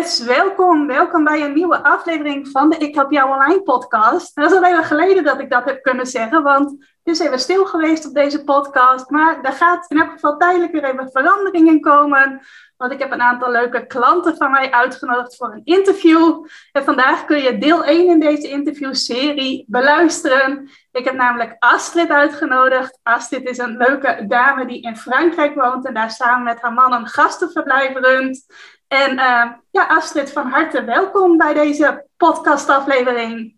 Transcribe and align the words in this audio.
Yes, 0.00 0.22
welkom. 0.24 0.86
Welkom 0.86 1.24
bij 1.24 1.44
een 1.44 1.52
nieuwe 1.52 1.82
aflevering 1.82 2.48
van 2.48 2.70
de 2.70 2.76
Ik 2.76 2.94
Help 2.94 3.10
Jou 3.10 3.30
Online 3.30 3.62
podcast. 3.62 4.34
Dat 4.34 4.50
is 4.50 4.56
al 4.56 4.64
even 4.64 4.84
geleden 4.84 5.24
dat 5.24 5.40
ik 5.40 5.50
dat 5.50 5.64
heb 5.64 5.82
kunnen 5.82 6.06
zeggen, 6.06 6.42
want 6.42 6.70
het 6.70 7.14
is 7.14 7.18
even 7.18 7.38
stil 7.38 7.66
geweest 7.66 8.06
op 8.06 8.14
deze 8.14 8.44
podcast. 8.44 9.10
Maar 9.10 9.40
er 9.42 9.52
gaat 9.52 9.90
in 9.90 10.00
elk 10.00 10.10
geval 10.10 10.36
tijdelijk 10.36 10.72
weer 10.72 10.84
even 10.84 11.10
verandering 11.10 11.68
in 11.68 11.80
komen. 11.80 12.40
Want 12.76 12.92
ik 12.92 12.98
heb 12.98 13.12
een 13.12 13.20
aantal 13.20 13.50
leuke 13.50 13.86
klanten 13.86 14.36
van 14.36 14.50
mij 14.50 14.70
uitgenodigd 14.70 15.36
voor 15.36 15.52
een 15.52 15.64
interview. 15.64 16.46
En 16.72 16.84
vandaag 16.84 17.24
kun 17.24 17.42
je 17.42 17.58
deel 17.58 17.84
1 17.84 18.06
in 18.06 18.20
deze 18.20 18.48
interviewserie 18.48 19.64
beluisteren. 19.66 20.70
Ik 20.92 21.04
heb 21.04 21.14
namelijk 21.14 21.56
Astrid 21.58 22.10
uitgenodigd. 22.10 22.98
Astrid 23.02 23.48
is 23.48 23.58
een 23.58 23.76
leuke 23.76 24.24
dame 24.28 24.66
die 24.66 24.82
in 24.82 24.96
Frankrijk 24.96 25.54
woont 25.54 25.86
en 25.86 25.94
daar 25.94 26.10
samen 26.10 26.44
met 26.44 26.60
haar 26.60 26.72
man 26.72 26.92
een 26.92 27.06
gastenverblijf 27.06 27.94
runt. 27.94 28.46
En 28.90 29.12
uh, 29.12 29.52
ja, 29.70 29.86
Astrid, 29.86 30.32
van 30.32 30.46
harte 30.46 30.84
welkom 30.84 31.36
bij 31.36 31.54
deze 31.54 32.06
podcastaflevering. 32.16 33.54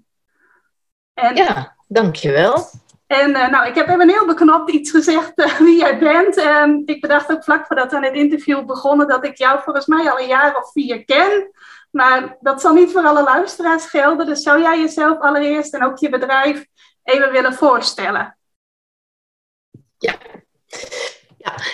En, 1.15 1.37
ja, 1.37 1.77
dankjewel. 1.89 2.71
En 3.07 3.31
uh, 3.31 3.49
nou, 3.49 3.67
ik 3.67 3.75
heb 3.75 3.89
even 3.89 4.09
heel 4.09 4.27
beknopt 4.27 4.71
iets 4.71 4.91
gezegd 4.91 5.39
uh, 5.39 5.59
wie 5.59 5.79
jij 5.79 5.99
bent. 5.99 6.37
En 6.37 6.83
ik 6.87 7.01
bedacht 7.01 7.33
ook 7.33 7.45
vlak 7.45 7.67
voordat 7.67 7.91
we 7.91 7.97
aan 7.97 8.05
het 8.05 8.15
interview 8.15 8.67
begonnen 8.67 9.09
dat 9.09 9.25
ik 9.25 9.39
jou 9.39 9.61
volgens 9.63 9.87
mij 9.87 10.11
al 10.11 10.19
een 10.19 10.27
jaar 10.27 10.57
of 10.57 10.73
vier 10.73 11.05
ken. 11.05 11.51
Maar 11.91 12.37
dat 12.41 12.61
zal 12.61 12.75
niet 12.75 12.93
voor 12.93 13.07
alle 13.07 13.23
luisteraars 13.23 13.85
gelden. 13.85 14.27
Dus 14.27 14.43
zou 14.43 14.61
jij 14.61 14.81
jezelf 14.81 15.21
allereerst 15.21 15.75
en 15.75 15.85
ook 15.85 15.99
je 15.99 16.09
bedrijf 16.09 16.67
even 17.03 17.33
willen 17.33 17.55
voorstellen? 17.55 18.37
Ja. 19.99 20.15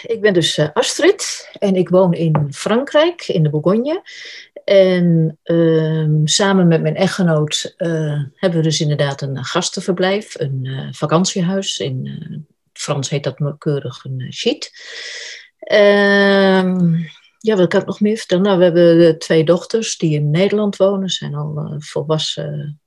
Ik 0.03 0.21
ben 0.21 0.33
dus 0.33 0.59
uh, 0.59 0.69
Astrid 0.73 1.51
en 1.59 1.75
ik 1.75 1.89
woon 1.89 2.13
in 2.13 2.49
Frankrijk, 2.51 3.29
in 3.29 3.43
de 3.43 3.51
Bourgogne. 3.51 4.03
En 4.65 5.39
uh, 5.45 6.21
samen 6.25 6.69
met 6.69 6.83
mijn 6.83 6.97
echtgenoot 6.97 7.75
uh, 7.79 8.23
hebben 8.35 8.59
we 8.59 8.65
dus 8.65 8.81
inderdaad 8.81 9.23
een 9.23 9.45
gastenverblijf, 9.45 10.39
een 10.39 10.61
uh, 10.65 10.89
vakantiehuis. 10.91 11.79
In 11.79 12.47
Frans 12.73 13.09
heet 13.11 13.25
dat 13.25 13.59
keurig 13.59 14.05
een 14.05 14.27
sheet. 14.33 14.73
Ehm, 15.59 16.95
ja, 17.39 17.57
wat 17.57 17.69
kan 17.69 17.81
ik 17.81 17.87
nog 17.87 18.01
meer 18.01 18.17
vertellen? 18.17 18.45
Nou, 18.45 18.59
we 18.59 18.65
hebben 18.65 19.19
twee 19.19 19.45
dochters 19.45 19.97
die 19.97 20.15
in 20.15 20.31
Nederland 20.31 20.77
wonen, 20.77 21.09
zijn 21.09 21.35
al 21.35 21.75
volwassen, 21.79 22.81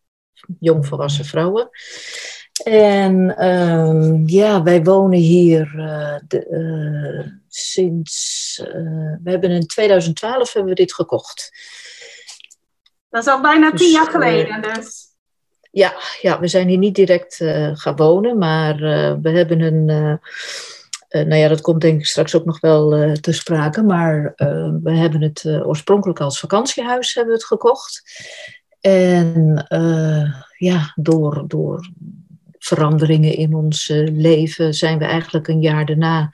jongvolwassen 0.59 1.25
vrouwen. 1.25 1.69
En 2.63 3.35
uh, 3.39 4.21
ja, 4.25 4.63
wij 4.63 4.83
wonen 4.83 5.19
hier 5.19 5.73
uh, 5.75 6.15
de, 6.27 6.47
uh, 6.49 7.31
sinds. 7.47 8.59
Uh, 8.67 8.73
we 9.23 9.29
hebben 9.31 9.51
in 9.51 9.65
2012 9.65 10.53
hebben 10.53 10.71
we 10.71 10.79
dit 10.79 10.93
gekocht. 10.93 11.51
Dat 13.09 13.21
is 13.21 13.31
al 13.31 13.41
bijna 13.41 13.71
dus, 13.71 13.81
tien 13.81 13.91
jaar 13.91 14.09
geleden, 14.09 14.61
dus. 14.61 15.09
Ja, 15.71 15.93
ja, 16.21 16.39
we 16.39 16.47
zijn 16.47 16.67
hier 16.67 16.77
niet 16.77 16.95
direct 16.95 17.35
gaan 17.73 17.95
wonen, 17.95 18.37
maar 18.37 18.75
we 19.21 19.29
hebben 19.29 19.61
een. 19.61 19.85
nou 21.09 21.35
ja, 21.35 21.47
dat 21.47 21.61
komt 21.61 21.81
denk 21.81 21.99
ik 21.99 22.05
straks 22.05 22.35
ook 22.35 22.45
nog 22.45 22.59
wel 22.59 23.13
te 23.21 23.31
sprake, 23.31 23.83
maar 23.83 24.33
we 24.83 24.91
hebben 24.91 25.21
het 25.21 25.45
oorspronkelijk 25.45 26.19
als 26.19 26.39
vakantiehuis 26.39 27.13
hebben 27.13 27.33
we 27.33 27.39
het 27.39 27.47
gekocht. 27.47 28.03
En 28.79 29.65
ja, 30.57 30.93
door, 30.95 31.43
door 31.47 31.89
veranderingen 32.63 33.35
in 33.35 33.53
ons 33.53 33.87
leven 34.13 34.73
zijn 34.73 34.97
we 34.97 35.05
eigenlijk 35.05 35.47
een 35.47 35.61
jaar 35.61 35.85
daarna 35.85 36.29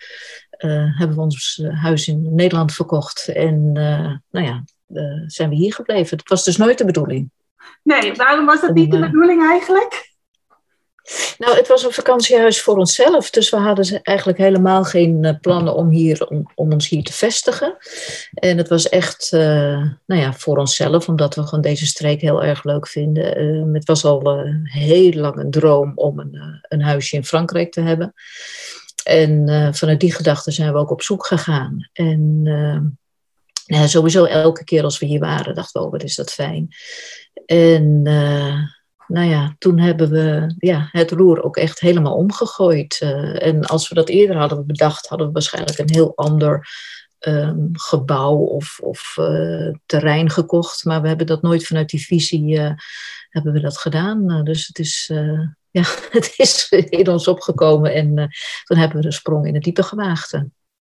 uh, 0.58 1.00
hebben 1.00 1.16
we 1.16 1.22
ons 1.22 1.64
huis 1.82 2.08
in 2.08 2.36
Nederland 2.36 2.74
verkocht. 2.74 3.28
En 3.28 3.72
uh, 3.74 4.16
nou 4.32 4.46
ja, 4.46 4.64
uh, 4.88 5.24
zijn 5.28 5.50
we 5.50 5.56
hier 5.56 5.74
gebleven. 5.74 6.18
Dat 6.18 6.28
was 6.28 6.44
dus 6.44 6.58
nooit 6.58 6.78
de 6.78 6.86
bedoeling. 6.86 7.30
Nee, 7.84 8.14
waarom 8.14 8.46
was 8.46 8.62
dat 8.62 8.74
niet 8.74 8.92
de 8.92 9.00
bedoeling 9.00 9.50
eigenlijk? 9.50 10.16
Nou, 11.38 11.56
het 11.56 11.68
was 11.68 11.84
een 11.84 11.92
vakantiehuis 11.92 12.62
voor 12.62 12.78
onszelf. 12.78 13.30
Dus 13.30 13.50
we 13.50 13.58
hadden 13.58 14.02
eigenlijk 14.04 14.38
helemaal 14.38 14.84
geen 14.84 15.38
plannen 15.42 15.76
om, 15.76 15.90
hier, 15.90 16.28
om, 16.28 16.52
om 16.56 16.72
ons 16.72 16.90
hier 16.90 17.04
te 17.04 17.14
vestigen. 17.14 17.78
En 18.34 18.58
het 18.58 18.68
was 18.68 18.90
echt 18.90 19.32
uh, 19.34 19.42
nou 20.06 20.22
ja, 20.22 20.34
voor 20.34 20.58
onszelf, 20.58 21.08
omdat 21.08 21.36
we 21.36 21.44
gewoon 21.44 21.62
deze 21.62 21.86
streek 21.86 22.22
heel 22.22 22.44
erg 22.44 22.64
leuk 22.64 22.88
vinden. 22.88 23.44
Uh, 23.44 23.74
het 23.74 23.86
was 23.86 24.06
al 24.06 24.46
heel 24.64 25.14
lang 25.14 25.38
een 25.38 25.52
droom 25.52 25.92
om 25.96 26.20
een, 26.20 26.62
een 26.62 26.82
huisje 26.82 27.16
in 27.16 27.26
Frankrijk 27.26 27.72
te 27.72 27.82
hebben. 27.82 28.14
En 29.04 29.74
vanuit 29.76 30.00
die 30.00 30.14
gedachte 30.14 30.52
zijn 30.52 30.74
we 30.74 30.80
ook 30.80 30.92
op 30.92 31.02
zoek 31.02 31.26
gegaan. 31.26 31.90
En 31.94 32.98
sowieso 33.86 34.24
elke 34.26 34.64
keer 34.64 34.84
als 34.84 35.00
we 35.00 35.06
hier 35.06 35.20
waren, 35.20 35.56
dachten 35.56 35.82
we, 35.82 35.86
oh, 35.86 35.92
wat 35.92 36.04
is 36.04 36.16
dat 36.16 36.32
fijn. 36.32 36.68
En 37.46 38.04
nou 39.08 39.28
ja, 39.28 39.56
toen 39.58 39.80
hebben 39.80 40.10
we 40.10 40.56
ja, 40.58 40.90
het 40.92 41.12
roer 41.12 41.44
ook 41.44 41.58
echt 41.58 41.80
helemaal 41.80 42.16
omgegooid. 42.16 43.00
Uh, 43.04 43.46
en 43.46 43.66
als 43.66 43.90
we 43.90 43.96
dat 43.96 44.10
eerder 44.10 44.36
hadden 44.36 44.66
bedacht, 44.66 45.08
hadden 45.08 45.28
we 45.28 45.34
waarschijnlijk 45.34 45.78
een 45.78 45.92
heel 45.92 46.16
ander 46.16 46.70
um, 47.20 47.70
gebouw 47.72 48.36
of, 48.36 48.80
of 48.80 49.16
uh, 49.20 49.74
terrein 49.86 50.30
gekocht. 50.30 50.86
Maar 50.86 51.02
we 51.02 51.08
hebben 51.08 51.26
dat 51.26 51.42
nooit 51.42 51.66
vanuit 51.66 51.90
die 51.90 52.06
visie 52.06 52.58
uh, 52.58 52.72
hebben 53.30 53.54
we 53.54 53.60
dat 53.60 53.78
gedaan. 53.78 54.44
dus 54.44 54.68
het 54.68 54.80
is, 54.80 55.12
ja, 55.72 55.84
het 56.18 56.34
is 56.38 56.70
in 56.90 57.10
ons 57.10 57.28
opgekomen 57.28 57.94
en 57.94 58.30
toen 58.64 58.78
hebben 58.78 58.98
we 58.98 59.04
de 59.04 59.12
sprong 59.12 59.48
in 59.48 59.54
het 59.54 59.64
diepe 59.64 59.84
gewaagd. 59.84 60.42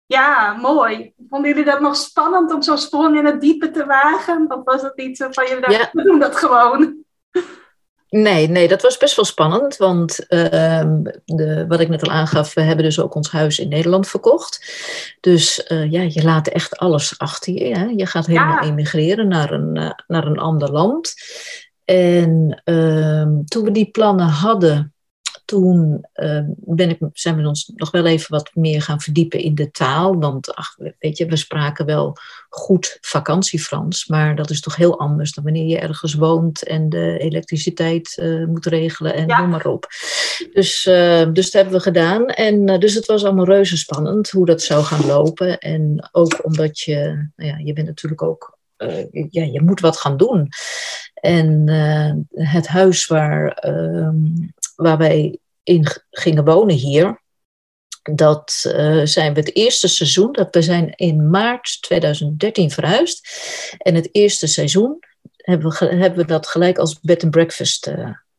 Ja, 0.06 0.57
mooi. 0.61 1.13
Vonden 1.29 1.50
jullie 1.50 1.66
dat 1.66 1.79
nog 1.79 1.95
spannend 1.95 2.53
om 2.53 2.61
zo'n 2.61 2.77
sprong 2.77 3.17
in 3.17 3.25
het 3.25 3.41
diepe 3.41 3.72
te 3.72 3.85
wagen? 3.85 4.45
Of 4.47 4.63
was 4.63 4.81
het 4.81 5.01
iets 5.01 5.25
van 5.29 5.47
jullie 5.47 5.61
dachten, 5.61 5.79
ja. 5.79 5.89
we 5.91 6.03
doen 6.03 6.19
dat 6.19 6.35
gewoon? 6.35 7.06
Nee, 8.09 8.47
nee, 8.47 8.68
dat 8.68 8.81
was 8.81 8.97
best 8.97 9.16
wel 9.16 9.25
spannend. 9.25 9.78
Want 9.78 10.19
uh, 10.29 10.91
de, 11.25 11.66
wat 11.68 11.79
ik 11.79 11.90
net 11.90 12.03
al 12.03 12.13
aangaf, 12.13 12.53
we 12.53 12.62
hebben 12.62 12.85
dus 12.85 13.00
ook 13.00 13.16
ons 13.16 13.31
huis 13.31 13.59
in 13.59 13.69
Nederland 13.69 14.07
verkocht. 14.07 14.73
Dus 15.19 15.66
uh, 15.68 15.91
ja, 15.91 16.01
je 16.01 16.23
laat 16.23 16.47
echt 16.47 16.78
alles 16.78 17.18
achter 17.18 17.53
je. 17.53 17.78
Hè? 17.78 17.85
Je 17.85 18.06
gaat 18.06 18.25
helemaal 18.25 18.63
ja. 18.63 18.69
emigreren 18.69 19.28
naar 19.28 19.51
een, 19.51 19.75
uh, 19.75 19.91
naar 20.07 20.25
een 20.25 20.40
ander 20.40 20.72
land. 20.72 21.13
En 21.85 22.62
uh, 22.66 23.28
toen 23.45 23.63
we 23.63 23.72
die 23.72 23.91
plannen 23.91 24.28
hadden, 24.28 24.94
toen 25.47 26.05
uh, 26.15 26.41
ben 26.55 26.89
ik, 26.89 26.97
zijn 27.13 27.35
we 27.35 27.47
ons 27.47 27.71
nog 27.75 27.91
wel 27.91 28.05
even 28.05 28.31
wat 28.31 28.49
meer 28.53 28.81
gaan 28.81 29.01
verdiepen 29.01 29.39
in 29.39 29.55
de 29.55 29.71
taal. 29.71 30.19
Want 30.19 30.55
ach, 30.55 30.75
weet 30.99 31.17
je, 31.17 31.25
we 31.25 31.35
spraken 31.35 31.85
wel 31.85 32.17
goed 32.49 32.97
vakantiefrans, 33.01 34.07
maar 34.07 34.35
dat 34.35 34.49
is 34.49 34.61
toch 34.61 34.75
heel 34.75 34.99
anders 34.99 35.33
dan 35.33 35.43
wanneer 35.43 35.65
je 35.65 35.79
ergens 35.79 36.13
woont 36.13 36.63
en 36.63 36.89
de 36.89 37.17
elektriciteit 37.17 38.17
uh, 38.21 38.45
moet 38.45 38.65
regelen 38.65 39.13
en 39.13 39.27
ja. 39.27 39.39
noem 39.39 39.49
maar 39.49 39.65
op. 39.65 39.87
Dus, 40.53 40.85
uh, 40.85 41.33
dus 41.33 41.51
dat 41.51 41.53
hebben 41.53 41.73
we 41.73 41.79
gedaan. 41.79 42.25
En 42.25 42.79
dus 42.79 42.93
het 42.93 43.05
was 43.05 43.23
allemaal 43.23 43.45
reuze 43.45 43.77
spannend 43.77 44.29
hoe 44.29 44.45
dat 44.45 44.61
zou 44.61 44.83
gaan 44.83 45.05
lopen. 45.05 45.57
En 45.59 46.09
ook 46.11 46.45
omdat 46.45 46.79
je, 46.79 47.29
nou 47.35 47.51
ja, 47.51 47.57
je 47.57 47.73
bent 47.73 47.88
natuurlijk 47.88 48.21
ook 48.21 48.57
uh, 48.77 49.05
ja, 49.29 49.43
je 49.43 49.61
moet 49.61 49.79
wat 49.79 49.97
gaan 49.97 50.17
doen. 50.17 50.50
En 51.13 51.67
uh, 51.67 52.47
het 52.50 52.67
huis 52.67 53.05
waar, 53.05 53.65
uh, 53.67 54.09
waar 54.77 54.97
wij 54.97 55.39
in 55.63 55.85
gingen 56.09 56.45
wonen 56.45 56.75
hier, 56.75 57.21
dat 58.13 58.63
uh, 58.68 59.06
zijn 59.06 59.33
we 59.33 59.39
het 59.39 59.56
eerste 59.56 59.88
seizoen, 59.88 60.31
dat 60.31 60.47
we 60.56 60.62
zijn 60.62 60.94
in 60.95 61.29
maart 61.29 61.81
2013 61.81 62.71
verhuisd. 62.71 63.27
En 63.77 63.95
het 63.95 64.09
eerste 64.12 64.47
seizoen 64.47 65.00
hebben 65.35 65.69
we, 65.69 65.85
hebben 65.85 66.27
dat 66.27 66.47
gelijk 66.47 66.77
als 66.77 67.00
bed 67.00 67.24
and 67.24 67.31
breakfast 67.31 67.91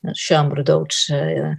chambre 0.03 0.63
d'hôtes 0.63 1.09
uh, 1.13 1.53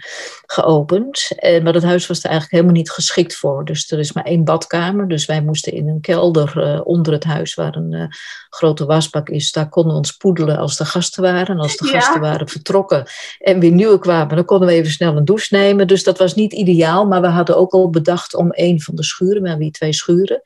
geopend. 0.46 1.32
En, 1.36 1.64
maar 1.64 1.74
dat 1.74 1.84
huis 1.84 2.08
was 2.08 2.18
er 2.18 2.30
eigenlijk 2.30 2.52
helemaal 2.52 2.82
niet 2.82 2.92
geschikt 2.92 3.36
voor. 3.36 3.66
Dus 3.66 3.92
er 3.92 4.00
is 4.00 4.14
maar 4.14 4.24
één 4.24 4.44
badkamer. 4.44 5.08
Dus 5.08 5.26
wij 5.26 5.42
moesten 5.42 5.74
in 5.74 5.88
een 5.88 6.02
kelder 6.02 6.82
onder 6.84 7.14
het 7.14 7.24
huis, 7.24 7.54
waar 7.54 7.76
een 7.76 8.14
grote 8.50 8.86
wasbak 8.86 9.30
is. 9.30 9.52
Daar 9.52 9.70
konden 9.70 9.92
we 9.92 9.98
ons 9.98 10.12
poedelen 10.12 10.58
als 10.58 10.78
de 10.78 10.86
gasten 10.86 11.24
waren. 11.24 11.56
En 11.56 11.62
als 11.62 11.78
de 11.78 11.88
gasten 11.88 12.22
waren 12.22 12.48
vertrokken 12.48 13.08
en 13.40 13.60
weer 13.60 13.72
nieuwe 13.72 14.00
kwamen, 14.00 14.36
dan 14.36 14.46
konden 14.46 14.68
we 14.68 14.74
even 14.74 14.92
snel 14.92 15.18
een 15.18 15.26
douche 15.26 15.56
nemen. 15.56 15.88
Dus 15.88 16.04
dat 16.04 16.18
was 16.18 16.36
niet 16.36 16.54
ideaal. 16.54 17.06
Maar 17.06 17.22
we 17.22 17.28
hadden 17.28 17.58
ook 17.58 17.72
al 17.72 17.90
bedacht 17.90 18.36
om 18.36 18.48
een 18.52 18.82
van 18.82 18.96
de 18.96 19.04
schuren, 19.04 19.42
we 19.42 19.48
hebben 19.48 19.66
hier 19.66 19.76
twee 19.76 19.94
schuren. 19.94 20.42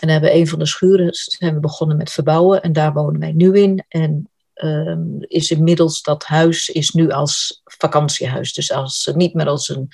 En 0.00 0.08
hebben 0.08 0.34
een 0.34 0.48
van 0.48 0.58
de 0.58 0.66
schuren 0.66 1.08
zijn 1.12 1.54
we 1.54 1.60
begonnen 1.60 1.96
met 1.96 2.10
verbouwen. 2.10 2.62
En 2.62 2.72
daar 2.72 2.92
wonen 2.92 3.20
wij 3.20 3.32
nu 3.32 3.52
in. 3.52 3.84
En 3.88 4.28
um, 4.64 5.16
is 5.20 5.50
inmiddels 5.50 6.02
dat 6.02 6.24
huis 6.24 6.68
is 6.68 6.90
nu 6.90 7.10
als 7.10 7.60
vakantiehuis. 7.64 8.52
Dus 8.52 8.72
als, 8.72 9.10
niet 9.14 9.34
meer 9.34 9.48
als 9.48 9.68
een 9.68 9.88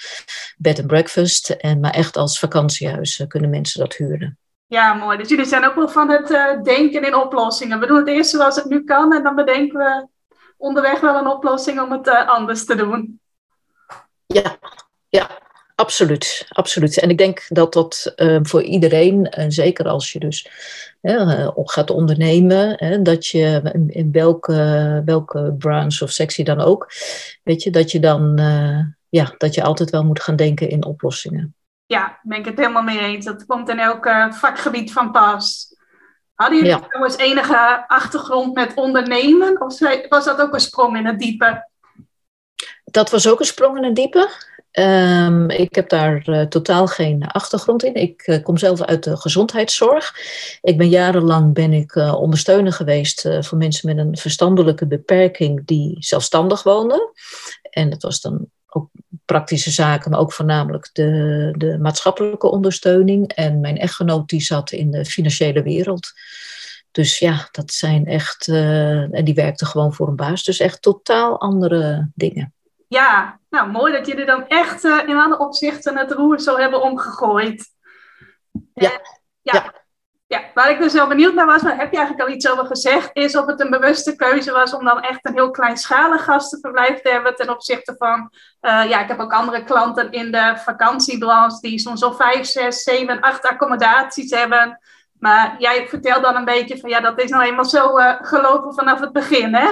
bed 0.57 0.79
and 0.79 0.87
breakfast, 0.87 1.51
en, 1.51 1.81
maar 1.81 1.91
echt 1.91 2.17
als 2.17 2.39
vakantiehuis 2.39 3.19
uh, 3.19 3.27
kunnen 3.27 3.51
mensen 3.51 3.81
dat 3.81 3.95
huren. 3.95 4.39
Ja, 4.67 4.95
mooi. 4.95 5.19
Dus 5.19 5.29
jullie 5.29 5.45
zijn 5.45 5.65
ook 5.65 5.75
wel 5.75 5.89
van 5.89 6.11
het 6.11 6.31
uh, 6.31 6.63
denken 6.63 7.07
in 7.07 7.15
oplossingen. 7.15 7.81
We 7.81 7.87
doen 7.87 7.97
het 7.97 8.09
eerst 8.09 8.31
zoals 8.31 8.57
het 8.57 8.65
nu 8.65 8.85
kan 8.85 9.15
en 9.15 9.23
dan 9.23 9.35
bedenken 9.35 9.79
we 9.79 10.07
onderweg 10.57 11.01
wel 11.01 11.17
een 11.17 11.27
oplossing 11.27 11.81
om 11.81 11.93
het 11.93 12.07
uh, 12.07 12.29
anders 12.29 12.65
te 12.65 12.75
doen. 12.75 13.21
Ja, 14.27 14.59
ja, 15.09 15.29
Absoluut, 15.83 16.47
absoluut. 16.49 16.99
En 16.99 17.11
ik 17.11 17.19
denk 17.19 17.47
dat 17.49 17.73
dat 17.73 18.13
uh, 18.17 18.39
voor 18.43 18.63
iedereen, 18.63 19.27
en 19.27 19.53
zeker 19.53 19.89
als 19.89 20.13
je 20.13 20.19
dus 20.19 20.49
uh, 21.03 21.49
gaat 21.55 21.91
ondernemen, 21.91 22.75
hè, 22.77 23.03
dat 23.03 23.27
je 23.27 23.71
in, 23.73 23.91
in, 23.91 24.13
welke, 24.13 25.03
welke 25.05 25.55
branche 25.59 26.05
of 26.05 26.11
sectie 26.11 26.45
dan 26.45 26.61
ook, 26.61 26.93
weet 27.43 27.63
je, 27.63 27.71
dat 27.71 27.91
je 27.91 28.01
dan 28.01 28.41
ja, 29.09 29.35
dat 29.39 29.55
je 29.55 29.63
altijd 29.63 29.91
wel 29.91 30.05
moet 30.05 30.23
gaan 30.23 30.37
denken 30.37 30.69
in 30.69 30.85
oplossingen. 30.85 31.55
Ja, 31.87 32.19
ben 32.23 32.39
ik 32.39 32.45
het 32.45 32.59
helemaal 32.59 32.83
mee 32.83 32.99
eens. 32.99 33.25
Dat 33.25 33.47
komt 33.47 33.69
in 33.69 33.79
elk 33.79 34.09
vakgebied 34.31 34.93
van 34.93 35.13
pas. 35.13 35.77
Hadden 36.35 36.59
jullie 36.59 36.73
ja. 36.73 36.81
trouwens 36.89 37.17
enige 37.17 37.85
achtergrond 37.87 38.55
met 38.55 38.75
ondernemen? 38.75 39.61
Of 39.61 39.79
was 40.09 40.25
dat 40.25 40.41
ook 40.41 40.55
een 40.55 40.61
sprong 40.61 40.97
in 40.97 41.07
het 41.07 41.19
diepe? 41.19 41.69
Dat 42.85 43.11
was 43.11 43.29
ook 43.29 43.41
een 43.41 43.47
sprong 43.47 43.77
in 43.77 43.85
het 43.85 43.97
diepe. 43.97 44.31
Um, 44.79 45.51
ik 45.51 45.75
heb 45.75 45.89
daar 45.89 46.29
uh, 46.29 46.43
totaal 46.43 46.87
geen 46.87 47.27
achtergrond 47.27 47.83
in. 47.83 47.95
Ik 47.95 48.27
uh, 48.27 48.43
kom 48.43 48.57
zelf 48.57 48.83
uit 48.83 49.05
de 49.05 49.17
gezondheidszorg. 49.17 50.15
Ik 50.61 50.79
ben 50.79 50.89
jarenlang 50.89 51.55
ben 51.55 51.73
ik 51.73 51.95
uh, 51.95 52.15
ondersteuner 52.15 52.73
geweest 52.73 53.29
voor 53.41 53.59
mensen 53.59 53.95
met 53.95 54.07
een 54.07 54.17
verstandelijke 54.17 54.87
beperking 54.87 55.67
die 55.67 55.97
zelfstandig 55.99 56.63
woonden. 56.63 57.11
En 57.71 57.91
dat 57.91 58.03
was 58.03 58.21
dan 58.21 58.47
ook 58.67 58.91
praktische 59.25 59.71
zaken, 59.71 60.11
maar 60.11 60.21
ook 60.21 60.33
voornamelijk 60.33 60.91
de, 60.93 61.55
de 61.59 61.79
maatschappelijke 61.79 62.51
ondersteuning. 62.51 63.33
En 63.33 63.61
mijn 63.61 63.79
echtgenoot 63.79 64.29
die 64.29 64.43
zat 64.43 64.71
in 64.71 64.91
de 64.91 65.05
financiële 65.05 65.63
wereld. 65.63 66.13
Dus 66.91 67.19
ja, 67.19 67.49
dat 67.51 67.73
zijn 67.73 68.07
echt, 68.07 68.49
en 68.49 69.25
die 69.25 69.35
werkte 69.35 69.67
gewoon 69.67 69.95
voor 69.95 70.09
een 70.09 70.17
baas. 70.17 70.45
Dus 70.45 70.59
echt 70.61 70.83
totaal 70.83 71.41
andere 71.41 72.11
dingen. 72.15 72.55
Ja, 72.93 73.39
nou 73.49 73.71
mooi 73.71 73.93
dat 73.93 74.07
jullie 74.07 74.25
dan 74.25 74.47
echt 74.47 74.85
uh, 74.85 75.09
in 75.09 75.17
alle 75.17 75.39
opzichten 75.39 75.97
het 75.97 76.13
roer 76.13 76.41
zo 76.41 76.57
hebben 76.57 76.83
omgegooid. 76.83 77.71
Ja. 78.75 78.91
Uh, 78.91 78.97
ja. 79.43 79.55
ja. 79.55 79.75
ja. 80.27 80.43
waar 80.55 80.71
ik 80.71 80.79
dus 80.79 80.93
wel 80.93 81.09
benieuwd 81.09 81.35
naar 81.35 81.47
was, 81.47 81.63
maar 81.63 81.77
heb 81.77 81.91
je 81.91 81.97
eigenlijk 81.97 82.29
al 82.29 82.35
iets 82.35 82.51
over 82.51 82.67
gezegd, 82.67 83.11
is 83.13 83.37
of 83.37 83.47
het 83.47 83.61
een 83.61 83.71
bewuste 83.71 84.17
keuze 84.17 84.53
was 84.53 84.75
om 84.75 84.85
dan 84.85 85.01
echt 85.01 85.27
een 85.27 85.33
heel 85.33 85.51
kleinschalig 85.51 86.25
gastenverblijf 86.25 87.01
te 87.01 87.09
hebben 87.11 87.35
ten 87.35 87.51
opzichte 87.51 87.95
van, 87.99 88.31
uh, 88.61 88.89
ja, 88.89 89.01
ik 89.01 89.09
heb 89.09 89.21
ook 89.21 89.33
andere 89.33 89.65
klanten 89.65 90.13
in 90.13 90.33
de 90.33 90.53
vakantiebranche 90.57 91.61
die 91.61 91.79
soms 91.79 92.03
al 92.03 92.15
vijf, 92.15 92.47
zes, 92.47 92.83
zeven, 92.83 93.21
acht 93.21 93.47
accommodaties 93.47 94.31
hebben. 94.31 94.81
Maar 95.19 95.55
jij 95.59 95.89
vertelt 95.89 96.23
dan 96.23 96.37
een 96.37 96.45
beetje 96.45 96.79
van, 96.79 96.91
ja, 96.91 97.01
dat 97.01 97.23
is 97.23 97.31
nou 97.31 97.45
eenmaal 97.45 97.65
zo 97.65 97.95
gelopen 98.21 98.75
vanaf 98.75 99.01
het 99.01 99.13
begin, 99.13 99.55
hè? 99.55 99.69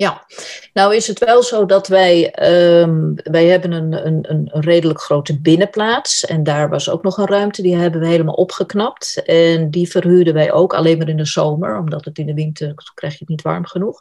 Ja, 0.00 0.26
nou 0.72 0.94
is 0.96 1.06
het 1.06 1.18
wel 1.18 1.42
zo 1.42 1.66
dat 1.66 1.88
wij, 1.88 2.34
um, 2.80 3.14
wij 3.14 3.46
hebben 3.46 3.72
een, 3.72 4.06
een, 4.06 4.24
een 4.28 4.48
redelijk 4.60 5.00
grote 5.00 5.40
binnenplaats 5.40 6.24
en 6.24 6.42
daar 6.42 6.68
was 6.68 6.88
ook 6.88 7.02
nog 7.02 7.16
een 7.16 7.26
ruimte, 7.26 7.62
die 7.62 7.76
hebben 7.76 8.00
we 8.00 8.06
helemaal 8.06 8.34
opgeknapt 8.34 9.22
en 9.24 9.70
die 9.70 9.90
verhuurden 9.90 10.34
wij 10.34 10.52
ook 10.52 10.74
alleen 10.74 10.98
maar 10.98 11.08
in 11.08 11.16
de 11.16 11.26
zomer, 11.26 11.78
omdat 11.78 12.04
het 12.04 12.18
in 12.18 12.26
de 12.26 12.34
winter 12.34 12.74
krijg 12.94 13.12
je 13.12 13.18
het 13.18 13.28
niet 13.28 13.42
warm 13.42 13.66
genoeg. 13.66 14.00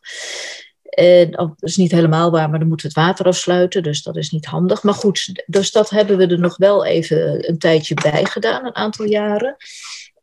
En 0.89 1.39
oh, 1.39 1.47
dat 1.47 1.69
is 1.69 1.77
niet 1.77 1.91
helemaal 1.91 2.31
waar, 2.31 2.49
maar 2.49 2.59
dan 2.59 2.67
moeten 2.67 2.87
we 2.87 2.99
het 2.99 3.07
water 3.07 3.25
afsluiten, 3.25 3.83
dus 3.83 4.03
dat 4.03 4.15
is 4.15 4.29
niet 4.29 4.45
handig. 4.45 4.83
Maar 4.83 4.93
goed, 4.93 5.43
dus 5.45 5.71
dat 5.71 5.89
hebben 5.89 6.17
we 6.17 6.27
er 6.27 6.39
nog 6.39 6.57
wel 6.57 6.85
even 6.85 7.49
een 7.49 7.57
tijdje 7.57 7.93
bij 7.93 8.25
gedaan, 8.25 8.65
een 8.65 8.75
aantal 8.75 9.05
jaren. 9.05 9.55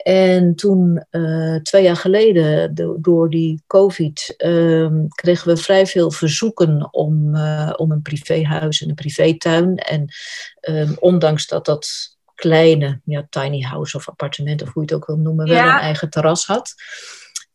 En 0.06 0.54
toen, 0.54 1.04
uh, 1.10 1.56
twee 1.56 1.82
jaar 1.82 1.96
geleden, 1.96 2.74
de, 2.74 2.96
door 3.00 3.30
die 3.30 3.62
COVID, 3.66 4.34
um, 4.44 5.08
kregen 5.08 5.48
we 5.48 5.56
vrij 5.56 5.86
veel 5.86 6.10
verzoeken 6.10 6.88
om, 6.92 7.34
uh, 7.34 7.72
om 7.76 7.90
een 7.90 8.02
privéhuis 8.02 8.82
en 8.82 8.88
een 8.88 8.94
privétuin. 8.94 9.76
En 9.76 10.08
um, 10.60 10.96
ondanks 10.98 11.46
dat 11.46 11.64
dat 11.64 12.16
kleine, 12.34 13.00
ja, 13.04 13.26
tiny 13.30 13.60
house 13.60 13.96
of 13.96 14.08
appartement, 14.08 14.62
of 14.62 14.72
hoe 14.72 14.82
je 14.82 14.92
het 14.92 15.02
ook 15.02 15.06
wil 15.06 15.16
noemen, 15.16 15.48
wel 15.48 15.58
een 15.58 15.78
eigen 15.78 16.10
terras 16.10 16.46
had. 16.46 16.74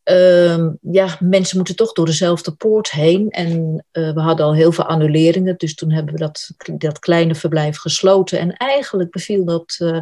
Uh, 0.04 0.68
ja, 0.80 1.16
mensen 1.20 1.56
moeten 1.56 1.76
toch 1.76 1.92
door 1.92 2.06
dezelfde 2.06 2.52
poort 2.52 2.90
heen. 2.90 3.30
En 3.30 3.84
uh, 3.92 4.12
we 4.12 4.20
hadden 4.20 4.46
al 4.46 4.54
heel 4.54 4.72
veel 4.72 4.84
annuleringen. 4.84 5.56
Dus 5.56 5.74
toen 5.74 5.90
hebben 5.90 6.14
we 6.14 6.20
dat, 6.20 6.50
dat 6.78 6.98
kleine 6.98 7.34
verblijf 7.34 7.78
gesloten. 7.78 8.38
En 8.38 8.56
eigenlijk 8.56 9.10
beviel 9.10 9.44
dat 9.44 9.76
uh, 9.82 9.98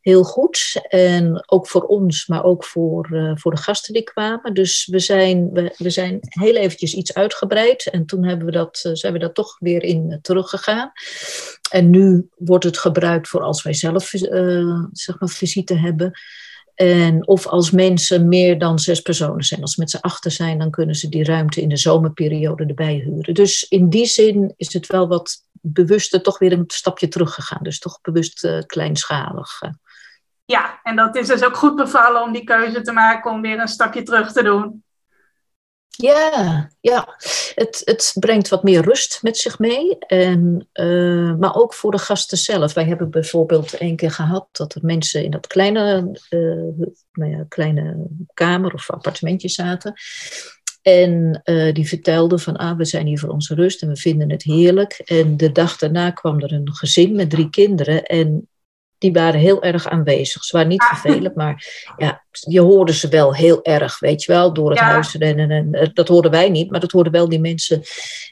heel 0.00 0.24
goed. 0.24 0.80
En 0.88 1.42
ook 1.46 1.68
voor 1.68 1.82
ons, 1.82 2.26
maar 2.26 2.44
ook 2.44 2.64
voor, 2.64 3.08
uh, 3.12 3.32
voor 3.34 3.54
de 3.54 3.60
gasten 3.60 3.94
die 3.94 4.02
kwamen. 4.02 4.54
Dus 4.54 4.86
we 4.90 4.98
zijn, 4.98 5.50
we, 5.52 5.74
we 5.76 5.90
zijn 5.90 6.18
heel 6.20 6.56
eventjes 6.56 6.94
iets 6.94 7.14
uitgebreid. 7.14 7.90
En 7.90 8.06
toen 8.06 8.24
hebben 8.24 8.46
we 8.46 8.52
dat, 8.52 8.90
zijn 8.92 9.12
we 9.12 9.18
daar 9.18 9.32
toch 9.32 9.56
weer 9.58 9.82
in 9.82 10.18
teruggegaan. 10.22 10.92
En 11.70 11.90
nu 11.90 12.28
wordt 12.36 12.64
het 12.64 12.78
gebruikt 12.78 13.28
voor 13.28 13.42
als 13.42 13.62
wij 13.62 13.74
zelf 13.74 14.04
zeg 14.92 15.18
maar, 15.18 15.28
visite 15.28 15.78
hebben. 15.78 16.12
En 16.74 17.26
of 17.26 17.46
als 17.46 17.70
mensen 17.70 18.28
meer 18.28 18.58
dan 18.58 18.78
zes 18.78 19.00
personen 19.00 19.44
zijn, 19.44 19.60
als 19.60 19.74
ze 19.74 19.80
met 19.80 19.90
z'n 19.90 19.96
achter 19.96 20.30
zijn, 20.30 20.58
dan 20.58 20.70
kunnen 20.70 20.94
ze 20.94 21.08
die 21.08 21.24
ruimte 21.24 21.60
in 21.60 21.68
de 21.68 21.76
zomerperiode 21.76 22.66
erbij 22.66 22.94
huren. 22.94 23.34
Dus 23.34 23.66
in 23.68 23.88
die 23.88 24.06
zin 24.06 24.54
is 24.56 24.72
het 24.72 24.86
wel 24.86 25.08
wat 25.08 25.44
bewuster 25.60 26.22
toch 26.22 26.38
weer 26.38 26.52
een 26.52 26.64
stapje 26.66 27.08
teruggegaan. 27.08 27.62
Dus 27.62 27.78
toch 27.78 28.00
bewust 28.00 28.44
uh, 28.44 28.58
kleinschalig. 28.66 29.60
Ja, 30.44 30.80
en 30.82 30.96
dat 30.96 31.16
is 31.16 31.26
dus 31.26 31.44
ook 31.44 31.56
goed 31.56 31.76
bevallen 31.76 32.22
om 32.22 32.32
die 32.32 32.44
keuze 32.44 32.80
te 32.80 32.92
maken 32.92 33.30
om 33.30 33.40
weer 33.40 33.58
een 33.58 33.68
stapje 33.68 34.02
terug 34.02 34.32
te 34.32 34.42
doen. 34.42 34.84
Ja, 35.96 36.70
ja. 36.80 37.16
Het, 37.54 37.82
het 37.84 38.12
brengt 38.18 38.48
wat 38.48 38.62
meer 38.62 38.82
rust 38.82 39.18
met 39.22 39.36
zich 39.36 39.58
mee. 39.58 39.98
En, 39.98 40.68
uh, 40.74 41.34
maar 41.34 41.54
ook 41.54 41.74
voor 41.74 41.90
de 41.90 41.98
gasten 41.98 42.38
zelf. 42.38 42.74
Wij 42.74 42.84
hebben 42.84 43.10
bijvoorbeeld 43.10 43.74
één 43.74 43.96
keer 43.96 44.10
gehad 44.10 44.48
dat 44.52 44.74
er 44.74 44.84
mensen 44.84 45.24
in 45.24 45.30
dat 45.30 45.46
kleine, 45.46 46.10
uh, 46.30 46.86
nou 47.12 47.30
ja, 47.30 47.44
kleine 47.48 48.06
kamer 48.34 48.72
of 48.74 48.90
appartementje 48.90 49.48
zaten. 49.48 49.92
En 50.82 51.40
uh, 51.44 51.74
die 51.74 51.88
vertelden 51.88 52.40
van, 52.40 52.56
ah, 52.56 52.76
we 52.76 52.84
zijn 52.84 53.06
hier 53.06 53.18
voor 53.18 53.28
onze 53.28 53.54
rust 53.54 53.82
en 53.82 53.88
we 53.88 53.96
vinden 53.96 54.30
het 54.30 54.42
heerlijk. 54.42 54.92
En 54.92 55.36
de 55.36 55.52
dag 55.52 55.76
daarna 55.76 56.10
kwam 56.10 56.40
er 56.40 56.52
een 56.52 56.74
gezin 56.74 57.14
met 57.14 57.30
drie 57.30 57.50
kinderen. 57.50 58.02
En 58.02 58.48
die 59.02 59.12
waren 59.12 59.40
heel 59.40 59.62
erg 59.62 59.88
aanwezig. 59.88 60.44
Ze 60.44 60.56
waren 60.56 60.70
niet 60.70 60.80
ah. 60.80 60.88
vervelend, 60.88 61.34
maar 61.34 61.66
ja, 61.96 62.24
je 62.30 62.60
hoorde 62.60 62.92
ze 62.92 63.08
wel 63.08 63.34
heel 63.34 63.64
erg, 63.64 63.98
weet 63.98 64.24
je 64.24 64.32
wel, 64.32 64.52
door 64.52 64.70
het 64.70 64.78
huis 64.78 65.14
rennen. 65.14 65.50
En, 65.50 65.72
eh, 65.72 65.88
dat 65.94 66.08
hoorden 66.08 66.30
wij 66.30 66.50
niet, 66.50 66.70
maar 66.70 66.80
dat 66.80 66.92
hoorden 66.92 67.12
wel 67.12 67.28
die 67.28 67.40
mensen 67.40 67.82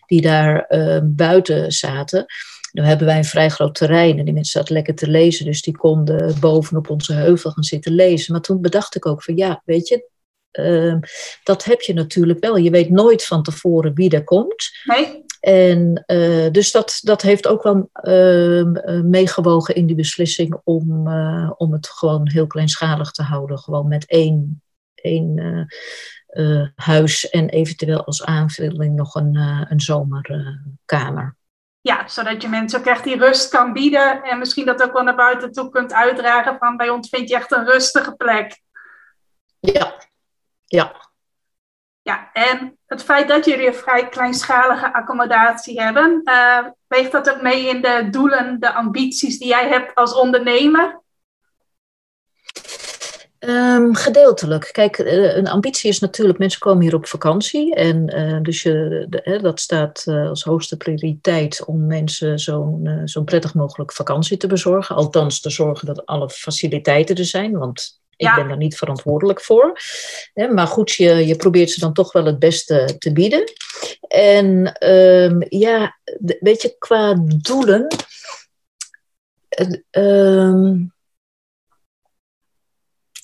die 0.06 0.20
daar 0.20 0.64
uh, 0.68 0.98
buiten 1.02 1.72
zaten. 1.72 2.26
Nu 2.72 2.82
hebben 2.82 3.06
wij 3.06 3.16
een 3.16 3.24
vrij 3.24 3.48
groot 3.48 3.74
terrein 3.74 4.18
en 4.18 4.24
die 4.24 4.34
mensen 4.34 4.58
zaten 4.58 4.74
lekker 4.74 4.94
te 4.94 5.08
lezen, 5.08 5.44
dus 5.44 5.62
die 5.62 5.76
konden 5.76 6.34
bovenop 6.40 6.90
onze 6.90 7.12
heuvel 7.12 7.50
gaan 7.50 7.64
zitten 7.64 7.92
lezen. 7.92 8.32
Maar 8.32 8.42
toen 8.42 8.60
bedacht 8.60 8.94
ik 8.94 9.06
ook 9.06 9.22
van 9.22 9.36
ja, 9.36 9.62
weet 9.64 9.88
je, 9.88 10.08
uh, 10.52 10.94
dat 11.42 11.64
heb 11.64 11.80
je 11.80 11.92
natuurlijk 11.92 12.40
wel. 12.40 12.56
Je 12.56 12.70
weet 12.70 12.90
nooit 12.90 13.24
van 13.24 13.42
tevoren 13.42 13.94
wie 13.94 14.10
er 14.10 14.24
komt. 14.24 14.70
Nee. 14.84 15.24
En 15.40 16.04
uh, 16.06 16.50
dus 16.50 16.70
dat, 16.70 16.98
dat 17.02 17.22
heeft 17.22 17.46
ook 17.46 17.62
wel 17.62 17.90
uh, 18.02 19.00
meegewogen 19.02 19.74
in 19.74 19.86
die 19.86 19.96
beslissing 19.96 20.60
om, 20.64 21.06
uh, 21.08 21.50
om 21.56 21.72
het 21.72 21.88
gewoon 21.88 22.28
heel 22.28 22.46
kleinschalig 22.46 23.10
te 23.10 23.22
houden. 23.22 23.58
Gewoon 23.58 23.88
met 23.88 24.06
één, 24.06 24.62
één 24.94 25.68
huis 26.74 27.28
en 27.28 27.48
eventueel 27.48 28.04
als 28.04 28.24
aanvulling 28.24 28.96
nog 28.96 29.14
een, 29.14 29.36
een 29.68 29.80
zomerkamer. 29.80 31.36
ja, 31.80 32.08
zodat 32.08 32.42
je 32.42 32.48
mensen 32.48 32.78
ook 32.78 32.86
echt 32.86 33.04
die 33.04 33.18
rust 33.18 33.48
kan 33.48 33.72
bieden 33.72 34.22
en 34.22 34.38
misschien 34.38 34.66
dat 34.66 34.82
ook 34.82 34.92
wel 34.92 35.02
naar 35.02 35.16
buiten 35.16 35.52
toe 35.52 35.70
kunt 35.70 35.92
uitdragen 35.92 36.56
van 36.58 36.76
bij 36.76 36.88
ons 36.88 37.08
vind 37.08 37.28
je 37.28 37.34
echt 37.34 37.52
een 37.52 37.64
rustige 37.66 38.14
plek. 38.16 38.60
Ja, 39.60 39.94
ja. 40.70 41.08
Ja, 42.02 42.30
en 42.32 42.78
het 42.86 43.02
feit 43.02 43.28
dat 43.28 43.44
jullie 43.44 43.66
een 43.66 43.74
vrij 43.74 44.08
kleinschalige 44.08 44.92
accommodatie 44.92 45.80
hebben, 45.80 46.20
uh, 46.24 46.66
weegt 46.86 47.12
dat 47.12 47.30
ook 47.30 47.42
mee 47.42 47.68
in 47.68 47.82
de 47.82 48.08
doelen, 48.10 48.60
de 48.60 48.72
ambities 48.72 49.38
die 49.38 49.48
jij 49.48 49.68
hebt 49.68 49.94
als 49.94 50.14
ondernemer? 50.14 51.02
Um, 53.38 53.94
gedeeltelijk. 53.94 54.68
Kijk, 54.72 54.98
uh, 54.98 55.36
een 55.36 55.48
ambitie 55.48 55.90
is 55.90 55.98
natuurlijk, 55.98 56.38
mensen 56.38 56.60
komen 56.60 56.82
hier 56.82 56.94
op 56.94 57.06
vakantie. 57.06 57.74
En 57.74 58.16
uh, 58.16 58.42
dus 58.42 58.62
je, 58.62 59.06
de, 59.08 59.38
dat 59.42 59.60
staat 59.60 60.04
uh, 60.08 60.28
als 60.28 60.42
hoogste 60.42 60.76
prioriteit 60.76 61.64
om 61.64 61.86
mensen 61.86 62.38
zo'n 62.38 63.02
zo 63.04 63.22
prettig 63.22 63.54
mogelijk 63.54 63.92
vakantie 63.92 64.36
te 64.36 64.46
bezorgen. 64.46 64.96
Althans, 64.96 65.40
te 65.40 65.50
zorgen 65.50 65.86
dat 65.86 66.06
alle 66.06 66.30
faciliteiten 66.30 67.16
er 67.16 67.24
zijn. 67.24 67.58
Want 67.58 67.99
ja. 68.24 68.34
ben 68.34 68.48
daar 68.48 68.56
niet 68.56 68.76
verantwoordelijk 68.76 69.40
voor. 69.40 69.80
Maar 70.50 70.66
goed, 70.66 70.90
je, 70.90 71.26
je 71.26 71.36
probeert 71.36 71.70
ze 71.70 71.80
dan 71.80 71.92
toch 71.92 72.12
wel 72.12 72.24
het 72.24 72.38
beste 72.38 72.94
te 72.98 73.12
bieden. 73.12 73.52
En 74.08 74.76
um, 74.88 75.44
ja, 75.48 75.98
weet 76.40 76.62
je, 76.62 76.74
qua 76.78 77.14
doelen. 77.42 77.86
Um, 79.90 80.92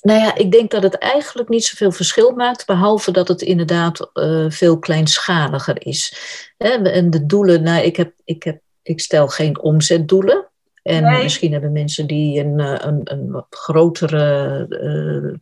nou 0.01 0.19
ja, 0.19 0.35
ik 0.35 0.51
denk 0.51 0.71
dat 0.71 0.83
het 0.83 0.97
eigenlijk 0.97 1.49
niet 1.49 1.65
zoveel 1.65 1.91
verschil 1.91 2.31
maakt, 2.31 2.65
behalve 2.65 3.11
dat 3.11 3.27
het 3.27 3.41
inderdaad 3.41 4.09
uh, 4.13 4.45
veel 4.49 4.79
kleinschaliger 4.79 5.85
is. 5.85 6.13
En 6.57 7.09
de 7.09 7.25
doelen, 7.25 7.63
nou, 7.63 7.83
ik, 7.83 7.95
heb, 7.95 8.13
ik, 8.23 8.43
heb, 8.43 8.61
ik 8.81 8.99
stel 8.99 9.27
geen 9.27 9.59
omzetdoelen. 9.59 10.49
En 10.87 11.03
nee. 11.03 11.23
misschien 11.23 11.51
hebben 11.51 11.71
mensen 11.71 12.07
die 12.07 12.39
een, 12.39 12.59
een, 12.59 13.01
een 13.03 13.31
wat 13.31 13.47
grotere 13.49 14.65
uh, 14.69 15.33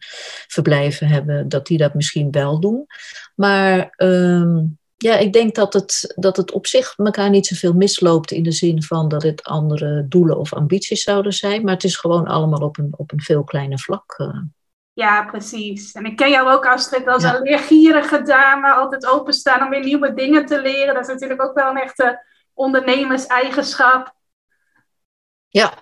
verblijven 0.47 1.07
hebben, 1.07 1.49
dat 1.49 1.67
die 1.67 1.77
dat 1.77 1.93
misschien 1.93 2.31
wel 2.31 2.59
doen. 2.59 2.85
Maar 3.35 3.93
um, 3.97 4.77
ja, 4.97 5.17
ik 5.17 5.33
denk 5.33 5.55
dat 5.55 5.73
het, 5.73 6.13
dat 6.15 6.37
het 6.37 6.51
op 6.51 6.67
zich 6.67 6.93
elkaar 6.97 7.29
niet 7.29 7.47
zoveel 7.47 7.73
misloopt 7.73 8.31
in 8.31 8.43
de 8.43 8.51
zin 8.51 8.83
van 8.83 9.07
dat 9.07 9.23
het 9.23 9.43
andere 9.43 10.05
doelen 10.07 10.37
of 10.37 10.53
ambities 10.53 11.03
zouden 11.03 11.33
zijn. 11.33 11.63
Maar 11.63 11.73
het 11.73 11.83
is 11.83 11.97
gewoon 11.97 12.27
allemaal 12.27 12.59
op 12.59 12.77
een, 12.77 12.93
op 12.97 13.11
een 13.11 13.21
veel 13.21 13.43
kleiner 13.43 13.79
vlak. 13.79 14.15
Uh. 14.17 14.41
Ja, 14.93 15.25
precies. 15.25 15.91
En 15.91 16.05
ik 16.05 16.15
ken 16.15 16.29
jou 16.29 16.51
ook, 16.51 16.65
Astrid, 16.65 17.07
als 17.07 17.23
ja. 17.23 17.35
een 17.35 17.41
leergierige 17.41 18.21
dame, 18.21 18.73
altijd 18.73 19.05
openstaan 19.05 19.63
om 19.63 19.69
weer 19.69 19.83
nieuwe 19.83 20.13
dingen 20.13 20.45
te 20.45 20.61
leren. 20.61 20.93
Dat 20.93 21.03
is 21.03 21.13
natuurlijk 21.13 21.41
ook 21.41 21.55
wel 21.55 21.69
een 21.69 21.81
echte 21.81 22.25
ondernemerseigenschap. 22.53 24.15
Ja, 25.55 25.74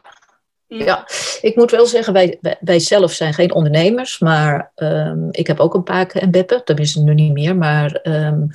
ja, 0.67 1.07
ik 1.41 1.55
moet 1.55 1.71
wel 1.71 1.85
zeggen, 1.85 2.13
wij, 2.13 2.39
wij 2.59 2.79
zelf 2.79 3.11
zijn 3.11 3.33
geen 3.33 3.53
ondernemers, 3.53 4.19
maar 4.19 4.71
um, 4.75 5.27
ik 5.31 5.47
heb 5.47 5.59
ook 5.59 5.73
een 5.73 5.83
paken 5.83 6.21
en 6.21 6.31
beppen, 6.31 6.61
dat 6.63 6.79
is 6.79 6.95
nu 6.95 7.13
niet 7.13 7.33
meer, 7.33 7.55
maar 7.55 7.99
um, 8.03 8.47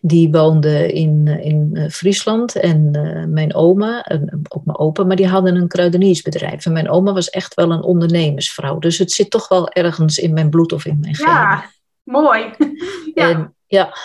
die 0.00 0.30
woonde 0.30 0.92
in, 0.92 1.26
in 1.26 1.88
Friesland 1.90 2.56
en 2.56 2.92
uh, 2.96 3.24
mijn 3.24 3.54
oma, 3.54 4.02
en 4.02 4.42
ook 4.48 4.64
mijn 4.64 4.78
opa, 4.78 5.04
maar 5.04 5.16
die 5.16 5.28
hadden 5.28 5.56
een 5.56 5.68
kruideniersbedrijf. 5.68 6.66
En 6.66 6.72
mijn 6.72 6.90
oma 6.90 7.12
was 7.12 7.30
echt 7.30 7.54
wel 7.54 7.70
een 7.70 7.82
ondernemersvrouw, 7.82 8.78
dus 8.78 8.98
het 8.98 9.12
zit 9.12 9.30
toch 9.30 9.48
wel 9.48 9.70
ergens 9.70 10.18
in 10.18 10.32
mijn 10.32 10.50
bloed 10.50 10.72
of 10.72 10.84
in 10.84 10.98
mijn 11.00 11.14
genen. 11.14 11.32
Ja, 11.32 11.70
mooi. 12.02 12.54
ja. 13.14 13.30
En, 13.30 13.54
ja. 13.66 13.96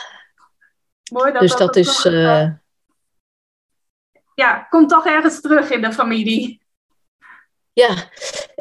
Mooi 1.12 1.32
dat 1.32 1.42
dus 1.42 1.52
dat, 1.52 1.60
dat 1.60 1.76
is... 1.76 2.06
Uh, 2.06 2.50
ja, 4.38 4.68
komt 4.70 4.90
toch 4.90 5.06
ergens 5.06 5.42
terug 5.42 5.70
in 5.70 5.82
de 5.82 5.94
familie. 5.94 6.62
Ja, 7.74 7.96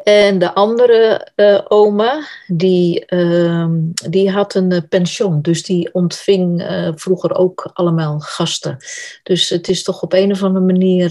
en 0.03 0.39
de 0.39 0.53
andere 0.53 1.31
uh, 1.35 1.61
oma, 1.67 2.27
die, 2.47 3.03
uh, 3.13 3.67
die 4.09 4.31
had 4.31 4.55
een 4.55 4.73
uh, 4.73 4.79
pension. 4.89 5.41
Dus 5.41 5.63
die 5.63 5.93
ontving 5.93 6.61
uh, 6.61 6.89
vroeger 6.95 7.35
ook 7.35 7.69
allemaal 7.73 8.19
gasten. 8.19 8.77
Dus 9.23 9.49
het 9.49 9.67
is 9.67 9.83
toch 9.83 10.01
op 10.01 10.13
een 10.13 10.31
of 10.31 10.43
andere 10.43 10.65
manier 10.65 11.09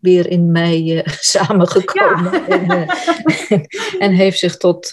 weer 0.00 0.28
in 0.28 0.50
mij 0.50 1.06
samengekomen. 1.34 2.32
Ja. 2.32 2.46
En, 2.46 2.86
en, 4.06 4.12
heeft 4.12 4.38
zich 4.38 4.56
tot, 4.56 4.90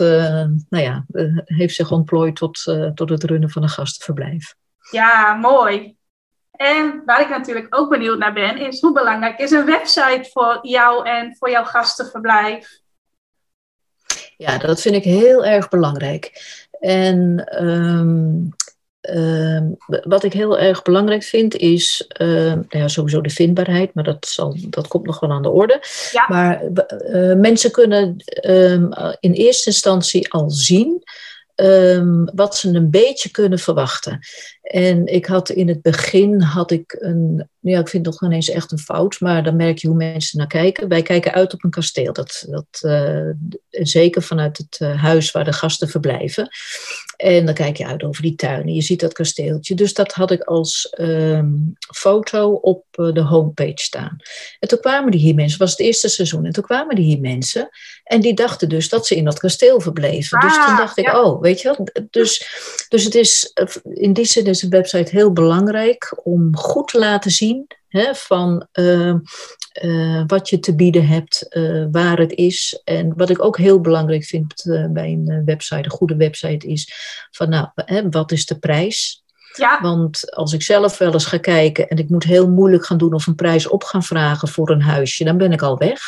nou 0.70 0.84
ja, 0.84 1.06
heeft 1.46 1.76
zich 1.76 1.92
ontplooid 1.92 2.36
tot, 2.36 2.64
tot 2.96 3.10
het 3.10 3.24
runnen 3.24 3.50
van 3.50 3.64
een 3.64 3.70
gastenverblijf. 3.70 4.56
Ja, 4.92 5.34
mooi. 5.34 5.98
En 6.60 7.02
waar 7.06 7.22
ik 7.22 7.30
natuurlijk 7.30 7.68
ook 7.70 7.90
benieuwd 7.90 8.18
naar 8.18 8.34
ben, 8.34 8.58
is 8.58 8.82
hoe 8.82 8.94
belangrijk 8.94 9.40
is 9.40 9.52
een 9.52 9.66
website 9.66 10.30
voor 10.32 10.60
jou 10.62 11.08
en 11.08 11.36
voor 11.38 11.50
jouw 11.50 11.64
gastenverblijf? 11.64 12.80
Ja, 14.38 14.58
dat 14.58 14.82
vind 14.82 14.96
ik 14.96 15.04
heel 15.04 15.46
erg 15.46 15.70
belangrijk. 15.70 16.32
En 16.80 17.48
um, 17.64 18.50
um, 19.02 19.78
wat 19.88 20.24
ik 20.24 20.34
heel 20.34 20.60
erg 20.60 20.82
belangrijk 20.82 21.24
vind 21.24 21.56
is 21.56 22.10
uh, 22.22 22.28
nou 22.54 22.66
ja, 22.70 22.88
sowieso 22.88 23.22
de 23.22 23.30
vindbaarheid, 23.30 23.94
maar 23.94 24.04
dat, 24.04 24.28
zal, 24.28 24.56
dat 24.68 24.88
komt 24.88 25.06
nog 25.06 25.20
wel 25.20 25.32
aan 25.32 25.42
de 25.42 25.50
orde. 25.50 25.84
Ja. 26.12 26.26
Maar 26.28 26.64
uh, 26.64 27.36
mensen 27.36 27.72
kunnen 27.72 28.24
um, 28.46 28.90
in 29.20 29.32
eerste 29.32 29.70
instantie 29.70 30.32
al 30.32 30.50
zien 30.50 31.04
um, 31.62 32.30
wat 32.36 32.56
ze 32.56 32.70
een 32.70 32.90
beetje 32.90 33.30
kunnen 33.30 33.60
verwachten. 33.60 34.20
En 34.62 35.06
ik 35.06 35.26
had 35.26 35.50
in 35.50 35.68
het 35.68 35.82
begin 35.82 36.42
had 36.42 36.72
ik 36.72 36.98
een, 37.00 37.50
ja, 37.60 37.80
ik 37.80 37.88
vind 37.88 38.06
het 38.06 38.14
nog 38.14 38.32
ineens 38.32 38.50
echt 38.50 38.72
een 38.72 38.80
fout, 38.80 39.20
maar 39.20 39.44
dan 39.44 39.56
merk 39.56 39.78
je 39.78 39.88
hoe 39.88 39.98
mensen 39.98 40.38
naar 40.38 40.48
kijken. 40.48 40.88
Wij 40.88 41.02
kijken 41.02 41.34
uit 41.34 41.54
op 41.54 41.64
een 41.64 41.70
kasteel, 41.70 42.14
dat, 42.14 42.46
dat, 42.50 42.82
uh, 42.82 43.30
zeker 43.70 44.22
vanuit 44.22 44.58
het 44.58 44.80
uh, 44.80 45.02
huis 45.02 45.32
waar 45.32 45.46
de 45.46 45.54
gasten 45.54 45.90
verblijven. 45.90 46.50
En 47.20 47.46
dan 47.46 47.54
kijk 47.54 47.78
je 47.78 47.86
uit 47.86 48.04
over 48.04 48.22
die 48.22 48.36
tuinen, 48.36 48.74
je 48.74 48.82
ziet 48.82 49.00
dat 49.00 49.14
kasteeltje. 49.14 49.76
Dus 49.76 49.94
dat 49.94 50.12
had 50.12 50.32
ik 50.32 50.44
als 50.44 50.96
um, 51.00 51.76
foto 51.96 52.52
op 52.52 52.86
uh, 52.96 53.14
de 53.14 53.22
homepage 53.22 53.74
staan. 53.76 54.18
En 54.60 54.68
toen 54.68 54.80
kwamen 54.80 55.12
die 55.12 55.20
hier 55.20 55.36
mensen, 55.36 55.52
het 55.52 55.62
was 55.62 55.72
het 55.72 55.80
eerste 55.80 56.08
seizoen, 56.08 56.46
en 56.46 56.52
toen 56.52 56.64
kwamen 56.64 56.96
die 56.96 57.06
hier 57.06 57.20
mensen 57.20 57.70
en 58.04 58.22
die 58.22 58.34
dachten 58.34 58.70
dus 58.70 58.90
dat 58.90 59.08
ze 59.08 59.16
in 59.16 59.26
dat 59.26 59.40
kasteel 59.40 59.80
verbleven. 59.80 60.38
Ah, 60.38 60.44
dus 60.44 60.66
toen 60.66 60.76
dacht 60.76 60.98
ik, 60.98 61.06
ja. 61.06 61.22
oh, 61.22 61.42
weet 61.42 61.62
je 61.62 61.68
wat? 61.68 62.02
Dus, 62.10 62.48
dus 62.90 63.04
het 63.04 63.16
is 63.16 63.54
in 63.84 64.14
die 64.14 64.26
zin 64.26 64.46
is 64.46 64.60
de 64.60 64.68
website 64.68 65.16
heel 65.16 65.34
belangrijk 65.34 66.20
om 66.24 66.56
goed 66.56 66.88
te 66.88 67.00
laten 67.00 67.32
zien 67.32 67.68
hè, 67.90 68.16
van 68.16 68.68
uh, 68.74 69.14
uh, 69.82 70.24
wat 70.28 70.50
je 70.50 70.60
te 70.60 70.76
bieden 70.76 71.08
hebt, 71.08 71.46
uh, 71.50 71.86
waar 71.92 72.18
het 72.18 72.32
is. 72.32 72.82
En 72.84 73.14
wat 73.16 73.30
ik 73.30 73.44
ook 73.44 73.58
heel 73.58 73.82
belangrijk 73.82 74.24
vind 74.24 74.64
bij 74.90 75.12
een 75.12 75.46
website, 75.46 75.84
een 75.84 75.90
goede 75.90 76.16
website, 76.16 76.68
is 76.68 76.94
van 77.32 77.50
nou, 77.50 77.68
hè, 77.76 78.10
wat 78.10 78.32
is 78.32 78.46
de 78.46 78.60
prijs? 78.60 79.24
Ja. 79.54 79.82
Want 79.82 80.36
als 80.36 80.54
ik 80.54 80.62
zelf 80.62 80.98
wel 80.98 81.14
eens 81.14 81.26
ga 81.26 81.38
kijken 81.38 81.88
en 81.88 81.98
ik 81.98 82.10
moet 82.10 82.24
heel 82.24 82.50
moeilijk 82.50 82.86
gaan 82.86 82.98
doen 82.98 83.14
of 83.14 83.28
een 83.28 83.36
prijs 83.36 83.68
op 83.68 83.84
gaan 83.84 84.04
vragen 84.04 84.48
voor 84.48 84.70
een 84.70 84.82
huisje, 84.82 85.24
dan 85.24 85.38
ben 85.38 85.52
ik 85.52 85.62
al 85.62 85.78
weg. 85.78 86.00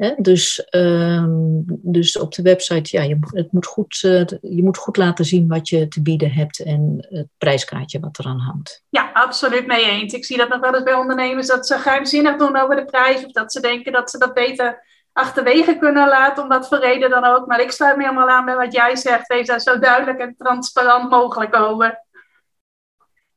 He, 0.00 0.14
dus, 0.16 0.66
um, 0.70 1.64
dus 1.66 2.18
op 2.18 2.34
de 2.34 2.42
website, 2.42 2.96
ja, 2.96 3.02
je, 3.02 3.18
het 3.20 3.52
moet 3.52 3.66
goed, 3.66 4.02
uh, 4.02 4.24
je 4.40 4.62
moet 4.62 4.76
goed 4.76 4.96
laten 4.96 5.24
zien 5.24 5.48
wat 5.48 5.68
je 5.68 5.88
te 5.88 6.02
bieden 6.02 6.30
hebt 6.30 6.58
en 6.58 7.06
het 7.08 7.26
prijskaartje 7.38 8.00
wat 8.00 8.18
eraan 8.18 8.38
hangt. 8.38 8.84
Ja, 8.88 9.10
absoluut 9.12 9.66
mee 9.66 9.84
eens. 9.84 10.12
Ik 10.12 10.24
zie 10.24 10.36
dat 10.36 10.48
nog 10.48 10.60
wel 10.60 10.74
eens 10.74 10.82
bij 10.82 10.94
ondernemers 10.94 11.46
dat 11.46 11.66
ze 11.66 11.78
geheimzinnig 11.78 12.36
doen 12.36 12.56
over 12.56 12.76
de 12.76 12.84
prijs 12.84 13.24
of 13.24 13.32
dat 13.32 13.52
ze 13.52 13.60
denken 13.60 13.92
dat 13.92 14.10
ze 14.10 14.18
dat 14.18 14.34
beter 14.34 14.84
achterwege 15.12 15.76
kunnen 15.78 16.08
laten, 16.08 16.42
om 16.42 16.48
wat 16.48 16.68
voor 16.68 16.78
reden 16.78 17.10
dan 17.10 17.24
ook. 17.24 17.46
Maar 17.46 17.60
ik 17.60 17.70
sluit 17.70 17.96
me 17.96 18.02
helemaal 18.02 18.28
aan 18.28 18.44
bij 18.44 18.56
wat 18.56 18.72
jij 18.72 18.96
zegt. 18.96 19.26
Wees 19.26 19.46
daar 19.46 19.60
zo 19.60 19.78
duidelijk 19.78 20.18
en 20.18 20.34
transparant 20.38 21.10
mogelijk 21.10 21.56
over. 21.56 22.04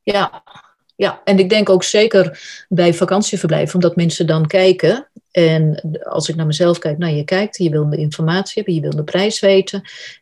Ja, 0.04 0.44
ja, 0.96 1.22
en 1.24 1.40
ik 1.40 1.50
denk 1.50 1.70
ook 1.70 1.84
zeker 1.84 2.40
bij 2.70 2.94
vakantieverblijven, 2.94 3.76
omdat 3.76 3.96
mensen 3.96 4.28
dan 4.28 4.48
kijken. 4.48 5.08
En 5.34 5.82
als 6.04 6.30
ik 6.30 6.36
naar 6.36 6.46
mezelf 6.46 6.80
kijk, 6.80 6.98
nou 6.98 7.14
je 7.14 7.24
kijkt, 7.24 7.58
je 7.58 7.70
wil 7.70 7.90
de 7.90 7.98
informatie 7.98 8.54
hebben, 8.56 8.74
je 8.74 8.82
wil 8.82 8.96
de 8.96 9.04
prijs 9.04 9.40
weten. 9.40 9.82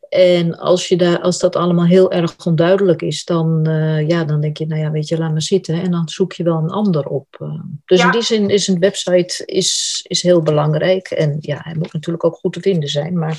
En 0.10 0.58
als, 0.58 0.88
je 0.88 0.98
daar, 0.98 1.20
als 1.20 1.39
dat 1.39 1.56
allemaal 1.56 1.86
heel 1.86 2.12
erg 2.12 2.46
onduidelijk 2.46 3.01
is, 3.01 3.25
dan, 3.25 3.70
uh, 3.70 4.08
ja, 4.08 4.24
dan 4.24 4.41
denk 4.41 4.58
je, 4.58 4.65
nou 4.65 4.82
ja, 4.82 4.91
weet 4.91 5.08
je, 5.08 5.18
laat 5.18 5.32
maar 5.32 5.41
zitten. 5.41 5.82
En 5.82 5.91
dan 5.91 6.10
zoek 6.10 6.34
je 6.34 6.44
wel 6.44 6.58
een 6.58 6.70
ander 6.70 7.06
op. 7.06 7.27
Uh, 7.41 7.62
dus 7.86 8.00
ja. 8.00 8.06
in 8.06 8.12
die 8.12 8.22
zin 8.22 8.50
is 8.50 8.68
een 8.68 8.80
website 8.80 9.46
is, 9.46 10.01
is 10.08 10.22
heel 10.22 10.41
belangrijk. 10.41 11.08
En 11.08 11.38
ja, 11.39 11.60
hij 11.63 11.75
moet 11.75 11.94
natuurlijk 11.94 12.25
ook 12.25 12.36
goed 12.36 12.53
te 12.53 12.62
vinden 12.62 12.89
zijn. 12.89 13.18
Maar 13.20 13.38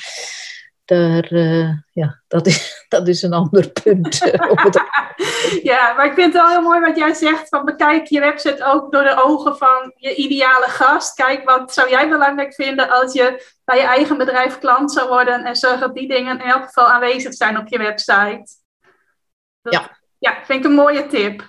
daar, 0.85 1.33
uh, 1.33 1.73
ja, 1.93 2.23
dat 2.29 2.47
is, 2.47 2.77
dat 2.89 3.09
is 3.09 3.23
een 3.23 3.33
ander 3.33 3.71
punt. 3.71 4.19
ja, 5.63 5.93
maar 5.93 6.07
ik 6.07 6.15
vind 6.15 6.33
het 6.33 6.43
wel 6.43 6.49
heel 6.49 6.63
mooi 6.63 6.81
wat 6.81 6.97
jij 6.97 7.15
zegt. 7.15 7.49
Van 7.49 7.65
bekijk 7.65 8.07
je 8.07 8.21
website 8.21 8.65
ook 8.65 8.93
door 8.93 9.03
de 9.03 9.23
ogen 9.25 9.57
van 9.57 9.93
je 9.97 10.15
ideale 10.15 10.69
gast. 10.69 11.15
Kijk, 11.15 11.45
wat 11.45 11.73
zou 11.73 11.91
jij 11.91 12.09
belangrijk 12.09 12.55
vinden 12.55 12.91
als 12.91 13.13
je 13.13 13.51
bij 13.65 13.77
je 13.77 13.83
eigen 13.83 14.19
bedrijf 14.19 14.59
klant 14.59 14.93
zou 14.93 15.09
worden. 15.09 15.45
En 15.45 15.57
zorg 15.57 15.81
dat 15.81 15.95
die 15.95 16.09
dingen 16.09 16.41
in 16.41 16.51
elk 16.51 16.65
geval 16.65 16.87
aanwezig 16.87 17.35
zijn 17.35 17.59
op 17.59 17.69
je 17.69 17.79
website. 17.79 18.45
Dat, 19.63 19.73
ja. 19.73 20.01
Ja, 20.19 20.45
vind 20.45 20.59
ik 20.59 20.65
een 20.65 20.77
mooie 20.77 21.07
tip. 21.07 21.49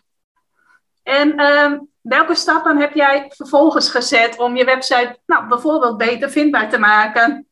En 1.04 1.40
um, 1.40 1.90
welke 2.02 2.36
stappen 2.36 2.78
heb 2.78 2.94
jij 2.94 3.32
vervolgens 3.36 3.90
gezet 3.90 4.38
om 4.38 4.56
je 4.56 4.66
website 4.66 5.20
nou, 5.26 5.48
bijvoorbeeld 5.48 5.98
beter 5.98 6.30
vindbaar 6.30 6.70
te 6.70 6.78
maken? 6.78 7.48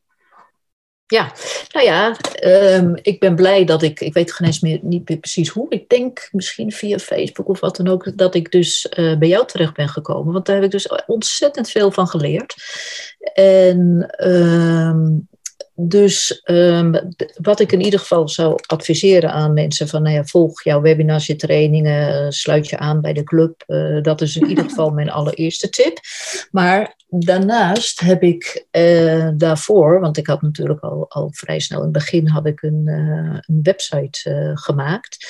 Ja, 1.12 1.32
nou 1.72 1.86
ja, 1.86 2.16
um, 2.76 2.98
ik 3.02 3.20
ben 3.20 3.34
blij 3.34 3.64
dat 3.64 3.82
ik, 3.82 4.00
ik 4.00 4.14
weet 4.14 4.32
geen 4.32 4.46
eens 4.46 4.60
meer 4.60 4.78
niet 4.82 5.08
meer 5.08 5.18
precies 5.18 5.48
hoe, 5.48 5.66
ik 5.68 5.88
denk 5.88 6.28
misschien 6.30 6.72
via 6.72 6.98
Facebook 6.98 7.48
of 7.48 7.60
wat 7.60 7.76
dan 7.76 7.88
ook, 7.88 8.16
dat 8.18 8.34
ik 8.34 8.50
dus 8.50 8.86
uh, 8.98 9.18
bij 9.18 9.28
jou 9.28 9.46
terecht 9.46 9.74
ben 9.74 9.88
gekomen. 9.88 10.32
Want 10.32 10.46
daar 10.46 10.54
heb 10.54 10.64
ik 10.64 10.70
dus 10.70 10.88
ontzettend 11.06 11.70
veel 11.70 11.90
van 11.90 12.06
geleerd. 12.06 12.54
En 13.34 14.10
um, 14.28 15.28
dus 15.74 16.42
um, 16.44 17.14
wat 17.40 17.60
ik 17.60 17.72
in 17.72 17.80
ieder 17.80 17.98
geval 17.98 18.28
zou 18.28 18.58
adviseren 18.66 19.32
aan 19.32 19.52
mensen 19.52 19.88
van, 19.88 20.02
nou 20.02 20.14
ja, 20.14 20.24
volg 20.24 20.62
jouw 20.62 20.80
webinars, 20.80 21.26
je 21.26 21.36
trainingen, 21.36 22.32
sluit 22.32 22.68
je 22.68 22.78
aan 22.78 23.00
bij 23.00 23.12
de 23.12 23.22
club. 23.22 23.64
Uh, 23.66 24.02
dat 24.02 24.20
is 24.20 24.36
in 24.36 24.48
ieder 24.48 24.64
geval 24.68 24.90
mijn 24.90 25.10
allereerste 25.10 25.68
tip. 25.68 26.00
Maar 26.50 26.94
daarnaast 27.08 28.00
heb 28.00 28.22
ik 28.22 28.66
uh, 28.72 29.28
daarvoor, 29.34 30.00
want 30.00 30.16
ik 30.16 30.26
had 30.26 30.42
natuurlijk 30.42 30.80
al, 30.80 31.06
al 31.08 31.28
vrij 31.32 31.60
snel 31.60 31.78
in 31.78 31.84
het 31.84 31.92
begin 31.92 32.28
had 32.28 32.46
ik 32.46 32.62
een, 32.62 32.82
uh, 32.84 33.38
een 33.46 33.60
website 33.62 34.52
gemaakt. 34.54 35.26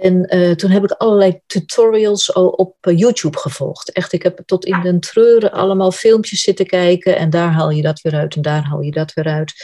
En 0.00 0.28
toen 0.56 0.70
heb 0.70 0.84
ik 0.84 0.90
allerlei 0.90 1.40
tutorials 1.46 2.34
al 2.34 2.48
op 2.48 2.76
YouTube 2.80 3.38
gevolgd. 3.38 3.92
Echt, 3.92 4.12
ik 4.12 4.22
heb 4.22 4.42
tot 4.44 4.64
in 4.64 4.80
den 4.82 5.00
treuren 5.00 5.52
allemaal 5.52 5.92
filmpjes 5.92 6.40
zitten 6.40 6.66
kijken 6.66 7.16
en 7.16 7.30
daar 7.30 7.52
haal 7.52 7.70
je 7.70 7.82
dat 7.82 8.00
weer 8.00 8.14
uit 8.14 8.34
en 8.34 8.42
daar 8.42 8.64
haal 8.64 8.80
je 8.80 8.90
dat 8.90 9.12
weer 9.12 9.26
uit 9.26 9.55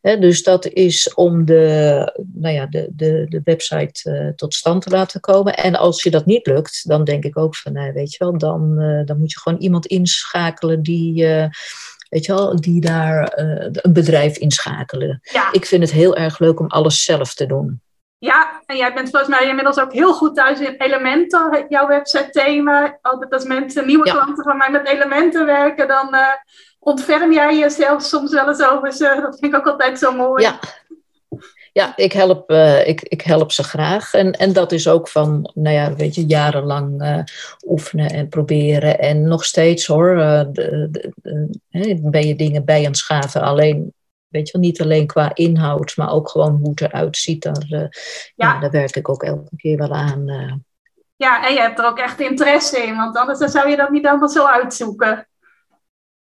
dus 0.00 0.42
dat 0.42 0.66
is 0.66 1.14
om 1.14 1.44
de, 1.44 2.12
nou 2.34 2.54
ja, 2.54 2.66
de, 2.66 2.88
de, 2.90 3.26
de 3.28 3.40
website 3.44 4.10
uh, 4.10 4.28
tot 4.34 4.54
stand 4.54 4.82
te 4.82 4.90
laten 4.90 5.20
komen. 5.20 5.56
En 5.56 5.74
als 5.74 6.02
je 6.02 6.10
dat 6.10 6.26
niet 6.26 6.46
lukt, 6.46 6.88
dan 6.88 7.04
denk 7.04 7.24
ik 7.24 7.38
ook 7.38 7.56
van, 7.56 7.72
nou, 7.72 7.92
weet 7.92 8.12
je 8.12 8.18
wel, 8.18 8.38
dan, 8.38 8.74
uh, 8.78 9.06
dan 9.06 9.18
moet 9.18 9.32
je 9.32 9.40
gewoon 9.40 9.58
iemand 9.58 9.86
inschakelen 9.86 10.82
die. 10.82 11.24
Uh, 11.24 11.46
weet 12.08 12.24
je 12.24 12.34
wel, 12.34 12.60
die 12.60 12.80
daar 12.80 13.32
een 13.34 13.92
bedrijf 13.92 14.36
inschakelen. 14.36 15.20
Ja. 15.22 15.52
Ik 15.52 15.66
vind 15.66 15.82
het 15.82 15.92
heel 15.92 16.16
erg 16.16 16.38
leuk 16.38 16.60
om 16.60 16.66
alles 16.66 17.04
zelf 17.04 17.34
te 17.34 17.46
doen. 17.46 17.80
Ja, 18.20 18.62
en 18.66 18.76
jij 18.76 18.94
bent 18.94 19.10
volgens 19.10 19.30
mij 19.30 19.48
inmiddels 19.48 19.78
ook 19.78 19.92
heel 19.92 20.14
goed 20.14 20.34
thuis 20.34 20.60
in 20.60 20.74
elementen, 20.78 21.66
jouw 21.68 21.86
website 21.86 22.30
thema. 22.30 22.98
Altijd 23.02 23.32
als 23.32 23.44
mensen, 23.44 23.86
nieuwe 23.86 24.06
ja. 24.06 24.12
klanten 24.12 24.44
van 24.44 24.56
mij 24.56 24.70
met 24.70 24.86
elementen 24.86 25.46
werken, 25.46 25.88
dan 25.88 26.16
ontferm 26.78 27.32
jij 27.32 27.58
jezelf 27.58 28.02
soms 28.02 28.32
wel 28.32 28.48
eens 28.48 28.62
over 28.62 28.92
ze? 28.92 29.18
Dat 29.22 29.38
vind 29.38 29.52
ik 29.52 29.58
ook 29.58 29.66
altijd 29.66 29.98
zo 29.98 30.12
mooi. 30.12 30.42
Ja, 30.42 30.58
ja 31.72 31.96
ik, 31.96 32.12
help, 32.12 32.50
uh, 32.50 32.88
ik, 32.88 33.02
ik 33.02 33.22
help 33.22 33.52
ze 33.52 33.62
graag. 33.62 34.14
En, 34.14 34.32
en 34.32 34.52
dat 34.52 34.72
is 34.72 34.88
ook 34.88 35.08
van, 35.08 35.50
nou 35.54 35.74
ja, 35.74 35.94
weet 35.94 36.14
je, 36.14 36.26
jarenlang 36.26 37.02
uh, 37.02 37.18
oefenen 37.66 38.10
en 38.10 38.28
proberen. 38.28 38.98
En 38.98 39.28
nog 39.28 39.44
steeds 39.44 39.86
hoor, 39.86 40.16
de, 40.52 40.88
de, 40.90 41.98
ben 42.02 42.26
je 42.26 42.36
dingen 42.36 42.64
bij 42.64 42.78
aan 42.78 42.84
het 42.84 42.96
schaven. 42.96 43.42
Alleen, 43.42 43.92
weet 44.28 44.46
je 44.46 44.52
wel, 44.52 44.62
niet 44.62 44.80
alleen 44.80 45.06
qua 45.06 45.34
inhoud, 45.34 45.96
maar 45.96 46.12
ook 46.12 46.28
gewoon 46.28 46.56
hoe 46.56 46.70
het 46.70 46.80
eruit 46.80 47.16
ziet. 47.16 47.42
Daar, 47.42 47.64
ja. 47.68 47.88
ja. 48.34 48.58
daar 48.58 48.70
werk 48.70 48.96
ik 48.96 49.08
ook 49.08 49.22
elke 49.22 49.56
keer 49.56 49.76
wel 49.76 49.92
aan. 49.92 50.26
Ja, 51.16 51.46
en 51.46 51.54
je 51.54 51.60
hebt 51.60 51.78
er 51.78 51.86
ook 51.86 51.98
echt 51.98 52.20
interesse 52.20 52.82
in, 52.82 52.96
want 52.96 53.16
anders 53.16 53.38
zou 53.38 53.68
je 53.68 53.76
dat 53.76 53.90
niet 53.90 54.06
allemaal 54.06 54.28
zo 54.28 54.46
uitzoeken. 54.46 55.28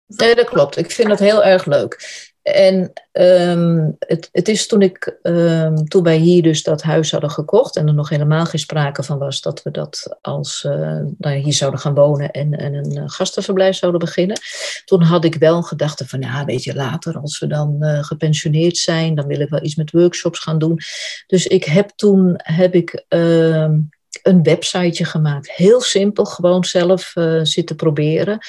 Nee, 0.07 0.36
dat 0.36 0.50
klopt. 0.50 0.77
Ik 0.77 0.91
vind 0.91 1.10
dat 1.10 1.19
heel 1.19 1.43
erg 1.43 1.65
leuk. 1.65 2.31
En 2.41 2.93
um, 3.12 3.95
het, 4.00 4.29
het, 4.31 4.48
is 4.48 4.67
toen, 4.67 4.81
ik, 4.81 5.19
um, 5.24 5.88
toen 5.88 6.03
wij 6.03 6.17
hier 6.17 6.43
dus 6.43 6.63
dat 6.63 6.81
huis 6.81 7.12
hadden 7.12 7.29
gekocht 7.29 7.75
en 7.75 7.88
er 7.88 7.93
nog 7.93 8.10
helemaal 8.10 8.45
geen 8.45 8.60
sprake 8.60 9.03
van 9.03 9.17
was 9.17 9.41
dat 9.41 9.63
we 9.63 9.71
dat 9.71 10.17
als 10.21 10.63
uh, 10.67 11.00
nou, 11.17 11.36
hier 11.36 11.53
zouden 11.53 11.79
gaan 11.79 11.93
wonen 11.93 12.31
en, 12.31 12.53
en 12.53 12.74
een 12.74 12.98
uh, 12.98 13.03
gastenverblijf 13.05 13.75
zouden 13.75 14.00
beginnen. 14.00 14.38
Toen 14.86 15.01
had 15.01 15.25
ik 15.25 15.36
wel 15.36 15.62
gedacht 15.62 16.03
van 16.05 16.21
ja, 16.21 16.45
weet 16.45 16.63
je, 16.63 16.75
later 16.75 17.17
als 17.17 17.39
we 17.39 17.48
dan 17.48 17.77
uh, 17.79 18.03
gepensioneerd 18.03 18.77
zijn, 18.77 19.15
dan 19.15 19.27
wil 19.27 19.39
ik 19.39 19.50
wel 19.50 19.63
iets 19.63 19.75
met 19.75 19.91
workshops 19.91 20.39
gaan 20.39 20.60
doen. 20.60 20.79
Dus 21.27 21.48
ik 21.48 21.63
heb 21.63 21.89
toen 21.95 22.33
heb 22.38 22.75
ik 22.75 23.05
um, 23.10 23.89
een 24.24 24.43
websiteje 24.43 25.05
gemaakt. 25.05 25.51
Heel 25.51 25.81
simpel, 25.81 26.25
gewoon 26.25 26.63
zelf 26.63 27.13
zitten 27.43 27.75
proberen. 27.75 28.39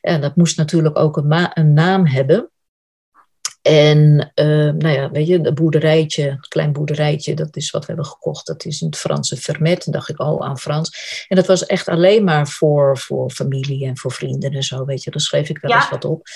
En 0.00 0.20
dat 0.20 0.36
moest 0.36 0.56
natuurlijk 0.56 0.98
ook 0.98 1.16
een, 1.16 1.50
een 1.54 1.72
naam 1.72 2.06
hebben. 2.06 2.50
En 3.62 4.32
uh, 4.34 4.72
nou 4.72 4.88
ja, 4.88 5.10
weet 5.10 5.26
je, 5.26 5.38
een 5.42 5.54
boerderijtje, 5.54 6.28
een 6.28 6.48
klein 6.48 6.72
boerderijtje, 6.72 7.34
dat 7.34 7.56
is 7.56 7.70
wat 7.70 7.80
we 7.80 7.86
hebben 7.86 8.06
gekocht. 8.06 8.46
Dat 8.46 8.64
is 8.64 8.80
in 8.80 8.86
het 8.86 8.96
Franse 8.96 9.36
Vermet, 9.36 9.92
dacht 9.92 10.08
ik 10.08 10.16
al 10.16 10.44
aan 10.44 10.58
Frans. 10.58 11.24
En 11.28 11.36
dat 11.36 11.46
was 11.46 11.66
echt 11.66 11.88
alleen 11.88 12.24
maar 12.24 12.48
voor, 12.48 12.98
voor 12.98 13.30
familie 13.30 13.86
en 13.86 13.98
voor 13.98 14.12
vrienden 14.12 14.52
en 14.52 14.62
zo, 14.62 14.84
weet 14.84 15.02
je. 15.02 15.10
Daar 15.10 15.20
schreef 15.20 15.48
ik 15.48 15.58
wel 15.58 15.70
ja. 15.70 15.76
eens 15.76 15.90
wat 15.90 16.04
op. 16.04 16.26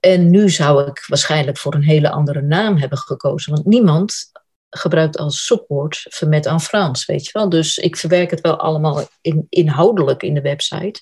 En 0.00 0.30
nu 0.30 0.50
zou 0.50 0.86
ik 0.88 1.04
waarschijnlijk 1.06 1.58
voor 1.58 1.74
een 1.74 1.82
hele 1.82 2.10
andere 2.10 2.42
naam 2.42 2.76
hebben 2.76 2.98
gekozen. 2.98 3.52
Want 3.52 3.66
niemand 3.66 4.30
gebruikt 4.70 5.18
als 5.18 5.44
zoekwoord 5.44 6.06
vermet 6.08 6.46
aan 6.46 6.60
Frans, 6.60 7.06
weet 7.06 7.24
je 7.24 7.30
wel. 7.32 7.48
Dus 7.48 7.78
ik 7.78 7.96
verwerk 7.96 8.30
het 8.30 8.40
wel 8.40 8.56
allemaal 8.56 9.08
in, 9.20 9.46
inhoudelijk 9.48 10.22
in 10.22 10.34
de 10.34 10.40
website. 10.40 11.00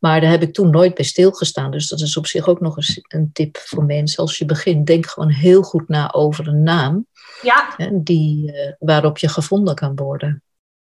Maar 0.00 0.20
daar 0.20 0.30
heb 0.30 0.42
ik 0.42 0.54
toen 0.54 0.70
nooit 0.70 0.94
bij 0.94 1.04
stilgestaan. 1.04 1.70
Dus 1.70 1.88
dat 1.88 2.00
is 2.00 2.16
op 2.16 2.26
zich 2.26 2.48
ook 2.48 2.60
nog 2.60 2.76
eens 2.76 3.00
een 3.02 3.30
tip 3.32 3.56
voor 3.56 3.84
mensen. 3.84 4.22
Als 4.22 4.38
je 4.38 4.44
begint, 4.44 4.86
denk 4.86 5.06
gewoon 5.06 5.30
heel 5.30 5.62
goed 5.62 5.88
na 5.88 6.12
over 6.12 6.48
een 6.48 6.62
naam. 6.62 7.06
Ja. 7.42 7.76
Die, 7.92 8.52
uh, 8.52 8.72
waarop 8.78 9.18
je 9.18 9.28
gevonden 9.28 9.74
kan 9.74 9.96
worden. 9.96 10.42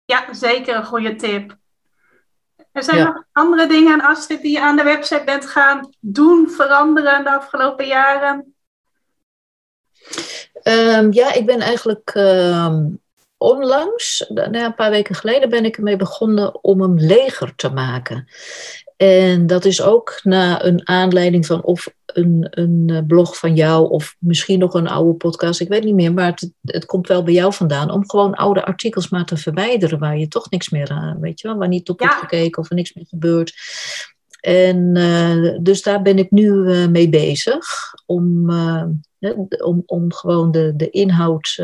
Ja, 0.05 0.35
zeker 0.35 0.77
een 0.77 0.85
goede 0.85 1.15
tip. 1.15 1.57
Er 2.73 2.83
zijn 2.83 2.99
ja. 2.99 3.05
nog 3.05 3.25
andere 3.33 3.67
dingen, 3.69 4.01
Astrid, 4.01 4.43
die 4.43 4.53
je 4.53 4.61
aan 4.61 4.77
de 4.77 4.83
website 4.83 5.23
bent 5.25 5.47
gaan 5.47 5.91
doen, 6.01 6.51
veranderen 6.51 7.25
de 7.25 7.31
afgelopen 7.31 7.87
jaren? 7.87 8.55
Um, 10.63 11.13
ja, 11.13 11.35
ik 11.35 11.47
ben 11.47 11.61
eigenlijk 11.61 12.15
um, 12.15 13.01
onlangs, 13.37 14.27
nou 14.29 14.57
een 14.57 14.75
paar 14.75 14.91
weken 14.91 15.15
geleden, 15.15 15.51
ben 15.51 15.65
ik 15.65 15.77
ermee 15.77 15.97
begonnen 15.97 16.65
om 16.65 16.81
hem 16.81 16.99
leger 16.99 17.55
te 17.55 17.71
maken. 17.71 18.29
En 18.97 19.47
dat 19.47 19.65
is 19.65 19.83
ook 19.83 20.21
na 20.23 20.65
een 20.65 20.89
aanleiding 20.89 21.47
van 21.47 21.63
of 21.63 21.95
een, 22.07 22.47
een 22.51 22.91
eh, 22.91 22.99
blog 23.07 23.39
van 23.39 23.55
jou 23.55 23.91
of 23.91 24.17
misschien 24.19 24.59
nog 24.59 24.75
een 24.75 24.89
oude 24.89 25.15
podcast, 25.15 25.61
ik 25.61 25.69
weet 25.69 25.85
niet 25.85 25.95
meer, 25.95 26.13
maar 26.13 26.27
het, 26.27 26.53
het 26.63 26.85
komt 26.85 27.09
wel 27.09 27.23
bij 27.23 27.33
jou 27.33 27.53
vandaan. 27.53 27.91
Om 27.91 28.11
gewoon 28.11 28.35
oude 28.35 28.65
artikels 28.65 29.09
maar 29.09 29.25
te 29.25 29.37
verwijderen 29.37 29.99
waar 29.99 30.19
je 30.19 30.29
toch 30.29 30.51
niks 30.51 30.69
meer 30.69 30.91
aan, 30.91 31.21
weet 31.21 31.41
je 31.41 31.49
wel, 31.49 31.57
waar 31.57 31.69
niet 31.69 31.89
op 31.89 32.01
ja. 32.01 32.09
gekeken 32.09 32.63
of 32.63 32.71
er 32.71 32.77
niks 32.77 32.93
meer 32.93 33.07
gebeurt. 33.09 33.55
En 34.43 34.97
uh, 34.97 35.59
dus 35.61 35.83
daar 35.83 36.03
ben 36.03 36.19
ik 36.19 36.31
nu 36.31 36.49
uh, 36.49 36.87
mee 36.87 37.09
bezig 37.09 37.65
om, 38.07 38.51
uh, 38.51 38.85
om, 39.59 39.83
om 39.87 40.13
gewoon 40.13 40.51
de, 40.51 40.73
de 40.77 40.91
inhoud 40.91 41.55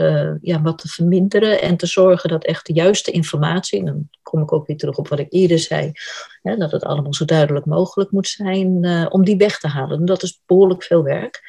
ja, 0.40 0.62
wat 0.62 0.78
te 0.78 0.88
verminderen 0.88 1.62
en 1.62 1.76
te 1.76 1.86
zorgen 1.86 2.30
dat 2.30 2.44
echt 2.44 2.66
de 2.66 2.72
juiste 2.72 3.10
informatie, 3.10 3.84
dan 3.84 4.08
kom 4.22 4.42
ik 4.42 4.52
ook 4.52 4.66
weer 4.66 4.76
terug 4.76 4.96
op 4.96 5.08
wat 5.08 5.18
ik 5.18 5.26
eerder 5.32 5.58
zei, 5.58 5.92
hè, 6.42 6.56
dat 6.56 6.72
het 6.72 6.84
allemaal 6.84 7.14
zo 7.14 7.24
duidelijk 7.24 7.66
mogelijk 7.66 8.10
moet 8.10 8.28
zijn, 8.28 8.86
om 9.10 9.24
die 9.24 9.36
weg 9.36 9.58
te 9.58 9.68
halen. 9.68 9.98
En 9.98 10.04
dat 10.04 10.22
is 10.22 10.42
behoorlijk 10.46 10.82
veel 10.82 11.02
werk. 11.02 11.40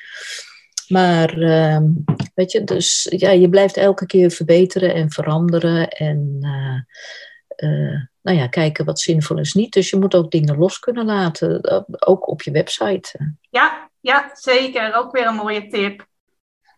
Maar 0.87 1.41
ehm, 1.41 1.85
weet 2.33 2.51
je, 2.51 2.63
dus 2.63 3.07
ja, 3.09 3.29
je 3.31 3.49
blijft 3.49 3.77
elke 3.77 4.05
keer 4.05 4.31
verbeteren 4.31 4.93
en 4.93 5.11
veranderen 5.11 5.89
en 5.89 6.39
nou 8.21 8.38
ja, 8.38 8.47
kijken 8.47 8.86
wat 8.86 8.99
zinvol 8.99 9.39
is 9.39 9.53
niet. 9.53 9.73
Dus 9.73 9.89
je 9.89 9.99
moet 9.99 10.15
ook 10.15 10.32
dingen 10.32 10.58
los 10.58 10.79
kunnen 10.79 11.05
laten, 11.05 11.62
eh, 11.62 11.82
ook 11.99 12.27
op 12.27 12.41
je 12.41 12.51
website. 12.51 13.36
Ja, 13.49 13.89
ja, 13.99 14.29
zeker. 14.34 14.95
Ook 14.95 15.12
weer 15.12 15.27
een 15.27 15.36
mooie 15.36 15.67
tip. 15.67 16.08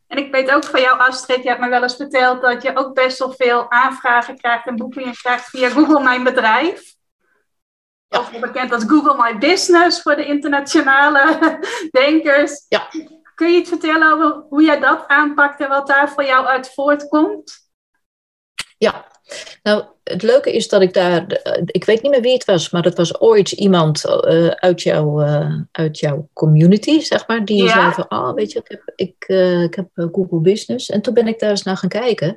En 0.07 0.17
ik 0.17 0.31
weet 0.31 0.51
ook 0.51 0.63
van 0.63 0.81
jou, 0.81 0.99
Astrid, 0.99 1.43
je 1.43 1.49
hebt 1.49 1.61
me 1.61 1.69
wel 1.69 1.83
eens 1.83 1.95
verteld 1.95 2.41
dat 2.41 2.61
je 2.61 2.75
ook 2.75 2.93
best 2.93 3.19
wel 3.19 3.31
veel 3.31 3.71
aanvragen 3.71 4.37
krijgt 4.37 4.67
en 4.67 4.75
boekingen 4.75 5.13
krijgt 5.13 5.49
via 5.49 5.69
Google 5.69 6.03
Mijn 6.03 6.23
Bedrijf. 6.23 6.95
Ja. 8.07 8.19
Of 8.19 8.39
bekend 8.39 8.73
als 8.73 8.83
Google 8.83 9.15
My 9.23 9.37
Business 9.37 10.01
voor 10.01 10.15
de 10.15 10.25
internationale 10.25 11.59
denkers. 12.01 12.65
Ja. 12.67 12.87
Kun 13.35 13.51
je 13.51 13.57
iets 13.57 13.69
vertellen 13.69 14.13
over 14.13 14.45
hoe 14.49 14.63
jij 14.63 14.79
dat 14.79 15.07
aanpakt 15.07 15.59
en 15.59 15.69
wat 15.69 15.87
daar 15.87 16.09
voor 16.09 16.23
jou 16.23 16.45
uit 16.45 16.73
voortkomt? 16.73 17.69
Ja, 18.77 19.07
nou, 19.63 19.83
het 20.03 20.23
leuke 20.23 20.51
is 20.51 20.69
dat 20.69 20.81
ik 20.81 20.93
daar, 20.93 21.25
ik 21.65 21.85
weet 21.85 22.01
niet 22.01 22.11
meer 22.11 22.21
wie 22.21 22.33
het 22.33 22.45
was, 22.45 22.69
maar 22.69 22.83
het 22.83 22.97
was 22.97 23.19
ooit 23.19 23.51
iemand 23.51 24.05
uh, 24.05 24.47
uit, 24.47 24.81
jouw, 24.81 25.21
uh, 25.21 25.55
uit 25.71 25.99
jouw 25.99 26.29
community, 26.33 26.99
zeg 26.99 27.27
maar, 27.27 27.45
die 27.45 27.63
ja. 27.63 27.71
zei 27.71 27.91
van, 27.91 28.19
oh, 28.19 28.33
weet 28.33 28.51
je, 28.51 28.59
ik 28.59 28.67
heb, 28.67 28.91
ik, 28.95 29.15
uh, 29.27 29.63
ik 29.63 29.75
heb 29.75 29.87
Google 30.11 30.39
Business. 30.39 30.89
En 30.89 31.01
toen 31.01 31.13
ben 31.13 31.27
ik 31.27 31.39
daar 31.39 31.49
eens 31.49 31.63
naar 31.63 31.77
gaan 31.77 31.89
kijken. 31.89 32.35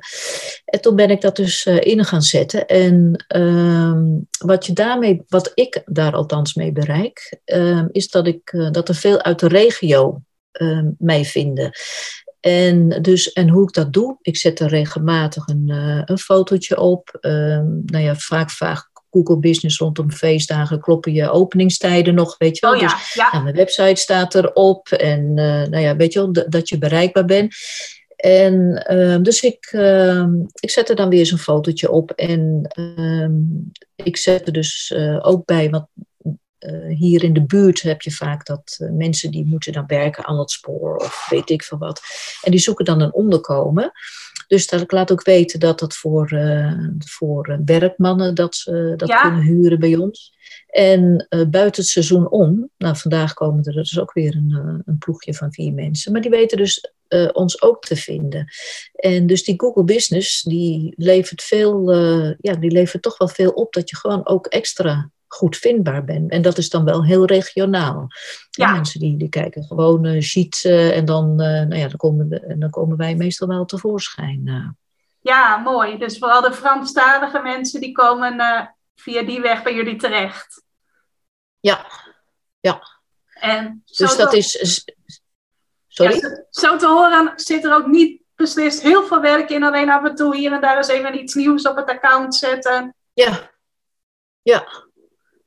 En 0.65 0.81
toen 0.81 0.95
ben 0.95 1.09
ik 1.09 1.21
dat 1.21 1.35
dus 1.35 1.65
in 1.65 2.05
gaan 2.05 2.21
zetten. 2.21 2.67
En 2.67 3.25
ehm, 3.27 4.03
wat 4.45 4.65
je 4.65 4.73
daarmee, 4.73 5.23
wat 5.27 5.51
ik 5.53 5.81
daar 5.85 6.13
althans 6.13 6.53
mee 6.53 6.71
bereik, 6.71 7.39
ehm, 7.45 7.87
is 7.91 8.09
dat, 8.09 8.27
ik, 8.27 8.69
dat 8.71 8.89
er 8.89 8.95
veel 8.95 9.21
uit 9.21 9.39
de 9.39 9.47
regio 9.47 10.21
ehm, 10.51 10.89
mij 10.97 11.25
vinden. 11.25 11.71
En, 12.45 13.01
dus, 13.01 13.33
en 13.33 13.49
hoe 13.49 13.63
ik 13.63 13.73
dat 13.73 13.93
doe, 13.93 14.17
ik 14.21 14.37
zet 14.37 14.59
er 14.59 14.67
regelmatig 14.67 15.47
een, 15.47 15.63
uh, 15.67 16.01
een 16.05 16.17
fotootje 16.17 16.79
op. 16.79 17.17
Um, 17.21 17.81
nou 17.85 18.03
ja, 18.03 18.15
vaak, 18.15 18.49
vaak 18.49 18.89
Google 19.09 19.39
Business 19.39 19.77
rondom 19.77 20.11
feestdagen 20.11 20.79
kloppen 20.79 21.13
je 21.13 21.29
openingstijden 21.29 22.15
nog, 22.15 22.37
weet 22.37 22.57
je 22.57 22.65
wel. 22.65 22.75
Oh 22.75 22.81
ja, 22.81 22.87
dus 22.87 23.13
ja. 23.13 23.29
ja, 23.31 23.39
mijn 23.39 23.55
website 23.55 24.01
staat 24.01 24.35
erop 24.35 24.87
en 24.87 25.31
eh, 25.35 25.67
nou 25.69 25.77
ja, 25.77 25.95
weet 25.95 26.13
je 26.13 26.19
wel, 26.19 26.49
dat 26.49 26.69
je 26.69 26.77
bereikbaar 26.77 27.25
bent. 27.25 27.55
En 28.15 28.85
ehm, 28.85 29.21
dus 29.23 29.41
ik, 29.41 29.69
ehm, 29.71 30.33
ik 30.59 30.69
zet 30.69 30.89
er 30.89 30.95
dan 30.95 31.09
weer 31.09 31.19
eens 31.19 31.31
een 31.31 31.37
fotootje 31.37 31.91
op. 31.91 32.11
En 32.11 32.61
ehm, 32.67 33.33
ik 33.95 34.17
zet 34.17 34.47
er 34.47 34.53
dus 34.53 34.91
eh, 34.95 35.19
ook 35.21 35.45
bij, 35.45 35.69
want 35.69 35.87
eh, 36.65 36.97
hier 36.97 37.23
in 37.23 37.33
de 37.33 37.45
buurt 37.45 37.81
heb 37.81 38.01
je 38.01 38.11
vaak 38.11 38.45
dat 38.45 38.75
eh, 38.77 38.89
mensen 38.89 39.31
die 39.31 39.45
moeten 39.45 39.73
dan 39.73 39.83
werken 39.87 40.25
aan 40.25 40.39
het 40.39 40.51
spoor 40.51 40.95
of 40.95 41.27
weet 41.29 41.49
ik 41.49 41.63
veel 41.63 41.77
wat. 41.77 42.01
En 42.41 42.51
die 42.51 42.59
zoeken 42.59 42.85
dan 42.85 43.01
een 43.01 43.13
onderkomen. 43.13 43.91
Dus 44.47 44.67
dat, 44.67 44.81
ik 44.81 44.91
laat 44.91 45.11
ook 45.11 45.23
weten 45.23 45.59
dat 45.59 45.79
dat 45.79 45.95
voor, 45.95 46.31
eh, 46.31 46.73
voor 46.97 47.59
werkmannen 47.65 48.35
dat 48.35 48.55
ze 48.55 48.93
dat 48.97 49.07
Ja. 49.07 49.21
kunnen 49.21 49.41
huren 49.41 49.79
bij 49.79 49.95
ons. 49.95 50.33
En 50.67 51.27
buiten 51.29 51.81
het 51.81 51.91
seizoen 51.91 52.29
om, 52.29 52.69
nou 52.77 52.97
vandaag 52.97 53.33
komen 53.33 53.63
er 53.63 53.73
dus 53.73 53.99
ook 53.99 54.13
weer 54.13 54.35
een, 54.35 54.81
een 54.85 54.97
ploegje 54.97 55.33
van 55.33 55.53
vier 55.53 55.73
mensen, 55.73 56.11
maar 56.11 56.21
die 56.21 56.29
weten 56.29 56.57
dus 56.57 56.93
ons 57.33 57.61
ook 57.61 57.85
te 57.85 57.95
vinden. 57.95 58.47
En 58.95 59.27
dus 59.27 59.43
die 59.43 59.59
Google 59.59 59.83
Business, 59.83 60.41
die 60.41 60.93
levert 60.97 61.43
veel, 61.43 61.91
ja, 62.39 62.55
die 62.59 62.71
levert 62.71 63.03
toch 63.03 63.17
wel 63.17 63.27
veel 63.27 63.51
op 63.51 63.73
dat 63.73 63.89
je 63.89 63.95
gewoon 63.95 64.27
ook 64.27 64.45
extra 64.47 65.11
goed 65.35 65.57
vindbaar 65.57 66.03
bent. 66.03 66.31
En 66.31 66.41
dat 66.41 66.57
is 66.57 66.69
dan 66.69 66.85
wel 66.85 67.03
heel 67.05 67.25
regionaal. 67.25 68.07
Ja. 68.49 68.71
Mensen 68.71 68.99
die, 68.99 69.17
die 69.17 69.29
kijken 69.29 69.63
gewoon 69.63 70.05
uh, 70.05 70.21
sheet 70.21 70.61
eh, 70.63 70.97
en 70.97 71.05
dan, 71.05 71.29
eh, 71.41 71.47
nou 71.47 71.75
ja, 71.75 71.87
dan, 71.87 71.97
komen 71.97 72.29
de, 72.29 72.55
dan 72.57 72.69
komen 72.69 72.97
wij 72.97 73.15
meestal 73.15 73.47
wel 73.47 73.65
tevoorschijn. 73.65 74.41
eh. 74.45 74.69
Ja, 75.21 75.57
mooi. 75.57 75.97
Dus 75.97 76.17
vooral 76.17 76.41
de 76.41 76.53
Franstalige 76.53 77.39
mensen 77.41 77.81
die 77.81 77.91
komen 77.91 78.37
via 78.95 79.23
die 79.23 79.41
weg 79.41 79.63
bij 79.63 79.75
jullie 79.75 79.95
terecht. 79.95 80.63
Ja, 81.59 81.85
ja. 82.59 82.81
En 83.33 83.83
Dus 83.85 84.15
dat 84.15 84.29
te- 84.29 84.37
is. 84.37 84.85
Sorry? 85.87 86.15
Ja, 86.19 86.45
zo 86.49 86.77
te 86.77 86.87
horen 86.87 87.31
zit 87.35 87.65
er 87.65 87.73
ook 87.73 87.87
niet 87.87 88.21
beslist 88.35 88.81
heel 88.81 89.03
veel 89.03 89.21
werk 89.21 89.49
in. 89.49 89.63
Alleen 89.63 89.89
af 89.89 90.03
en 90.05 90.15
toe 90.15 90.35
hier 90.35 90.51
en 90.51 90.61
daar 90.61 90.77
eens 90.77 90.87
even 90.87 91.19
iets 91.19 91.33
nieuws 91.33 91.67
op 91.67 91.75
het 91.75 91.89
account 91.89 92.35
zetten. 92.35 92.95
Ja, 93.13 93.51
ja. 94.41 94.67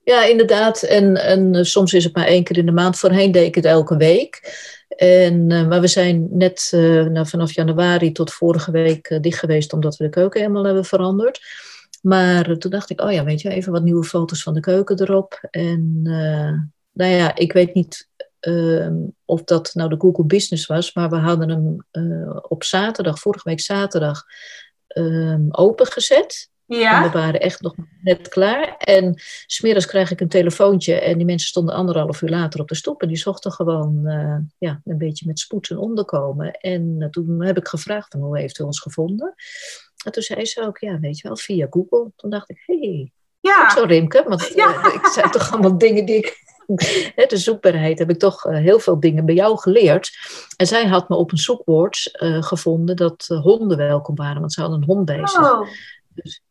Ja, 0.08 0.24
inderdaad. 0.24 0.82
En, 0.82 1.16
en 1.16 1.54
eh, 1.54 1.62
soms 1.62 1.92
is 1.92 2.04
het 2.04 2.14
maar 2.14 2.26
één 2.26 2.44
keer 2.44 2.58
in 2.58 2.66
de 2.66 2.72
maand. 2.72 2.98
Voorheen 2.98 3.32
deed 3.32 3.46
ik 3.46 3.54
het 3.54 3.64
elke 3.64 3.96
week. 3.96 4.40
En, 4.88 5.50
eh, 5.50 5.66
maar 5.66 5.80
we 5.80 5.86
zijn 5.86 6.28
net 6.30 6.70
eh, 6.74 7.04
nou, 7.04 7.26
vanaf 7.26 7.52
januari 7.52 8.12
tot 8.12 8.32
vorige 8.32 8.70
week 8.70 9.18
dicht 9.20 9.38
geweest, 9.38 9.72
omdat 9.72 9.96
we 9.96 10.04
de 10.04 10.10
keuken 10.10 10.40
helemaal 10.40 10.64
hebben 10.64 10.84
veranderd. 10.84 11.40
Maar 12.02 12.56
toen 12.56 12.70
dacht 12.70 12.90
ik, 12.90 13.00
oh 13.00 13.12
ja, 13.12 13.24
weet 13.24 13.40
je, 13.40 13.50
even 13.50 13.72
wat 13.72 13.82
nieuwe 13.82 14.04
foto's 14.04 14.42
van 14.42 14.54
de 14.54 14.60
keuken 14.60 15.00
erop. 15.00 15.38
En 15.50 16.02
nou 16.92 17.12
ja, 17.12 17.34
ik 17.34 17.52
weet 17.52 17.74
niet 17.74 18.08
ehm, 18.40 18.96
of 19.24 19.44
dat 19.44 19.70
nou 19.74 19.88
de 19.88 19.96
Google 19.98 20.24
Business 20.24 20.66
was, 20.66 20.94
maar 20.94 21.10
we 21.10 21.16
hadden 21.16 21.48
hem 21.48 21.86
op 22.48 22.64
zaterdag, 22.64 23.18
vorige 23.18 23.48
week 23.48 23.60
zaterdag, 23.60 24.24
ehm, 24.86 25.46
opengezet. 25.48 26.50
En 26.68 26.76
we 26.76 26.82
Ja, 26.82 27.10
waren 27.10 27.40
echt 27.40 27.60
nog 27.60 27.74
net 28.02 28.28
klaar. 28.28 28.76
En 28.78 29.20
smiddags 29.46 29.86
krijg 29.86 30.10
ik 30.10 30.20
een 30.20 30.28
telefoontje. 30.28 30.94
En 31.00 31.16
die 31.16 31.26
mensen 31.26 31.48
stonden 31.48 31.74
anderhalf 31.74 32.22
uur 32.22 32.28
later 32.28 32.60
op 32.60 32.68
de 32.68 32.74
stoep. 32.74 33.02
En 33.02 33.08
die 33.08 33.16
zochten 33.16 33.52
gewoon 33.52 34.06
eh, 34.06 34.36
ja, 34.58 34.80
een 34.84 34.98
beetje 34.98 35.26
met 35.26 35.38
spoed 35.38 35.70
een 35.70 35.78
onderkomen. 35.78 36.52
En 36.52 36.96
eh, 36.98 37.08
toen 37.08 37.44
heb 37.44 37.56
ik 37.56 37.68
gevraagd 37.68 38.10
van 38.10 38.20
hoe 38.20 38.38
heeft 38.38 38.58
u 38.58 38.64
ons 38.64 38.80
gevonden? 38.80 39.34
En 40.04 40.12
toen 40.12 40.22
zei 40.22 40.44
ze 40.44 40.62
ook, 40.62 40.78
ja, 40.78 40.98
weet 40.98 41.18
je 41.18 41.26
wel, 41.28 41.36
via 41.36 41.66
Google. 41.70 42.12
Toen 42.16 42.30
dacht 42.30 42.50
ik, 42.50 42.62
hé, 42.66 42.78
hey, 42.78 43.12
ja. 43.40 43.70
zo 43.70 43.84
Rimke. 43.84 44.24
Want 44.26 44.52
Ja. 44.54 44.82
eh, 44.84 44.94
ik 44.94 45.06
zei 45.06 45.30
toch 45.30 45.52
allemaal 45.52 45.78
dingen 45.78 46.04
die 46.04 46.16
ik... 46.16 46.46
De 47.28 47.36
zoekbaarheid 47.36 47.98
heb 47.98 48.10
ik 48.10 48.18
toch 48.18 48.42
heel 48.42 48.78
veel 48.78 49.00
dingen 49.00 49.24
bij 49.26 49.34
jou 49.34 49.58
geleerd. 49.58 50.10
En 50.56 50.66
zij 50.66 50.86
had 50.86 51.08
me 51.08 51.16
op 51.16 51.32
een 51.32 51.38
zoekwoord 51.38 52.10
gevonden 52.40 52.96
dat 52.96 53.26
honden 53.26 53.76
welkom 53.76 54.14
waren. 54.14 54.40
Want 54.40 54.52
ze 54.52 54.60
hadden 54.60 54.78
een 54.78 54.86
hond 54.86 55.08
zich. 55.08 55.38
Oh, 55.40 55.68
Dus 56.14 56.42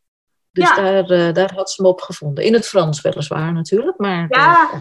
Ja. 0.64 0.76
daar, 0.76 1.10
eh, 1.10 1.34
daar 1.34 1.54
had 1.54 1.72
ze 1.72 1.82
me 1.82 1.88
op 1.88 2.02
gevonden. 2.02 2.44
In 2.44 2.54
het 2.54 2.68
Frans 2.68 3.02
weliswaar 3.02 3.54
natuurlijk, 3.54 3.98
maar... 3.98 4.26
Ja. 4.30 4.70
eh, 4.74 4.80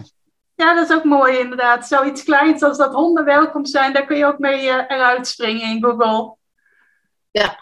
ja, 0.55 0.73
dat 0.73 0.89
is 0.89 0.95
ook 0.95 1.03
mooi 1.03 1.37
inderdaad. 1.37 1.87
Zoiets 1.87 2.23
kleins 2.23 2.63
als 2.63 2.77
dat 2.77 2.93
honden 2.93 3.25
welkom 3.25 3.65
zijn, 3.65 3.93
daar 3.93 4.05
kun 4.05 4.17
je 4.17 4.25
ook 4.25 4.39
mee 4.39 4.69
eh, 4.69 4.97
eruit 4.97 5.27
springen 5.27 5.69
in 5.69 5.83
Google. 5.83 6.35
Ja. 7.31 7.57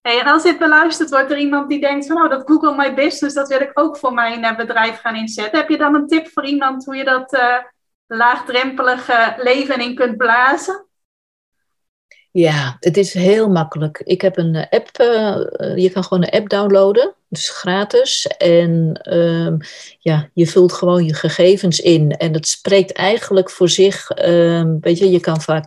Hey, 0.00 0.20
en 0.20 0.26
als 0.26 0.42
dit 0.42 0.58
beluisterd 0.58 1.10
wordt 1.10 1.28
door 1.28 1.38
iemand 1.38 1.68
die 1.68 1.80
denkt 1.80 2.06
van, 2.06 2.22
oh, 2.22 2.30
dat 2.30 2.42
Google 2.46 2.76
My 2.76 2.94
Business, 2.94 3.34
dat 3.34 3.48
wil 3.48 3.60
ik 3.60 3.70
ook 3.74 3.96
voor 3.96 4.12
mijn 4.12 4.56
bedrijf 4.56 5.00
gaan 5.00 5.16
inzetten. 5.16 5.58
Heb 5.58 5.68
je 5.68 5.78
dan 5.78 5.94
een 5.94 6.06
tip 6.06 6.28
voor 6.28 6.44
iemand 6.44 6.84
hoe 6.84 6.96
je 6.96 7.04
dat 7.04 7.38
laagdrempelige 8.06 9.34
leven 9.36 9.80
in 9.80 9.94
kunt 9.94 10.16
blazen? 10.16 10.86
Ja, 12.36 12.76
het 12.80 12.96
is 12.96 13.12
heel 13.12 13.48
makkelijk. 13.48 14.00
Ik 14.04 14.20
heb 14.20 14.36
een 14.36 14.54
eh, 14.54 14.66
app, 14.70 14.88
eh, 14.98 15.34
eh, 15.52 15.76
je 15.76 15.90
kan 15.90 16.04
gewoon 16.04 16.22
een 16.22 16.30
app 16.30 16.48
downloaden, 16.48 17.14
dus 17.28 17.48
gratis. 17.48 18.26
En 18.26 18.92
ehm, 19.02 19.56
ja, 19.98 20.30
je 20.32 20.46
vult 20.46 20.72
gewoon 20.72 21.04
je 21.04 21.14
gegevens 21.14 21.80
in. 21.80 22.10
En 22.10 22.32
het 22.32 22.48
spreekt 22.48 22.92
eigenlijk 22.92 23.50
voor 23.50 23.68
zich. 23.68 24.10
ehm, 24.10 24.76
weet 24.80 24.98
je, 24.98 25.10
je 25.10 25.20
kan 25.20 25.40
vaak 25.40 25.66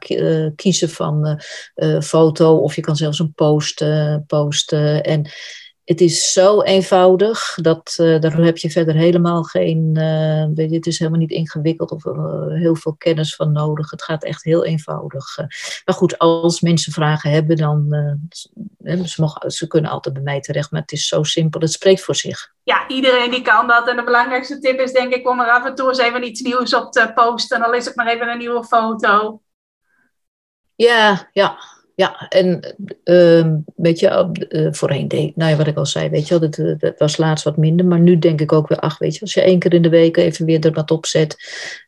kiezen 0.55 0.89
van 0.89 1.41
eh, 1.75 2.01
foto 2.01 2.57
of 2.57 2.75
je 2.75 2.81
kan 2.81 2.95
zelfs 2.95 3.19
een 3.19 3.33
post 3.33 3.85
posten. 4.27 5.03
En 5.03 5.29
het 5.87 6.01
is 6.01 6.31
zo 6.33 6.61
eenvoudig 6.61 7.57
dat 7.61 7.95
eh, 7.97 8.19
daar 8.19 8.37
heb 8.37 8.57
je 8.57 8.69
verder 8.69 8.95
helemaal 8.95 9.43
geen. 9.43 9.93
weet 10.55 10.69
je, 10.69 10.75
het 10.75 10.85
is 10.85 10.99
helemaal 10.99 11.19
niet 11.19 11.31
ingewikkeld 11.31 11.91
of 11.91 12.05
eh, 12.05 12.47
heel 12.47 12.75
veel 12.75 12.95
kennis 12.97 13.35
van 13.35 13.51
nodig. 13.51 13.91
Het 13.91 14.03
gaat 14.03 14.23
echt 14.23 14.43
heel 14.43 14.65
eenvoudig. 14.65 15.37
maar 15.85 15.95
goed, 15.95 16.17
als 16.17 16.61
mensen 16.61 16.93
vragen 16.93 17.31
hebben, 17.31 17.55
dan. 17.55 17.87
ze, 19.03 19.21
mogen, 19.21 19.51
ze 19.51 19.67
kunnen 19.67 19.91
altijd 19.91 20.15
bij 20.15 20.23
mij 20.23 20.39
terecht, 20.39 20.71
maar 20.71 20.81
het 20.81 20.91
is 20.91 21.07
zo 21.07 21.23
simpel. 21.23 21.61
Het 21.61 21.71
spreekt 21.71 22.01
voor 22.01 22.15
zich. 22.15 22.53
Ja, 22.63 22.87
iedereen 22.87 23.31
die 23.31 23.41
kan 23.41 23.67
dat. 23.67 23.87
En 23.87 23.95
de 23.95 24.03
belangrijkste 24.03 24.59
tip 24.59 24.79
is 24.79 24.91
denk 24.91 25.13
ik 25.13 25.29
om 25.29 25.39
er 25.39 25.51
af 25.51 25.65
en 25.65 25.75
toe 25.75 25.87
eens 25.87 25.97
even 25.97 26.27
iets 26.27 26.41
nieuws 26.41 26.73
op 26.73 26.91
te 26.91 27.11
posten. 27.15 27.61
Al 27.61 27.73
is 27.73 27.85
het 27.85 27.95
maar 27.95 28.07
even 28.07 28.29
een 28.29 28.37
nieuwe 28.37 28.63
foto. 28.63 29.41
Ja, 30.75 31.29
ja. 31.31 31.57
Ja, 31.97 32.27
en 32.29 32.75
ehm, 33.03 33.57
weet 33.75 33.99
je, 33.99 34.07
eh, 34.07 34.73
voorheen 34.73 35.07
deed 35.07 35.35
nou 35.35 35.51
ja, 35.51 35.57
wat 35.57 35.67
ik 35.67 35.77
al 35.77 35.85
zei, 35.85 36.09
weet 36.09 36.27
je 36.27 36.39
wel, 36.39 36.49
dat, 36.49 36.59
eh, 36.65 36.73
dat 36.77 36.99
was 36.99 37.17
laatst 37.17 37.43
wat 37.45 37.57
minder, 37.57 37.85
maar 37.85 37.99
nu 37.99 38.19
denk 38.19 38.41
ik 38.41 38.51
ook 38.51 38.67
weer, 38.67 38.79
ach, 38.79 38.97
weet 38.97 39.13
je, 39.13 39.21
als 39.21 39.33
je 39.33 39.41
één 39.41 39.59
keer 39.59 39.73
in 39.73 39.81
de 39.81 39.89
week 39.89 40.17
even 40.17 40.45
weer 40.45 40.65
er 40.65 40.71
wat 40.73 40.91
op 40.91 41.05
zet, 41.05 41.35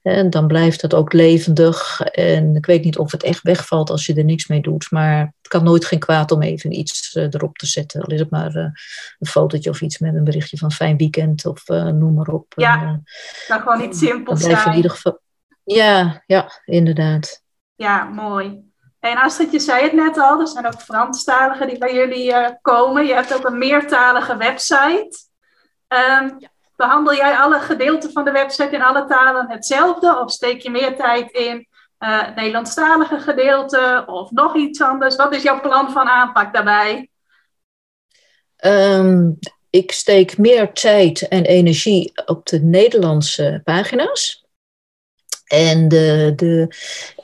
hè, 0.01 0.29
dan 0.29 0.47
blijft 0.47 0.81
het 0.81 0.93
ook 0.93 1.13
levendig. 1.13 2.01
En 2.01 2.55
ik 2.55 2.65
weet 2.65 2.83
niet 2.83 2.97
of 2.97 3.11
het 3.11 3.23
echt 3.23 3.41
wegvalt 3.41 3.89
als 3.89 4.05
je 4.05 4.13
er 4.13 4.23
niks 4.23 4.47
mee 4.47 4.61
doet, 4.61 4.91
maar 4.91 5.19
het 5.19 5.47
kan 5.47 5.63
nooit 5.63 5.85
geen 5.85 5.99
kwaad 5.99 6.31
om 6.31 6.41
even 6.41 6.71
iets 6.79 7.13
eh, 7.13 7.23
erop 7.23 7.57
te 7.57 7.65
zetten. 7.65 8.01
Al 8.01 8.13
is 8.13 8.19
het 8.19 8.29
maar 8.29 8.55
een 8.55 9.27
fotootje 9.27 9.69
of 9.69 9.81
iets 9.81 9.97
met 9.99 10.15
een 10.15 10.23
berichtje 10.23 10.57
van 10.57 10.71
fijn 10.71 10.97
weekend 10.97 11.45
of 11.45 11.67
noem 11.67 12.13
maar 12.13 12.27
op. 12.27 12.53
Ja, 12.55 13.01
Nou, 13.47 13.61
gewoon 13.61 13.81
iets 13.81 13.99
simpels 13.99 14.39
dan 14.39 14.47
blijf 14.49 14.63
je 14.63 14.69
in 14.69 14.73
zijn. 14.73 14.75
ieder 14.75 14.91
geval. 14.91 15.19
Ja, 15.63 16.23
ja, 16.25 16.61
inderdaad. 16.65 17.43
Ja, 17.75 18.03
mooi. 18.03 18.67
En 18.99 19.17
Astrid, 19.17 19.51
je 19.51 19.59
zei 19.59 19.83
het 19.83 19.93
net 19.93 20.17
al, 20.17 20.39
er 20.39 20.47
zijn 20.47 20.67
ook 20.67 20.81
Franstaligen 20.81 21.67
die 21.67 21.77
bij 21.77 21.93
jullie 21.93 22.33
eh, 22.33 22.55
komen. 22.61 23.05
Je 23.05 23.13
hebt 23.13 23.33
ook 23.33 23.45
een 23.45 23.57
meertalige 23.57 24.37
website. 24.37 25.17
Ehm, 25.87 26.29
Behandel 26.79 27.15
jij 27.15 27.35
alle 27.35 27.59
gedeelten 27.59 28.11
van 28.11 28.25
de 28.25 28.31
website 28.31 28.75
in 28.75 28.81
alle 28.81 29.05
talen 29.05 29.49
hetzelfde? 29.49 30.19
Of 30.19 30.31
steek 30.31 30.61
je 30.61 30.69
meer 30.69 30.95
tijd 30.95 31.31
in 31.31 31.67
eh, 31.97 32.25
het 32.25 32.35
Nederlandstalige 32.35 33.19
gedeelte 33.19 34.03
of 34.07 34.31
nog 34.31 34.55
iets 34.55 34.81
anders? 34.81 35.15
Wat 35.15 35.35
is 35.35 35.43
jouw 35.43 35.61
plan 35.61 35.91
van 35.91 36.07
aanpak 36.07 36.53
daarbij? 36.53 37.09
Ehm, 38.55 39.31
ik 39.69 39.91
steek 39.91 40.37
meer 40.37 40.73
tijd 40.73 41.27
en 41.27 41.45
energie 41.45 42.11
op 42.25 42.45
de 42.45 42.59
Nederlandse 42.59 43.61
pagina's. 43.63 44.45
En 45.49 45.87
de, 45.87 46.33
de, 46.35 46.75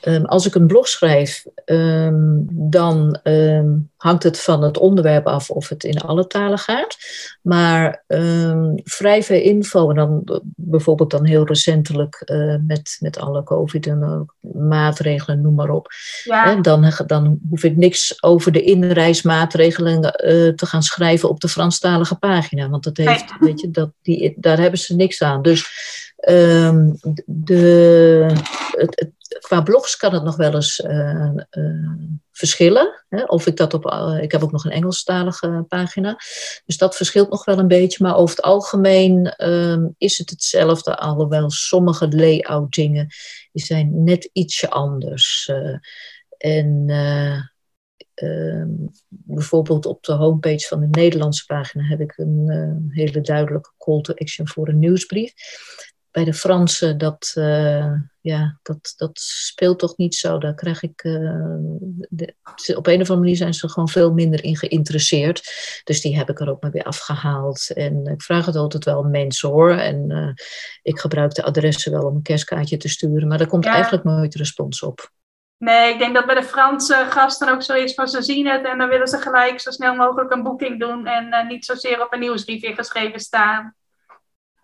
um, 0.01 0.25
als 0.25 0.45
ik 0.45 0.55
een 0.55 0.67
blog 0.67 0.87
schrijf, 0.87 1.45
um, 1.65 2.47
dan 2.51 3.19
um, 3.23 3.91
hangt 3.97 4.23
het 4.23 4.39
van 4.39 4.61
het 4.61 4.77
onderwerp 4.77 5.27
af 5.27 5.49
of 5.49 5.69
het 5.69 5.83
in 5.83 5.99
alle 5.99 6.27
talen 6.27 6.57
gaat. 6.57 6.97
Maar 7.41 8.03
vrij 8.83 9.23
veel 9.23 9.41
info, 9.41 9.89
en 9.89 9.95
dan 9.95 10.41
bijvoorbeeld 10.55 11.11
dan 11.11 11.25
heel 11.25 11.45
recentelijk 11.45 12.21
uh, 12.25 12.55
met, 12.67 12.97
met 12.99 13.17
alle 13.17 13.43
COVID 13.43 13.87
en 13.87 13.99
uh, 14.01 14.51
maatregelen, 14.67 15.41
noem 15.41 15.55
maar 15.55 15.69
op. 15.69 15.87
Ja. 16.23 16.51
En 16.51 16.61
dan, 16.61 16.93
dan 17.05 17.39
hoef 17.49 17.63
ik 17.63 17.77
niks 17.77 18.23
over 18.23 18.51
de 18.51 18.61
inreismaatregelen 18.61 19.95
uh, 20.03 20.53
te 20.53 20.65
gaan 20.65 20.83
schrijven 20.83 21.29
op 21.29 21.39
de 21.39 21.49
Franstalige 21.49 22.15
pagina. 22.15 22.69
Want 22.69 22.83
dat 22.83 22.97
heeft, 22.97 23.25
nee. 23.39 23.49
weet 23.49 23.61
je, 23.61 23.71
dat, 23.71 23.91
die, 24.01 24.33
daar 24.37 24.59
hebben 24.59 24.79
ze 24.79 24.95
niks 24.95 25.21
aan. 25.21 25.41
Dus 25.41 25.69
Um, 26.29 26.97
de, 27.25 28.25
het, 28.71 28.99
het, 28.99 29.39
qua 29.39 29.61
blogs 29.61 29.97
kan 29.97 30.13
het 30.13 30.23
nog 30.23 30.35
wel 30.35 30.53
eens 30.53 30.79
uh, 30.79 31.31
verschillen. 32.31 33.05
Hè? 33.09 33.23
Of 33.23 33.47
ik 33.47 33.57
dat 33.57 33.73
op. 33.73 33.85
ik 34.21 34.31
heb 34.31 34.43
ook 34.43 34.51
nog 34.51 34.65
een 34.65 34.71
Engelstalige 34.71 35.65
pagina. 35.67 36.15
Dus 36.65 36.77
dat 36.77 36.95
verschilt 36.95 37.29
nog 37.29 37.45
wel 37.45 37.59
een 37.59 37.67
beetje. 37.67 38.03
Maar 38.03 38.15
over 38.15 38.35
het 38.35 38.45
algemeen 38.45 39.25
ehm, 39.25 39.87
is 39.97 40.17
het 40.17 40.29
hetzelfde. 40.29 40.97
Alhoewel 40.97 41.49
sommige 41.49 42.07
layout 42.09 42.73
dingen 42.73 43.07
zijn 43.53 44.03
net 44.03 44.29
ietsje 44.33 44.69
anders. 44.69 45.51
en 46.37 46.89
Ehm, 48.15 48.69
bijvoorbeeld 49.07 49.85
op 49.85 50.03
de 50.03 50.13
homepage 50.13 50.67
van 50.67 50.79
de 50.79 50.87
Nederlandse 50.87 51.45
pagina 51.45 51.83
heb 51.83 51.99
ik 51.99 52.17
een 52.17 52.89
hele 52.89 53.21
duidelijke 53.21 53.71
call 53.77 54.01
to 54.01 54.13
action 54.13 54.47
voor 54.47 54.67
een 54.67 54.79
nieuwsbrief. 54.79 55.33
Bij 56.15 56.23
de 56.23 56.33
Franse, 56.33 56.95
dat, 56.95 57.33
uh, 57.37 57.91
ja, 58.21 58.59
dat, 58.61 58.93
dat 58.97 59.19
speelt 59.19 59.79
toch 59.79 59.97
niet 59.97 60.15
zo. 60.15 60.37
Daar 60.37 60.53
krijg 60.53 60.83
ik. 60.83 61.03
Uh, 61.03 61.55
de, 62.09 62.35
op 62.75 62.87
een 62.87 63.01
of 63.01 63.09
andere 63.09 63.15
manier 63.15 63.35
zijn 63.35 63.53
ze 63.53 63.69
gewoon 63.69 63.89
veel 63.89 64.13
minder 64.13 64.43
in 64.43 64.57
geïnteresseerd. 64.57 65.51
Dus 65.83 66.01
die 66.01 66.17
heb 66.17 66.29
ik 66.29 66.39
er 66.39 66.49
ook 66.49 66.61
maar 66.61 66.71
weer 66.71 66.83
afgehaald. 66.83 67.69
En 67.73 68.05
ik 68.05 68.21
vraag 68.21 68.45
het 68.45 68.55
altijd 68.55 68.85
wel 68.85 69.03
mensen 69.03 69.49
hoor. 69.49 69.71
En 69.71 70.33
ik 70.81 70.99
gebruik 70.99 71.33
de 71.33 71.43
adressen 71.43 71.91
wel 71.91 72.05
om 72.05 72.15
een 72.15 72.21
kerstkaartje 72.21 72.77
te 72.77 72.89
sturen. 72.89 73.27
Maar 73.27 73.37
daar 73.37 73.47
komt 73.47 73.65
eigenlijk 73.65 74.03
nooit 74.03 74.35
respons 74.35 74.81
op. 74.81 75.11
Nee, 75.57 75.93
ik 75.93 75.99
denk 75.99 76.15
dat 76.15 76.25
bij 76.25 76.35
de 76.35 76.43
Franse 76.43 77.05
gasten 77.09 77.49
ook 77.49 77.61
zo 77.61 77.73
is 77.73 77.93
van 77.93 78.07
ze 78.07 78.21
zien 78.21 78.47
het 78.47 78.65
en 78.65 78.77
dan 78.77 78.89
willen 78.89 79.07
ze 79.07 79.17
gelijk 79.17 79.59
zo 79.59 79.71
snel 79.71 79.95
mogelijk 79.95 80.31
een 80.31 80.43
boeking 80.43 80.79
doen 80.79 81.07
en 81.07 81.47
niet 81.47 81.65
zozeer 81.65 82.01
op 82.01 82.13
een 82.13 82.19
nieuwsbrief 82.19 82.61
ingeschreven 82.61 83.19
staan. 83.19 83.75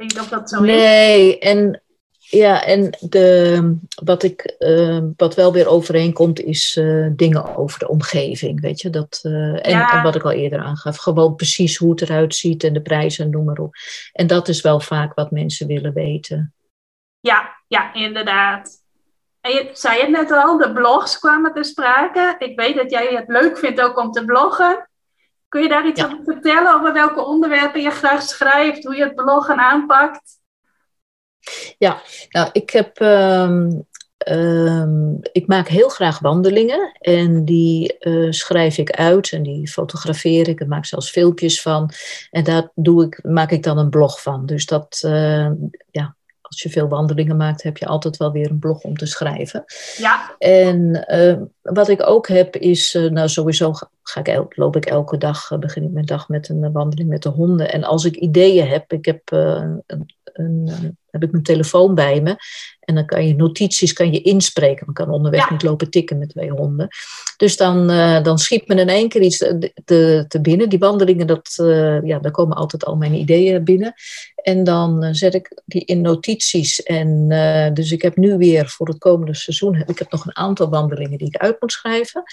Ik 0.02 0.10
denk 0.10 0.30
dat 0.30 0.40
dat 0.40 0.50
zo 0.50 0.64
is. 0.64 0.76
Nee, 0.76 1.40
en 1.40 1.82
ja, 2.20 2.64
en 2.64 2.98
de, 3.00 3.78
wat, 4.04 4.24
ik, 4.24 4.56
uh, 4.60 5.00
wat 5.18 5.36
wel 5.36 5.54
weer 5.54 5.68
overeenkomt 5.68 6.40
is 6.40 6.76
uh, 6.76 7.08
dingen 7.16 7.56
over 7.56 7.80
de 7.80 7.88
omgeving, 7.88 8.62
weet 8.62 8.82
je. 8.82 8.90
Dat, 8.90 9.20
en, 9.24 9.60
ja. 9.62 9.98
en, 9.98 10.04
wat 10.04 10.16
ik 10.16 10.24
al 10.24 10.32
eerder 10.32 10.60
aangaf, 10.60 10.98
gewoon 10.98 11.36
precies 11.36 11.78
hoe 11.78 11.92
het 11.92 12.02
eruit 12.02 12.36
ziet 12.36 12.64
en 12.64 12.74
de 12.74 12.82
prijzen 12.82 13.26
en 13.26 13.32
noem 13.32 13.46
maar 13.46 13.58
op. 13.58 13.76
En 14.14 14.28
dat 14.28 14.48
is 14.48 14.62
wel 14.62 14.80
vaak 14.80 15.14
wat 15.14 15.32
mensen 15.32 15.68
willen 15.68 15.94
weten. 15.94 16.54
Ja, 17.20 17.56
ja, 17.68 17.94
inderdaad. 17.94 18.82
En 19.42 19.52
je 19.52 19.70
zei 19.74 20.00
het 20.00 20.10
net 20.10 20.32
al, 20.32 20.58
de 20.58 20.74
blogs 20.74 21.20
kwamen 21.20 21.54
te 21.54 21.64
sprake. 21.64 22.36
Ik 22.40 22.60
weet 22.60 22.76
dat 22.76 22.92
jij 22.92 23.08
het 23.16 23.28
leuk 23.28 23.58
vindt 23.58 23.82
ook 23.82 23.98
om 23.98 24.12
te 24.12 24.26
bloggen. 24.26 24.90
Kun 25.52 25.62
je 25.62 25.70
daar 25.70 25.88
iets 25.88 26.04
over 26.04 26.20
vertellen 26.24 26.74
over 26.76 26.94
welke 26.94 27.26
onderwerpen 27.26 27.82
je 27.82 27.90
graag 27.90 28.22
schrijft, 28.22 28.84
hoe 28.84 28.96
je 28.96 29.04
het 29.04 29.16
bloggen 29.16 29.58
aanpakt? 29.58 30.40
Ja, 31.78 32.02
nou, 32.30 32.50
ik 32.52 32.70
heb. 32.70 33.00
Ehm, 33.00 33.70
ehm, 34.18 35.14
ik 35.32 35.48
maak 35.48 35.68
heel 35.68 35.90
graag 35.90 36.20
wandelingen 36.20 36.92
en 37.00 37.46
die 37.46 37.96
uh, 38.00 38.32
schrijf 38.32 38.78
ik 38.78 38.92
uit 38.92 39.32
en 39.32 39.44
die 39.44 39.68
fotografeer 39.68 40.48
ik 40.48 40.60
en 40.60 40.68
maak 40.68 40.86
zelfs 40.86 41.10
filmpjes 41.10 41.62
van. 41.62 41.92
En 42.30 42.44
daar 42.44 42.72
doe 42.76 43.06
ik, 43.06 43.20
maak 43.24 43.52
ik 43.52 43.64
dan 43.64 43.78
een 43.78 43.90
blog 43.90 44.22
van. 44.22 44.46
Dus 44.46 44.66
dat, 44.66 45.02
uh, 45.06 45.52
ja, 45.92 46.16
als 46.42 46.62
je 46.62 46.70
veel 46.70 46.88
wandelingen 46.88 47.38
maakt, 47.38 47.64
heb 47.64 47.78
je 47.78 47.86
altijd 47.86 48.18
wel 48.18 48.32
weer 48.32 48.50
een 48.50 48.60
blog 48.60 48.82
om 48.82 48.98
te 48.98 49.06
schrijven. 49.06 49.64
Ja. 49.98 50.36
En 50.38 51.06
uh, 51.08 51.42
wat 51.62 51.90
ik 51.90 52.08
ook 52.08 52.28
heb 52.28 52.56
is, 52.56 52.96
uh, 52.96 53.12
nou 53.12 53.30
sowieso 53.30 53.74
ga 54.04 54.20
ik 54.20 54.28
el 54.28 54.46
loop 54.50 54.76
ik 54.76 54.86
elke 54.86 55.18
dag, 55.18 55.52
uh, 55.52 55.60
begin 55.60 55.84
ik 55.84 55.92
mijn 55.92 56.06
dag 56.06 56.30
met 56.30 56.50
een 56.50 56.72
wandeling 56.72 57.10
met 57.10 57.24
de 57.24 57.30
honden. 57.30 57.72
En 57.72 57.84
als 57.84 58.06
ik 58.06 58.16
ideeën 58.16 58.68
heb, 58.68 58.94
ik 58.94 59.06
heb, 59.06 59.22
een, 59.26 59.84
een, 60.34 60.98
heb 61.10 61.24
ik 61.24 61.32
mijn 61.32 61.44
telefoon 61.44 61.96
bij 61.96 62.22
me. 62.22 62.36
En 62.80 62.96
dan 62.96 63.06
kan 63.06 63.28
je 63.28 63.36
notities 63.36 63.94
kan 63.94 64.12
je 64.12 64.22
inspreken. 64.22 64.86
Man 64.86 64.96
kan 64.96 65.10
onderweg 65.10 65.46
ja. 65.46 65.52
niet 65.52 65.64
lopen 65.64 65.90
tikken 65.90 66.18
met 66.18 66.30
twee 66.30 66.50
honden. 66.50 66.88
Dus 67.38 67.58
dan, 67.58 67.88
dan 68.24 68.40
schiet 68.40 68.68
me 68.68 68.76
in 68.76 68.90
één 68.90 69.10
keer 69.10 69.22
iets 69.22 69.38
te, 69.38 70.26
te 70.28 70.42
binnen. 70.42 70.70
Die 70.70 70.80
wandelingen, 70.80 71.28
dat, 71.28 71.54
ja, 72.04 72.20
daar 72.20 72.32
komen 72.32 72.58
altijd 72.58 72.86
al 72.86 72.96
mijn 72.96 73.14
ideeën 73.14 73.64
binnen. 73.64 73.94
En 74.36 74.64
dan 74.64 75.16
zet 75.16 75.34
ik 75.34 75.62
die 75.66 75.86
in 75.86 76.02
notities. 76.02 76.84
En 76.84 77.28
dus 77.74 77.92
ik 77.92 78.02
heb 78.02 78.16
nu 78.16 78.38
weer 78.38 78.70
voor 78.70 78.88
het 78.88 78.98
komende 78.98 79.36
seizoen, 79.36 79.84
ik 79.88 80.00
heb 80.00 80.12
nog 80.12 80.26
een 80.26 80.38
aantal 80.38 80.70
wandelingen 80.70 81.18
die 81.18 81.28
ik 81.28 81.38
uit 81.38 81.51
moet 81.60 81.72
schrijven. 81.72 82.24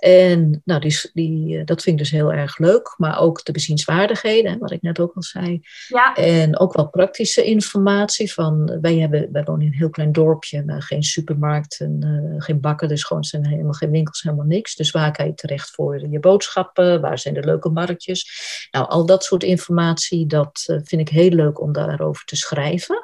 En 0.00 0.62
nou, 0.64 0.80
die, 0.80 1.10
die, 1.12 1.58
eh, 1.58 1.64
dat 1.64 1.82
vind 1.82 1.98
ik 1.98 2.02
dus 2.02 2.12
heel 2.12 2.32
erg 2.32 2.58
leuk. 2.58 2.94
Maar 2.96 3.20
ook 3.20 3.44
de 3.44 3.52
bezienswaardigheden, 3.52 4.58
wat 4.58 4.70
ik 4.70 4.82
net 4.82 5.00
ook 5.00 5.12
al 5.14 5.22
zei. 5.22 5.60
Ja. 5.88 6.14
En 6.14 6.58
ook 6.58 6.72
wel 6.72 6.88
praktische 6.88 7.44
informatie. 7.44 8.32
Van, 8.32 8.78
wij, 8.80 8.98
hebben, 8.98 9.28
wij 9.32 9.44
wonen 9.44 9.66
in 9.66 9.72
een 9.72 9.78
heel 9.78 9.90
klein 9.90 10.12
dorpje, 10.12 10.64
maar 10.64 10.82
geen 10.82 11.02
supermarkt 11.02 11.80
en 11.80 12.00
uh, 12.04 12.42
geen 12.42 12.60
bakken. 12.60 12.88
Dus 12.88 13.04
gewoon 13.04 13.24
zijn 13.24 13.46
helemaal 13.46 13.72
geen 13.72 13.90
winkels, 13.90 14.22
helemaal 14.22 14.46
niks. 14.46 14.74
Dus 14.74 14.90
waar 14.90 15.12
kan 15.12 15.26
je 15.26 15.34
terecht 15.34 15.70
voor 15.70 16.08
je 16.08 16.20
boodschappen? 16.20 17.00
Waar 17.00 17.18
zijn 17.18 17.34
de 17.34 17.44
leuke 17.44 17.68
marktjes? 17.68 18.28
Nou, 18.70 18.88
al 18.88 19.06
dat 19.06 19.24
soort 19.24 19.42
informatie, 19.42 20.26
dat 20.26 20.64
uh, 20.66 20.76
vind 20.84 21.00
ik 21.00 21.08
heel 21.08 21.30
leuk 21.30 21.60
om 21.60 21.72
daarover 21.72 22.24
te 22.24 22.36
schrijven. 22.36 23.02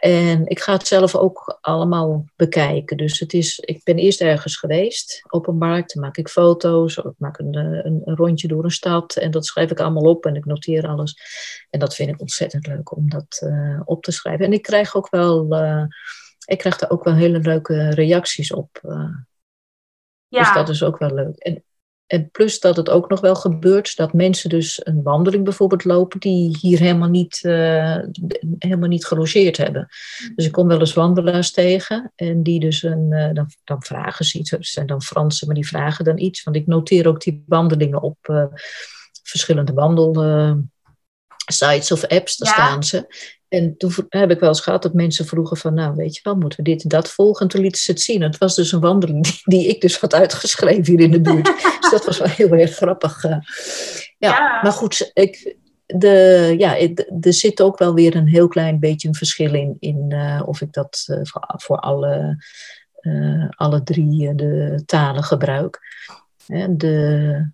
En 0.00 0.46
ik 0.46 0.60
ga 0.60 0.72
het 0.72 0.86
zelf 0.86 1.14
ook 1.14 1.58
allemaal 1.60 2.24
bekijken. 2.36 2.96
Dus 2.96 3.20
het 3.20 3.32
is, 3.32 3.58
ik 3.58 3.84
ben 3.84 3.96
eerst 3.96 4.20
ergens 4.20 4.56
geweest 4.56 5.22
op 5.28 5.46
een 5.46 5.56
markt. 5.56 5.94
Dan 5.94 6.02
maak 6.02 6.16
ik 6.16 6.28
foto's. 6.28 6.98
Of 6.98 7.04
ik 7.04 7.18
maak 7.18 7.38
een, 7.38 7.54
een, 7.56 8.02
een, 8.04 8.16
rondje 8.16 8.48
door 8.48 8.64
een 8.64 8.70
stad. 8.70 9.16
En 9.16 9.30
dat 9.30 9.46
schrijf 9.46 9.70
ik 9.70 9.80
allemaal 9.80 10.02
op 10.02 10.26
en 10.26 10.34
ik 10.34 10.44
noteer 10.44 10.86
alles. 10.86 11.20
En 11.70 11.78
dat 11.78 11.94
vind 11.94 12.08
ik 12.08 12.20
ontzettend 12.20 12.66
leuk 12.66 12.96
om 12.96 13.10
dat 13.10 13.40
uh, 13.44 13.80
op 13.84 14.02
te 14.02 14.12
schrijven. 14.12 14.46
En 14.46 14.52
ik 14.52 14.62
krijg 14.62 14.96
ook 14.96 15.10
wel, 15.10 15.62
uh, 15.62 15.84
ik 16.46 16.58
krijg 16.58 16.76
daar 16.76 16.90
ook 16.90 17.04
wel 17.04 17.14
hele 17.14 17.38
leuke 17.38 17.90
reacties 17.90 18.52
op. 18.52 18.80
Uh, 18.82 19.08
ja. 20.28 20.40
Dus 20.40 20.52
dat 20.52 20.68
is 20.68 20.82
ook 20.82 20.98
wel 20.98 21.14
leuk. 21.14 21.36
En 21.36 21.64
en 22.06 22.30
plus 22.30 22.60
dat 22.60 22.76
het 22.76 22.90
ook 22.90 23.08
nog 23.08 23.20
wel 23.20 23.34
gebeurt 23.34 23.96
dat 23.96 24.12
mensen 24.12 24.50
dus 24.50 24.86
een 24.86 25.02
wandeling 25.02 25.44
bijvoorbeeld 25.44 25.84
lopen 25.84 26.20
die 26.20 26.56
hier 26.60 26.78
helemaal 26.78 27.08
niet, 27.08 27.40
uh, 27.42 27.98
helemaal 28.58 28.88
niet 28.88 29.06
gelogeerd 29.06 29.56
hebben. 29.56 29.88
Dus 30.34 30.46
ik 30.46 30.52
kom 30.52 30.68
wel 30.68 30.80
eens 30.80 30.94
wandelaars 30.94 31.50
tegen 31.50 32.12
en 32.14 32.42
die 32.42 32.60
dus 32.60 32.82
een, 32.82 33.12
uh, 33.12 33.32
dan, 33.32 33.50
dan, 33.64 33.82
vragen 33.82 34.24
ze 34.24 34.38
iets. 34.38 34.50
Het 34.50 34.66
zijn 34.66 34.86
dan 34.86 35.02
Fransen, 35.02 35.46
maar 35.46 35.56
die 35.56 35.66
vragen 35.66 36.04
dan 36.04 36.18
iets. 36.18 36.42
Want 36.42 36.56
ik 36.56 36.66
noteer 36.66 37.08
ook 37.08 37.20
die 37.20 37.44
wandelingen 37.46 38.02
op 38.02 38.18
uh, 38.30 38.44
verschillende 39.22 39.72
wandelsites 39.72 41.92
of 41.92 42.04
apps, 42.04 42.36
daar 42.36 42.48
ja. 42.48 42.54
staan 42.54 42.84
ze. 42.84 43.06
En 43.56 43.76
toen 43.76 43.92
heb 44.08 44.30
ik 44.30 44.40
wel 44.40 44.48
eens 44.48 44.60
gehad 44.60 44.82
dat 44.82 44.94
mensen 44.94 45.26
vroegen 45.26 45.56
van, 45.56 45.74
nou 45.74 45.94
weet 45.94 46.14
je 46.14 46.20
wel, 46.22 46.36
moeten 46.36 46.58
we 46.58 46.70
dit 46.70 46.82
en 46.82 46.88
dat 46.88 47.10
volgen? 47.10 47.42
En 47.42 47.48
toen 47.48 47.60
lieten 47.60 47.82
ze 47.82 47.90
het 47.90 48.00
zien. 48.00 48.22
Het 48.22 48.38
was 48.38 48.54
dus 48.54 48.72
een 48.72 48.80
wandeling 48.80 49.26
die, 49.42 49.68
ik 49.68 49.80
dus 49.80 49.98
had 49.98 50.14
uitgeschreven 50.14 50.84
hier 50.84 51.00
in 51.00 51.10
de 51.10 51.20
buurt. 51.20 51.46
dus 51.80 51.90
dat 51.90 52.04
was 52.04 52.18
wel 52.18 52.28
heel 52.28 52.52
erg 52.52 52.74
grappig. 52.74 53.24
Uh, 53.24 53.30
ja, 53.30 54.30
ja, 54.30 54.62
maar 54.62 54.72
goed, 54.72 55.10
ik, 55.12 55.56
de, 55.86 56.54
ja, 56.58 56.78
er 57.20 57.32
zit 57.32 57.60
ook 57.60 57.78
wel 57.78 57.94
weer 57.94 58.16
een 58.16 58.28
heel 58.28 58.48
klein 58.48 58.80
beetje 58.80 59.08
een 59.08 59.14
verschil 59.14 59.54
in, 59.54 59.76
in 59.80 60.04
uh, 60.08 60.42
of 60.44 60.60
ik 60.60 60.72
dat 60.72 61.06
uh, 61.10 61.18
voor, 61.22 61.42
voor 61.56 61.78
alle, 61.78 62.44
alle 63.56 63.82
drie 63.82 64.34
de 64.34 64.82
talen 64.86 65.24
gebruik. 65.24 65.80
De, 66.70 67.50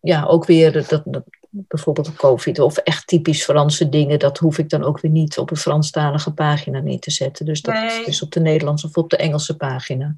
ja, 0.00 0.24
ook 0.24 0.44
weer 0.44 0.72
dat, 0.88 1.02
dat 1.04 1.24
bijvoorbeeld 1.50 2.14
COVID 2.14 2.58
of 2.58 2.76
echt 2.76 3.06
typisch 3.06 3.44
Franse 3.44 3.88
dingen, 3.88 4.18
dat 4.18 4.38
hoef 4.38 4.58
ik 4.58 4.68
dan 4.68 4.84
ook 4.84 5.00
weer 5.00 5.10
niet 5.10 5.38
op 5.38 5.50
een 5.50 5.56
Franstalige 5.56 6.32
pagina 6.32 6.80
neer 6.80 7.00
te 7.00 7.10
zetten. 7.10 7.46
Dus 7.46 7.62
dat 7.62 7.74
nee. 7.74 8.04
is 8.04 8.22
op 8.22 8.32
de 8.32 8.40
Nederlandse 8.40 8.86
of 8.86 8.96
op 8.96 9.10
de 9.10 9.16
Engelse 9.16 9.56
pagina. 9.56 10.16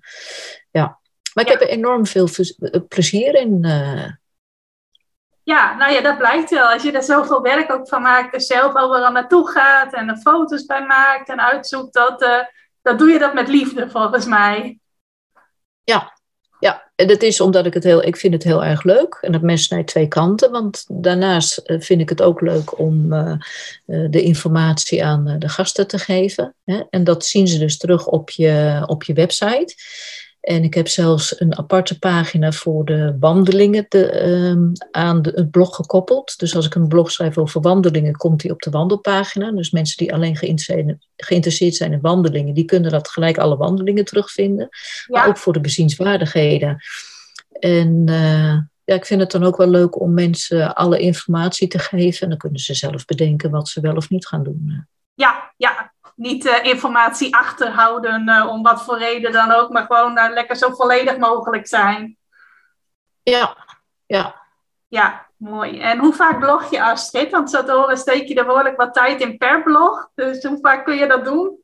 Ja. 0.71 1.01
Maar 1.35 1.45
ik 1.45 1.51
ja. 1.51 1.59
heb 1.59 1.69
er 1.69 1.75
enorm 1.75 2.07
veel 2.07 2.29
eh, 2.59 2.81
plezier 2.89 3.35
in. 3.35 3.65
Uh... 3.65 4.11
Ja, 5.43 5.77
nou 5.77 5.93
ja, 5.93 6.01
dat 6.01 6.19
blijkt 6.19 6.51
wel. 6.51 6.67
Als 6.67 6.83
je 6.83 6.93
er 6.93 7.03
zoveel 7.03 7.43
werk 7.43 7.73
ook 7.73 7.89
van 7.89 8.03
maakt, 8.03 8.35
er 8.35 8.41
zelf 8.41 8.77
overal 8.77 9.13
naartoe 9.13 9.51
gaat 9.51 9.95
en 9.95 10.09
er 10.09 10.17
foto's 10.17 10.67
bij 10.67 10.87
maakt 10.87 11.29
en 11.29 11.41
uitzoekt, 11.41 11.93
dat, 11.93 12.23
uh, 12.23 12.39
dat 12.83 12.99
doe 12.99 13.11
je 13.11 13.19
dat 13.19 13.35
met 13.35 13.49
liefde 13.49 13.91
volgens 13.91 14.27
mij. 14.27 14.79
Ja, 15.85 16.13
ja, 16.63 16.91
en 16.95 17.07
dat 17.07 17.23
is 17.23 17.41
omdat 17.41 17.67
ik 17.67 17.75
het 17.75 17.85
heel, 17.85 18.03
ik 18.03 18.17
vind 18.17 18.33
het 18.33 18.43
heel 18.43 18.65
erg 18.65 18.83
leuk. 18.83 19.19
En 19.21 19.33
dat 19.33 19.43
mes 19.43 19.65
snijdt 19.65 19.89
twee 19.89 20.09
kanten. 20.09 20.51
Want 20.51 20.85
daarnaast 20.89 21.59
eh, 21.59 21.81
vind 21.81 22.01
ik 22.01 22.09
het 22.09 22.23
ook 22.23 22.41
leuk 22.41 22.79
om 22.79 23.13
uh, 23.13 23.35
de 23.85 24.23
informatie 24.23 25.05
aan 25.05 25.37
de 25.39 25.49
gasten 25.49 25.87
te 25.87 25.99
geven. 25.99 26.55
En 26.91 27.05
dat 27.05 27.25
zien 27.25 27.49
ze 27.49 27.59
dus 27.59 27.79
terug 27.79 28.07
op 28.07 28.31
je, 28.31 28.83
op 28.87 29.03
je 29.03 29.13
website. 29.13 29.75
En 30.43 30.63
ik 30.65 30.75
heb 30.75 30.89
zelfs 30.89 31.41
een 31.41 31.59
aparte 31.59 31.99
pagina 31.99 32.53
voor 32.53 32.85
de 32.85 33.17
wandelingen 33.21 33.89
te, 33.89 34.27
um, 34.29 34.73
aan 34.91 35.23
de, 35.23 35.33
het 35.35 35.51
blog 35.51 35.77
gekoppeld. 35.77 36.39
Dus 36.39 36.57
als 36.57 36.67
ik 36.67 36.75
een 36.75 36.89
blog 36.89 37.11
schrijf 37.11 37.39
over 37.39 37.61
wandelingen, 37.61 38.17
komt 38.17 38.41
die 38.41 38.51
op 38.51 38.61
de 38.61 38.71
wandelpagina. 38.71 39.53
Dus 39.53 39.71
mensen 39.71 39.97
die 39.97 40.15
alleen 40.15 40.37
geïnteresseerd 41.17 41.75
zijn 41.75 41.93
in 41.93 42.01
wandelingen, 42.01 42.55
die 42.55 42.65
kunnen 42.65 42.91
dat 42.91 43.09
gelijk 43.09 43.39
alle 43.39 43.57
wandelingen 43.57 44.05
terugvinden. 44.05 44.69
Ja. 44.71 45.19
Maar 45.19 45.29
ook 45.29 45.39
voor 45.39 45.53
de 45.53 45.61
bezienswaardigheden. 45.61 46.83
En 47.53 48.07
uh, 48.09 48.59
ja, 48.85 48.95
ik 48.95 49.07
vind 49.07 49.21
het 49.21 49.31
dan 49.31 49.45
ook 49.45 49.57
wel 49.57 49.71
leuk 49.71 50.01
om 50.01 50.15
mensen 50.15 50.75
alle 50.75 50.99
informatie 50.99 51.69
te 51.69 51.79
geven. 51.79 52.23
En 52.23 52.29
dan 52.29 52.39
kunnen 52.39 52.61
ze 52.61 52.75
zelf 52.75 53.05
bedenken 53.05 53.51
wat 53.51 53.69
ze 53.69 53.81
wel 53.81 53.97
of 53.97 54.11
niet 54.11 54.27
gaan 54.27 54.43
doen. 54.43 54.87
Ja, 55.15 55.53
ja 55.57 55.92
niet 56.17 56.45
uh, 56.45 56.65
informatie 56.65 57.37
achterhouden 57.37 58.29
uh, 58.29 58.49
om 58.49 58.63
wat 58.63 58.83
voor 58.83 58.99
reden 58.99 59.33
dan 59.33 59.51
ook, 59.51 59.71
maar 59.71 59.87
gewoon 59.87 60.19
uh, 60.19 60.29
lekker 60.31 60.57
zo 60.57 60.71
volledig 60.71 61.17
mogelijk 61.17 61.67
zijn. 61.67 62.17
Ja, 63.23 63.57
ja. 64.07 64.41
Ja, 64.89 65.27
mooi. 65.37 65.81
En 65.81 65.99
hoe 65.99 66.13
vaak 66.13 66.39
blog 66.39 66.71
je 66.71 66.83
Astrid? 66.83 67.31
Want 67.31 67.51
zo 67.51 67.65
te 67.65 67.73
horen 67.73 67.97
steek 67.97 68.29
je 68.29 68.35
er 68.35 68.47
behoorlijk 68.47 68.77
wat 68.77 68.95
tijd 68.95 69.21
in 69.21 69.39
per 69.39 69.63
blog. 69.63 70.11
Dus 70.15 70.43
hoe 70.43 70.59
vaak 70.61 70.85
kun 70.85 70.97
je 70.97 71.07
dat 71.07 71.25
doen? 71.25 71.61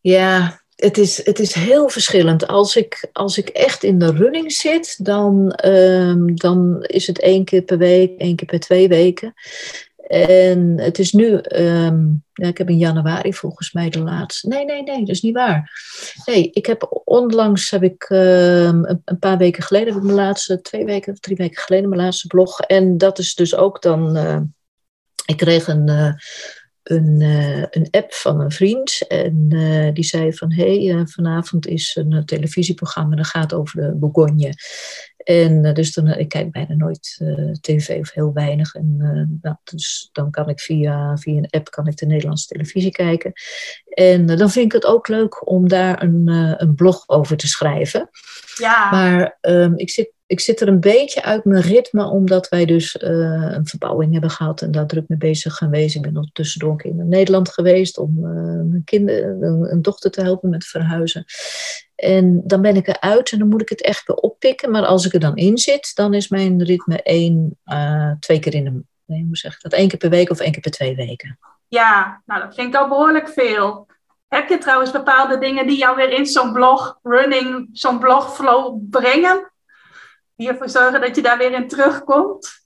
Ja, 0.00 0.60
het 0.76 0.98
is, 0.98 1.24
het 1.24 1.38
is 1.38 1.54
heel 1.54 1.88
verschillend. 1.88 2.46
Als 2.46 2.76
ik, 2.76 3.08
als 3.12 3.38
ik 3.38 3.48
echt 3.48 3.82
in 3.82 3.98
de 3.98 4.12
running 4.12 4.52
zit, 4.52 5.04
dan, 5.04 5.58
um, 5.64 6.36
dan 6.36 6.82
is 6.82 7.06
het 7.06 7.20
één 7.20 7.44
keer 7.44 7.62
per 7.62 7.78
week, 7.78 8.18
één 8.18 8.36
keer 8.36 8.48
per 8.48 8.60
twee 8.60 8.88
weken. 8.88 9.34
En 10.12 10.78
het 10.80 10.98
is 10.98 11.12
nu, 11.12 11.40
um, 11.56 12.24
ja, 12.32 12.46
ik 12.46 12.58
heb 12.58 12.68
in 12.68 12.78
januari 12.78 13.34
volgens 13.34 13.72
mij 13.72 13.90
de 13.90 13.98
laatste. 13.98 14.48
Nee, 14.48 14.64
nee, 14.64 14.82
nee, 14.82 14.98
dat 14.98 15.08
is 15.08 15.20
niet 15.20 15.34
waar. 15.34 15.70
Nee, 16.24 16.50
ik 16.50 16.66
heb 16.66 17.02
onlangs, 17.04 17.70
heb 17.70 17.82
ik 17.82 18.08
um, 18.08 19.00
een, 19.04 19.18
paar 19.18 19.38
weken 19.38 19.62
geleden, 19.62 19.88
heb 19.88 19.96
ik 19.96 20.02
mijn 20.02 20.16
laatste, 20.16 20.60
twee 20.60 20.84
weken 20.84 21.12
of 21.12 21.18
drie 21.18 21.36
weken 21.36 21.62
geleden, 21.62 21.88
mijn 21.88 22.00
laatste 22.00 22.26
blog. 22.26 22.60
En 22.60 22.98
dat 22.98 23.18
is 23.18 23.34
dus 23.34 23.54
ook 23.54 23.82
dan, 23.82 24.16
uh, 24.16 24.40
ik 25.26 25.36
kreeg 25.36 25.66
een. 25.66 25.88
Uh, 25.88 26.12
een, 26.82 27.20
uh, 27.20 27.64
een 27.70 27.88
app 27.90 28.12
van 28.12 28.40
een 28.40 28.50
vriend. 28.50 29.06
En 29.08 29.48
die 29.94 30.04
zei 30.04 30.32
van, 30.32 30.52
hé, 30.52 30.84
hey, 30.84 31.06
vanavond 31.06 31.66
is 31.66 31.96
een 31.96 32.24
televisieprogramma 32.24 33.16
dat 33.16 33.26
gaat 33.26 33.54
over 33.54 33.80
de 33.80 33.94
Bourgogne. 33.94 34.54
En 35.24 35.74
dus 35.74 35.92
dan, 35.92 36.08
ik 36.08 36.28
kijk 36.28 36.50
bijna 36.50 36.74
nooit 36.74 37.20
tv 37.60 37.98
of 38.00 38.12
heel 38.12 38.32
weinig. 38.32 38.74
En 38.74 38.96
nou, 39.42 39.56
dus 39.64 40.08
dan 40.12 40.30
kan 40.30 40.48
ik 40.48 40.60
via, 40.60 41.16
via 41.16 41.36
een 41.36 41.50
app 41.50 41.70
kan 41.70 41.86
ik 41.86 41.96
de 41.96 42.06
Nederlandse 42.06 42.46
televisie 42.46 42.90
kijken. 42.92 43.32
En 43.84 44.26
dan 44.26 44.50
vind 44.50 44.66
ik 44.66 44.72
het 44.72 44.86
ook 44.86 45.08
leuk 45.08 45.48
om 45.48 45.68
daar 45.68 46.02
een, 46.02 46.28
een 46.56 46.74
blog 46.74 47.08
over 47.08 47.36
te 47.36 47.48
schrijven. 47.48 48.10
Ja. 48.56 48.90
Maar 48.90 49.38
um, 49.40 49.78
ik 49.78 49.90
zit 49.90 50.12
ik 50.26 50.40
zit 50.40 50.60
er 50.60 50.68
een 50.68 50.80
beetje 50.80 51.22
uit 51.22 51.44
mijn 51.44 51.62
ritme, 51.62 52.04
omdat 52.04 52.48
wij 52.48 52.64
dus 52.64 52.96
uh, 52.96 53.08
een 53.52 53.66
verbouwing 53.66 54.12
hebben 54.12 54.30
gehad 54.30 54.62
en 54.62 54.70
daar 54.70 54.86
druk 54.86 55.08
mee 55.08 55.18
bezig 55.18 55.54
geweest. 55.54 55.94
Ik 55.94 56.02
ben 56.02 56.12
nog 56.12 56.26
tussendoor 56.32 56.84
in 56.84 57.08
Nederland 57.08 57.48
geweest 57.48 57.98
om 57.98 58.18
uh, 58.18 58.30
een, 58.74 58.82
kinder, 58.84 59.42
een, 59.42 59.82
dochter 59.82 60.10
te 60.10 60.22
helpen 60.22 60.48
met 60.48 60.64
verhuizen. 60.64 61.24
En 61.94 62.42
dan 62.46 62.62
ben 62.62 62.76
ik 62.76 62.88
eruit 62.88 63.32
en 63.32 63.38
dan 63.38 63.48
moet 63.48 63.62
ik 63.62 63.68
het 63.68 63.82
echt 63.82 64.06
weer 64.06 64.16
oppikken. 64.16 64.70
Maar 64.70 64.86
als 64.86 65.06
ik 65.06 65.12
er 65.14 65.20
dan 65.20 65.36
in 65.36 65.58
zit, 65.58 65.94
dan 65.94 66.14
is 66.14 66.28
mijn 66.28 66.64
ritme 66.64 67.02
één, 67.02 67.58
uh, 67.64 68.12
twee 68.18 68.38
keer 68.38 68.54
in 68.54 68.64
de... 68.64 68.82
Nee, 69.04 69.24
hoe 69.24 69.36
zeg 69.36 69.54
ik 69.54 69.60
dat? 69.60 69.72
Eén 69.72 69.88
keer 69.88 69.98
per 69.98 70.10
week 70.10 70.30
of 70.30 70.40
één 70.40 70.52
keer 70.52 70.60
per 70.60 70.70
twee 70.70 70.96
weken. 70.96 71.38
Ja, 71.68 72.22
nou 72.26 72.40
dat 72.40 72.54
vind 72.54 72.74
ik 72.74 72.80
al 72.80 72.88
behoorlijk 72.88 73.28
veel. 73.28 73.86
Heb 74.28 74.48
je 74.48 74.58
trouwens 74.58 74.90
bepaalde 74.90 75.38
dingen 75.38 75.66
die 75.66 75.78
jou 75.78 75.96
weer 75.96 76.10
in 76.10 76.26
zo'n 76.26 76.52
blog, 76.52 76.98
running, 77.02 77.68
zo'n 77.72 77.98
blogflow 77.98 78.80
brengen? 78.90 79.51
Ervoor 80.48 80.68
zorgen 80.68 81.00
dat 81.00 81.16
je 81.16 81.22
daar 81.22 81.38
weer 81.38 81.52
in 81.52 81.68
terugkomt? 81.68 82.60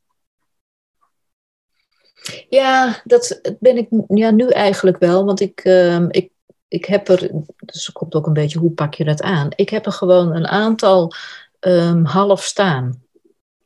Ja, 2.49 3.01
dat 3.05 3.41
ben 3.61 3.77
ik 3.77 3.89
ja, 4.09 4.31
nu 4.31 4.49
eigenlijk 4.49 4.99
wel. 4.99 5.25
Want 5.25 5.41
ik, 5.41 5.65
uh, 5.65 6.05
ik, 6.09 6.31
ik 6.69 6.85
heb 6.85 7.09
er, 7.09 7.31
dus 7.57 7.93
komt 7.93 8.15
ook 8.15 8.27
een 8.27 8.33
beetje 8.33 8.59
hoe 8.59 8.71
pak 8.71 8.95
je 8.95 9.05
dat 9.05 9.23
aan? 9.23 9.49
Ik 9.55 9.69
heb 9.69 9.87
er 9.87 9.93
gewoon 9.93 10.35
een 10.35 10.47
aantal 10.47 11.12
um, 11.61 12.05
half 12.05 12.43
staan. 12.43 13.03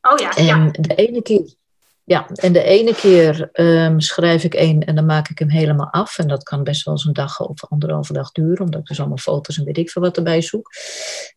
Oh 0.01 0.19
ja. 0.19 0.35
En 0.35 0.45
ja. 0.45 0.71
de 0.71 0.95
ene 0.95 1.21
keer 1.21 1.53
ja, 2.03 2.27
en 2.33 2.53
de 2.53 2.63
ene 2.63 2.95
keer 2.95 3.49
um, 3.53 3.99
schrijf 3.99 4.43
ik 4.43 4.53
één 4.53 4.85
en 4.85 4.95
dan 4.95 5.05
maak 5.05 5.29
ik 5.29 5.39
hem 5.39 5.49
helemaal 5.49 5.89
af. 5.89 6.17
En 6.17 6.27
dat 6.27 6.43
kan 6.43 6.63
best 6.63 6.83
wel 6.85 6.93
eens 6.93 7.05
een 7.05 7.13
dag 7.13 7.39
of 7.39 7.65
anderhalve 7.69 8.13
dag 8.13 8.31
duren, 8.31 8.65
omdat 8.65 8.79
ik 8.79 8.85
dus 8.85 8.99
allemaal 8.99 9.17
foto's 9.17 9.57
en 9.57 9.65
weet 9.65 9.77
ik 9.77 9.89
veel 9.89 10.01
wat 10.01 10.17
erbij 10.17 10.41
zoek. 10.41 10.71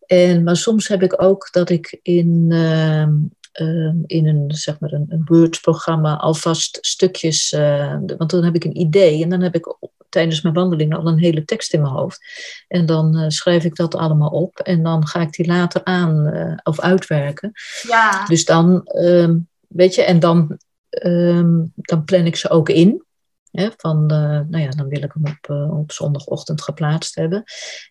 En, 0.06 0.42
maar 0.42 0.56
soms 0.56 0.88
heb 0.88 1.02
ik 1.02 1.22
ook 1.22 1.48
dat 1.52 1.70
ik 1.70 1.98
in, 2.02 2.52
um, 2.52 3.30
um, 3.60 4.02
in 4.06 4.26
een, 4.26 4.44
zeg 4.48 4.80
maar 4.80 4.92
een, 4.92 5.06
een 5.08 5.22
Word-programma 5.24 6.16
alvast 6.16 6.78
stukjes, 6.80 7.52
uh, 7.52 7.96
want 8.16 8.30
dan 8.30 8.44
heb 8.44 8.54
ik 8.54 8.64
een 8.64 8.80
idee 8.80 9.22
en 9.22 9.28
dan 9.28 9.40
heb 9.40 9.54
ik 9.54 9.76
tijdens 10.08 10.42
mijn 10.42 10.54
wandeling 10.54 10.94
al 10.94 11.06
een 11.06 11.18
hele 11.18 11.44
tekst 11.44 11.72
in 11.72 11.80
mijn 11.80 11.92
hoofd. 11.92 12.20
En 12.68 12.86
dan 12.86 13.18
uh, 13.18 13.24
schrijf 13.28 13.64
ik 13.64 13.76
dat 13.76 13.94
allemaal 13.94 14.30
op 14.30 14.58
en 14.58 14.82
dan 14.82 15.06
ga 15.06 15.20
ik 15.20 15.32
die 15.32 15.46
later 15.46 15.84
aan 15.84 16.26
uh, 16.26 16.56
of 16.62 16.80
uitwerken. 16.80 17.52
Ja. 17.88 18.24
Dus 18.26 18.44
dan 18.44 18.82
weet 19.74 19.94
je, 19.94 20.02
en 20.02 20.20
dan, 20.20 20.58
um, 21.04 21.72
dan 21.76 22.04
plan 22.04 22.26
ik 22.26 22.36
ze 22.36 22.50
ook 22.50 22.68
in. 22.68 23.04
Hè, 23.50 23.68
van, 23.76 24.02
uh, 24.02 24.18
nou 24.48 24.58
ja, 24.58 24.68
dan 24.68 24.88
wil 24.88 25.02
ik 25.02 25.12
hem 25.12 25.26
op, 25.26 25.50
uh, 25.50 25.78
op 25.78 25.92
zondagochtend 25.92 26.62
geplaatst 26.62 27.14
hebben. 27.14 27.44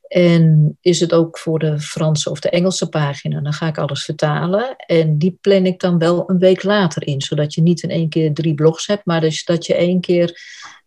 En 0.08 0.78
is 0.82 1.00
het 1.00 1.14
ook 1.14 1.38
voor 1.38 1.60
de 1.60 1.80
Franse 1.80 2.30
of 2.30 2.40
de 2.40 2.50
Engelse 2.50 2.90
pagina, 2.90 3.42
dan 3.42 3.54
ga 3.54 3.68
ik 3.68 3.78
alles 3.78 4.06
vertalen. 4.06 4.76
En 4.76 5.18
die 5.18 5.38
plan 5.42 5.66
ik 5.66 5.80
dan 5.80 5.98
wel 5.98 6.30
een 6.30 6.40
week 6.40 6.64
later 6.64 7.08
in, 7.08 7.22
zodat 7.22 7.54
je 7.54 7.62
niet 7.62 7.84
in 7.84 7.90
één 7.90 8.10
keer 8.10 8.34
drie 8.34 8.54
blogs 8.54 8.88
hebt, 8.88 9.06
maar 9.06 9.22
dus 9.22 9.46
dat 9.46 9.66
je 9.66 9.76
één 9.76 10.02
keer 10.02 10.42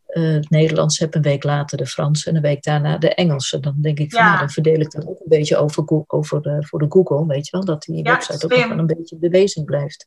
uh, 0.08 0.34
het 0.34 0.50
Nederlands 0.50 0.98
hebt, 0.98 1.14
een 1.14 1.22
week 1.22 1.44
later 1.44 1.78
de 1.78 1.86
Franse 1.86 2.30
en 2.30 2.36
een 2.36 2.42
week 2.42 2.62
daarna 2.62 2.98
de 2.98 3.14
Engelse. 3.14 3.60
Dan 3.60 3.74
denk 3.80 3.98
ik 3.98 4.10
van, 4.10 4.20
ja. 4.20 4.26
nou, 4.26 4.38
dan 4.38 4.50
verdeel 4.50 4.80
ik 4.80 4.90
dat 4.90 5.06
ook 5.06 5.20
een 5.20 5.28
beetje 5.28 5.56
over, 5.56 6.04
over 6.06 6.46
uh, 6.46 6.56
voor 6.60 6.78
de 6.78 6.86
Google, 6.88 7.26
weet 7.26 7.46
je 7.46 7.56
wel, 7.56 7.64
dat 7.64 7.82
die 7.82 8.04
Ja, 8.04 8.12
website 8.12 8.44
ook 8.44 8.56
nog 8.56 8.68
wel 8.68 8.78
een 8.78 8.86
beetje 8.86 9.16
bewezen 9.16 9.64
blijft. 9.64 10.06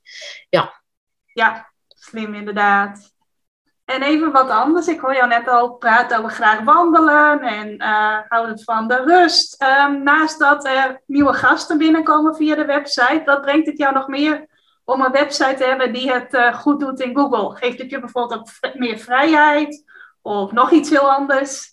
Ja, 0.49 0.78
Ja, 1.39 1.71
slim 1.88 2.34
inderdaad. 2.34 3.13
En 3.86 4.02
even 4.02 4.32
wat 4.32 4.49
anders. 4.49 4.88
Ik 4.88 4.99
hoor 4.99 5.13
jou 5.13 5.28
net 5.28 5.47
al 5.47 5.73
praten 5.73 6.17
over 6.17 6.30
graag 6.30 6.63
wandelen 6.63 7.41
en 7.41 7.67
uh, 7.82 8.17
houden 8.28 8.60
van 8.60 8.88
de 8.88 9.04
rust. 9.04 9.63
Um, 9.63 10.04
naast 10.04 10.39
dat 10.39 10.65
er 10.65 11.02
nieuwe 11.06 11.34
gasten 11.34 11.78
binnenkomen 11.78 12.36
via 12.36 12.56
de 12.56 12.65
website, 12.65 13.21
wat 13.25 13.41
brengt 13.41 13.67
het 13.67 13.78
jou 13.78 13.93
nog 13.93 14.08
meer 14.08 14.47
om 14.86 15.02
een 15.02 15.12
website 15.12 15.54
te 15.58 15.63
hebben 15.63 15.93
die 15.93 16.12
het 16.12 16.34
uh, 16.34 16.54
goed 16.54 16.80
doet 16.80 16.99
in 16.99 17.15
Google? 17.15 17.56
Geeft 17.56 17.80
het 17.80 17.89
je 17.89 17.99
bijvoorbeeld 17.99 18.39
ook 18.39 18.73
meer 18.73 18.97
vrijheid 18.97 19.84
of 20.21 20.52
nog 20.52 20.71
iets 20.71 20.89
heel 20.89 21.12
anders? 21.12 21.71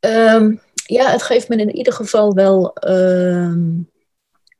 um, 0.00 0.60
ja 0.72 1.06
het 1.10 1.22
geeft 1.22 1.48
me 1.48 1.56
in 1.56 1.76
ieder 1.76 1.92
geval 1.92 2.34
wel... 2.34 2.76
Um, 2.88 3.89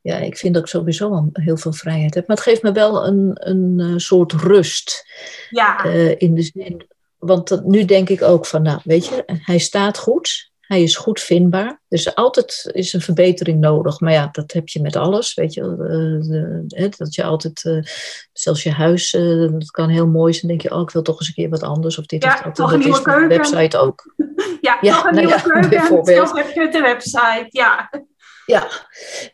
ja, 0.01 0.17
ik 0.17 0.37
vind 0.37 0.53
dat 0.53 0.63
ik 0.63 0.69
sowieso 0.69 1.09
al 1.09 1.29
heel 1.33 1.57
veel 1.57 1.73
vrijheid 1.73 2.13
heb. 2.13 2.27
Maar 2.27 2.35
het 2.35 2.45
geeft 2.45 2.61
me 2.61 2.71
wel 2.71 3.05
een, 3.07 3.31
een, 3.33 3.79
een 3.79 3.99
soort 3.99 4.31
rust. 4.31 5.05
Ja. 5.49 5.85
Uh, 5.85 6.15
in 6.17 6.35
de 6.35 6.41
zin, 6.41 6.87
want 7.17 7.47
dat, 7.47 7.65
nu 7.65 7.85
denk 7.85 8.09
ik 8.09 8.21
ook 8.21 8.45
van, 8.45 8.61
nou, 8.61 8.79
weet 8.83 9.05
je, 9.05 9.23
hij 9.25 9.57
staat 9.57 9.97
goed. 9.97 10.49
Hij 10.59 10.83
is 10.83 10.95
goed 10.95 11.19
vindbaar. 11.19 11.81
Dus 11.87 12.15
altijd 12.15 12.69
is 12.73 12.93
een 12.93 13.01
verbetering 13.01 13.59
nodig. 13.59 13.99
Maar 13.99 14.11
ja, 14.11 14.29
dat 14.31 14.51
heb 14.51 14.67
je 14.67 14.81
met 14.81 14.95
alles. 14.95 15.33
Weet 15.33 15.53
je, 15.53 15.61
uh, 15.61 16.29
de, 16.29 16.93
dat 16.97 17.15
je 17.15 17.23
altijd, 17.23 17.63
uh, 17.63 17.83
zelfs 18.33 18.63
je 18.63 18.71
huis, 18.71 19.11
dat 19.51 19.71
kan 19.71 19.89
heel 19.89 20.07
mooi 20.07 20.33
zijn. 20.33 20.47
Dan 20.47 20.57
denk 20.57 20.69
je, 20.69 20.79
oh, 20.79 20.81
ik 20.81 20.89
wil 20.89 21.01
toch 21.01 21.19
eens 21.19 21.27
een 21.27 21.33
keer 21.33 21.49
wat 21.49 21.63
anders. 21.63 21.97
Of 21.97 22.05
dit 22.05 22.23
ja, 22.23 22.33
of 22.33 22.41
dat. 22.41 22.55
Toch 22.55 22.65
dat 22.65 22.73
een 22.73 22.79
nieuwe 22.79 22.97
is 22.97 23.03
keuken. 23.03 23.29
de 23.29 23.35
website 23.35 23.77
ook. 23.77 24.13
ja, 24.61 24.77
ja, 24.81 24.95
toch 24.95 25.05
een 25.05 25.13
nou 25.13 25.25
nieuwe 25.25 25.41
ja, 25.41 25.41
keuken. 25.51 25.61
En 25.61 25.69
bijvoorbeeld. 25.69 26.27
zelf 26.27 26.33
heb 26.33 26.51
je 26.51 26.69
de 26.71 26.81
website. 26.81 27.45
Ja. 27.49 27.89
Ja, 28.45 28.67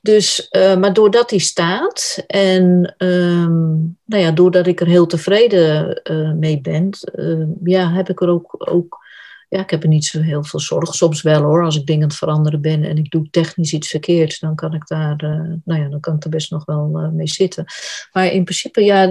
dus, 0.02 0.48
uh, 0.52 0.76
maar 0.76 0.94
doordat 0.94 1.30
die 1.30 1.40
staat 1.40 2.24
en 2.28 2.96
um, 2.98 3.98
nou 4.06 4.24
ja, 4.24 4.32
doordat 4.32 4.68
ik 4.68 4.82
er 4.82 4.88
heel 4.88 5.06
tevreden 5.06 6.02
uh, 6.12 6.34
mee 6.34 6.62
ben, 6.62 6.90
uh, 7.16 7.46
ja, 7.64 7.92
heb 7.92 8.10
ik 8.10 8.22
er 8.22 8.28
ook, 8.28 8.56
ook, 8.58 9.06
ja, 9.50 9.60
ik 9.60 9.70
heb 9.70 9.84
er 9.84 9.90
niet 9.90 10.06
zo 10.06 10.22
heel 10.22 10.44
veel 10.44 10.60
zorg. 10.60 10.96
Soms 10.96 11.22
wel 11.22 11.42
hoor, 11.42 11.64
als 11.64 11.76
ik 11.76 11.86
dingen 11.86 12.02
aan 12.02 12.08
het 12.08 12.18
veranderen 12.18 12.62
ben 12.62 12.84
en 12.84 12.98
ik 12.98 13.12
doe 13.12 13.30
technisch 13.30 13.74
iets 13.74 13.90
verkeerd, 13.90 14.40
dan 14.40 14.56
kan 14.56 14.74
ik 14.74 14.88
daar, 14.88 15.16
nou 15.64 15.82
ja, 15.82 15.90
dan 15.90 16.00
kan 16.00 16.16
ik 16.16 16.24
er 16.24 16.30
best 16.30 16.52
nog 16.52 16.66
wel 16.66 17.12
mee 17.14 17.28
zitten. 17.28 17.66
Maar 18.12 18.26
in 18.26 18.44
principe, 18.44 18.84
ja, 18.84 19.10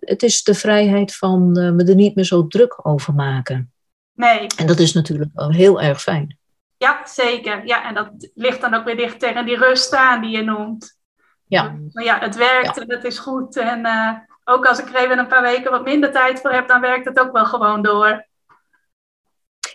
het 0.00 0.22
is 0.22 0.42
de 0.42 0.54
vrijheid 0.54 1.16
van 1.16 1.50
me 1.50 1.84
er 1.84 1.94
niet 1.94 2.14
meer 2.14 2.24
zo 2.24 2.46
druk 2.46 2.86
over 2.86 3.14
maken. 3.14 3.72
Nee. 4.14 4.46
En 4.56 4.66
dat 4.66 4.78
is 4.78 4.92
natuurlijk 4.92 5.30
wel 5.34 5.50
heel 5.50 5.80
erg 5.80 6.02
fijn. 6.02 6.36
Ja, 6.82 7.00
zeker. 7.04 7.66
Ja, 7.66 7.88
en 7.88 7.94
dat 7.94 8.30
ligt 8.34 8.60
dan 8.60 8.74
ook 8.74 8.84
weer 8.84 8.96
dicht 8.96 9.20
tegen 9.20 9.44
die 9.44 9.56
rust 9.56 9.94
aan 9.94 10.20
die 10.20 10.30
je 10.30 10.42
noemt. 10.42 10.98
Ja. 11.46 11.76
Maar 11.92 12.04
ja, 12.04 12.18
het 12.18 12.36
werkt 12.36 12.76
ja. 12.76 12.82
en 12.82 12.90
het 12.90 13.04
is 13.04 13.18
goed. 13.18 13.56
En 13.56 13.86
uh, 13.86 14.12
ook 14.44 14.66
als 14.66 14.78
ik 14.78 14.88
er 14.88 14.94
even 14.94 15.18
een 15.18 15.26
paar 15.26 15.42
weken 15.42 15.70
wat 15.70 15.84
minder 15.84 16.12
tijd 16.12 16.40
voor 16.40 16.52
heb, 16.52 16.68
dan 16.68 16.80
werkt 16.80 17.04
het 17.04 17.18
ook 17.18 17.32
wel 17.32 17.44
gewoon 17.44 17.82
door. 17.82 18.26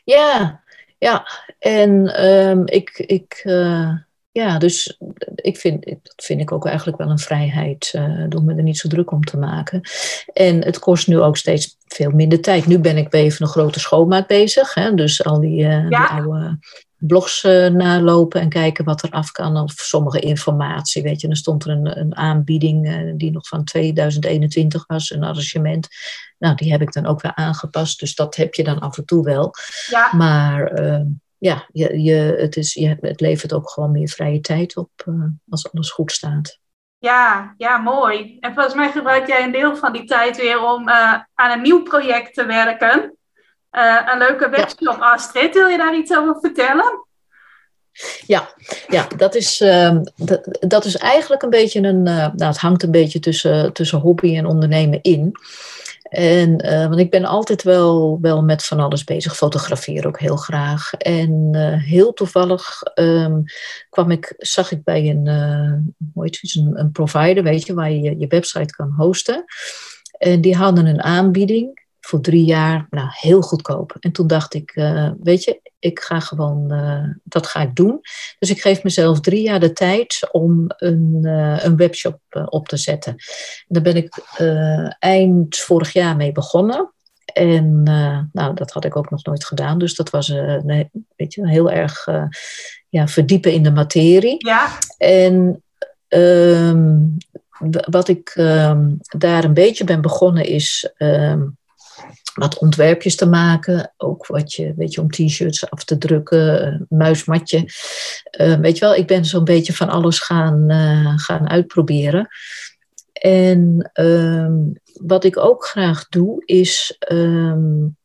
Ja, 0.03 0.63
ja. 0.97 1.27
En 1.59 2.25
um, 2.25 2.67
ik, 2.67 2.89
ik, 2.97 3.41
uh, 3.43 3.91
ja, 4.31 4.57
dus 4.57 4.97
ik 5.35 5.57
vind, 5.57 5.85
dat 5.85 6.13
vind 6.15 6.41
ik 6.41 6.51
ook 6.51 6.65
eigenlijk 6.65 6.97
wel 6.97 7.09
een 7.09 7.19
vrijheid. 7.19 7.91
Uh, 7.95 8.23
door 8.29 8.43
me 8.43 8.55
er 8.55 8.63
niet 8.63 8.77
zo 8.77 8.87
druk 8.87 9.11
om 9.11 9.23
te 9.23 9.37
maken. 9.37 9.81
En 10.33 10.63
het 10.63 10.79
kost 10.79 11.07
nu 11.07 11.19
ook 11.19 11.37
steeds 11.37 11.77
veel 11.85 12.11
minder 12.11 12.41
tijd. 12.41 12.65
Nu 12.65 12.79
ben 12.79 12.97
ik 12.97 13.09
bij 13.09 13.21
even 13.21 13.45
een 13.45 13.51
grote 13.51 13.79
schoonmaak 13.79 14.27
bezig. 14.27 14.73
Hè? 14.73 14.93
Dus 14.93 15.23
al 15.23 15.39
die, 15.39 15.63
uh, 15.63 15.87
die 15.87 15.97
oude 15.97 16.59
blogs 16.97 17.43
uh, 17.43 17.67
nalopen 17.67 18.41
en 18.41 18.49
kijken 18.49 18.85
wat 18.85 19.03
er 19.03 19.09
af 19.09 19.31
kan. 19.31 19.57
Of 19.57 19.71
sommige 19.71 20.19
informatie, 20.19 21.03
weet 21.03 21.21
je. 21.21 21.27
Dan 21.27 21.35
stond 21.35 21.63
er 21.63 21.71
een, 21.71 21.99
een 21.99 22.15
aanbieding 22.15 23.13
die 23.17 23.31
nog 23.31 23.47
van 23.47 23.63
2021 23.63 24.85
was, 24.87 25.11
een 25.11 25.23
arrangement. 25.23 25.87
Nou, 26.37 26.55
die 26.55 26.71
heb 26.71 26.81
ik 26.81 26.93
dan 26.93 27.05
ook 27.05 27.21
weer 27.21 27.35
aangepast. 27.35 27.99
Dus 27.99 28.15
dat 28.15 28.35
heb 28.35 28.53
je 28.53 28.63
dan 28.63 28.79
af 28.79 28.97
en 28.97 29.05
toe 29.05 29.23
wel. 29.23 29.53
Ja. 29.89 30.09
Maar 30.15 30.81
ja, 31.37 31.67
je, 31.71 32.01
je, 32.01 32.35
het, 32.37 32.55
is, 32.55 32.73
je, 32.73 32.97
het 33.01 33.21
levert 33.21 33.53
ook 33.53 33.69
gewoon 33.69 33.91
meer 33.91 34.09
vrije 34.09 34.39
tijd 34.39 34.77
op 34.77 35.05
als 35.49 35.71
alles 35.71 35.89
goed 35.89 36.11
staat. 36.11 36.59
Ja, 36.99 37.53
ja, 37.57 37.77
mooi. 37.77 38.37
En 38.39 38.53
volgens 38.53 38.75
mij 38.75 38.91
gebruik 38.91 39.27
jij 39.27 39.43
een 39.43 39.51
deel 39.51 39.75
van 39.75 39.93
die 39.93 40.03
tijd 40.03 40.37
weer 40.37 40.63
om 40.63 40.89
aan 40.89 41.51
een 41.51 41.61
nieuw 41.61 41.83
project 41.83 42.33
te 42.33 42.45
werken. 42.45 43.16
Uh, 43.71 44.01
een 44.05 44.17
leuke 44.17 44.49
webshop, 44.49 44.97
ja. 44.99 45.11
Astrid. 45.13 45.53
Wil 45.53 45.67
je 45.67 45.77
daar 45.77 45.95
iets 45.95 46.15
over 46.15 46.37
vertellen? 46.41 47.05
Ja, 48.25 48.53
ja 48.87 49.07
dat, 49.17 49.35
is, 49.35 49.61
uh, 49.61 49.97
dat, 50.15 50.57
dat, 50.59 50.85
is 50.85 50.97
eigenlijk 50.97 51.41
een 51.41 51.49
beetje 51.49 51.81
een. 51.81 52.03
nou, 52.03 52.43
het 52.43 52.57
hangt 52.57 52.83
een 52.83 52.91
beetje 52.91 53.19
tussen, 53.19 53.73
tussen 53.73 53.99
hobby 53.99 54.37
en 54.37 54.45
ondernemen 54.45 55.01
in. 55.01 55.35
En, 56.09 56.65
uh, 56.65 56.87
want 56.87 56.99
ik 56.99 57.09
ben 57.09 57.25
altijd 57.25 57.63
wel, 57.63 58.17
wel 58.21 58.43
met 58.43 58.63
van 58.63 58.79
alles 58.79 59.03
bezig, 59.03 59.35
fotografeer 59.35 60.07
ook 60.07 60.19
heel 60.19 60.35
graag. 60.35 60.93
En 60.93 61.55
heel 61.85 62.13
toevallig 62.13 62.81
um, 62.95 63.43
kwam 63.89 64.11
ik, 64.11 64.33
zag 64.37 64.71
ik 64.71 64.83
bij 64.83 65.09
een, 65.09 65.27
hoe 66.13 66.23
heet 66.23 66.41
het, 66.41 66.55
een, 66.55 66.79
een 66.79 66.91
provider, 66.91 67.43
weet 67.43 67.65
je, 67.65 67.73
waar 67.73 67.91
je 67.91 68.19
je 68.19 68.27
website 68.27 68.75
kan 68.75 68.93
hosten. 68.97 69.45
En 70.17 70.41
die 70.41 70.55
hadden 70.55 70.85
een 70.85 71.03
aanbieding 71.03 71.86
voor 72.07 72.21
drie 72.21 72.45
jaar, 72.45 72.87
nou, 72.89 73.07
heel 73.11 73.41
goedkoop. 73.41 73.95
En 73.99 74.11
toen 74.11 74.27
dacht 74.27 74.53
ik, 74.53 74.75
uh, 74.75 75.11
weet 75.23 75.43
je, 75.43 75.61
ik 75.79 75.99
ga 75.99 76.19
gewoon, 76.19 76.73
uh, 76.73 77.03
dat 77.23 77.47
ga 77.47 77.61
ik 77.61 77.75
doen. 77.75 77.99
Dus 78.39 78.49
ik 78.49 78.61
geef 78.61 78.83
mezelf 78.83 79.19
drie 79.19 79.41
jaar 79.41 79.59
de 79.59 79.73
tijd 79.73 80.27
om 80.31 80.65
een, 80.67 81.19
uh, 81.21 81.63
een 81.63 81.75
webshop 81.75 82.19
op 82.45 82.67
te 82.67 82.77
zetten. 82.77 83.11
En 83.11 83.65
daar 83.67 83.81
ben 83.81 83.95
ik 83.95 84.21
eind 84.99 85.57
vorig 85.57 85.93
jaar 85.93 86.15
mee 86.15 86.31
begonnen. 86.31 86.93
En 87.33 87.83
nou, 88.31 88.53
dat 88.53 88.71
had 88.71 88.85
ik 88.85 88.95
ook 88.95 89.09
nog 89.09 89.23
nooit 89.23 89.45
gedaan. 89.45 89.79
Dus 89.79 89.95
dat 89.95 90.09
was 90.09 90.27
nee, 90.63 90.89
weet 91.15 91.33
je, 91.33 91.47
heel 91.47 91.71
erg 91.71 92.07
ja, 92.89 93.07
verdiepen 93.07 93.53
in 93.53 93.63
de 93.63 93.71
materie. 93.71 94.47
Ja. 94.47 94.77
En 94.97 95.63
ehm, 96.07 96.99
wat 97.89 98.07
ik 98.07 98.29
ehm, 98.35 98.91
daar 99.17 99.43
een 99.43 99.53
beetje 99.53 99.83
ben 99.83 100.01
begonnen 100.01 100.45
is 100.45 100.91
ehm, 100.97 101.41
wat 102.37 102.57
ontwerpjes 102.57 103.15
te 103.15 103.25
maken. 103.25 103.93
Ook 103.97 104.25
wat 104.25 104.53
je, 104.53 104.73
weet 104.75 104.93
je, 104.93 105.01
om 105.01 105.09
t-shirts 105.09 105.69
af 105.69 105.83
te 105.83 105.97
drukken, 105.97 106.85
muismatje. 106.89 107.57
Uh, 108.39 108.55
weet 108.55 108.77
je 108.77 108.85
wel, 108.85 108.95
ik 108.95 109.07
ben 109.07 109.25
zo'n 109.25 109.43
beetje 109.43 109.73
van 109.73 109.89
alles 109.89 110.19
gaan, 110.19 110.71
uh, 110.71 111.13
gaan 111.15 111.49
uitproberen. 111.49 112.27
En 113.13 113.89
ehm, 113.93 114.55
wat 114.93 115.23
ik 115.23 115.37
ook 115.37 115.65
graag 115.65 116.07
doe, 116.07 116.45
is 116.45 116.97
um, 117.11 117.97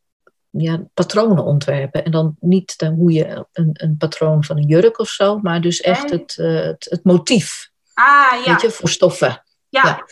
ja, 0.50 0.84
patronen 0.94 1.44
ontwerpen. 1.44 2.04
En 2.04 2.10
dan 2.10 2.36
niet 2.40 2.78
dan 2.78 2.94
hoe 2.94 3.12
je 3.12 3.46
een, 3.52 3.70
een 3.72 3.96
patroon 3.96 4.44
van 4.44 4.56
een 4.56 4.66
jurk 4.66 4.98
of 4.98 5.08
zo, 5.08 5.38
maar 5.38 5.60
dus 5.60 5.80
echt 5.80 6.10
het, 6.10 6.36
uh, 6.40 6.60
het, 6.60 6.86
het, 6.90 7.04
motief. 7.04 7.70
Ah, 7.94 8.44
ja. 8.44 8.52
Weet 8.52 8.60
je, 8.60 8.70
voor 8.70 8.88
stoffen. 8.88 9.42
Ja. 9.68 9.82
ja. 9.84 10.06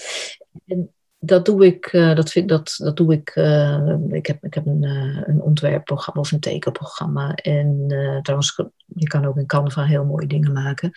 En 0.66 0.94
dat 1.20 1.44
doe 1.44 1.66
ik, 1.66 1.92
uh, 1.92 2.14
dat 2.14 2.30
vind, 2.30 2.48
dat, 2.48 2.74
dat 2.78 2.96
doe 2.96 3.12
ik, 3.12 3.36
uh, 3.36 3.94
ik 4.08 4.26
heb, 4.26 4.44
ik 4.44 4.54
heb 4.54 4.66
een, 4.66 4.82
uh, 4.82 5.22
een 5.26 5.42
ontwerpprogramma 5.42 6.20
of 6.20 6.32
een 6.32 6.40
tekenprogramma. 6.40 7.34
En 7.34 7.84
trouwens, 8.22 8.62
je 8.86 9.06
kan 9.06 9.26
ook 9.26 9.36
in 9.36 9.46
Canva 9.46 9.84
heel 9.84 10.04
mooie 10.04 10.26
dingen 10.26 10.52
maken. 10.52 10.92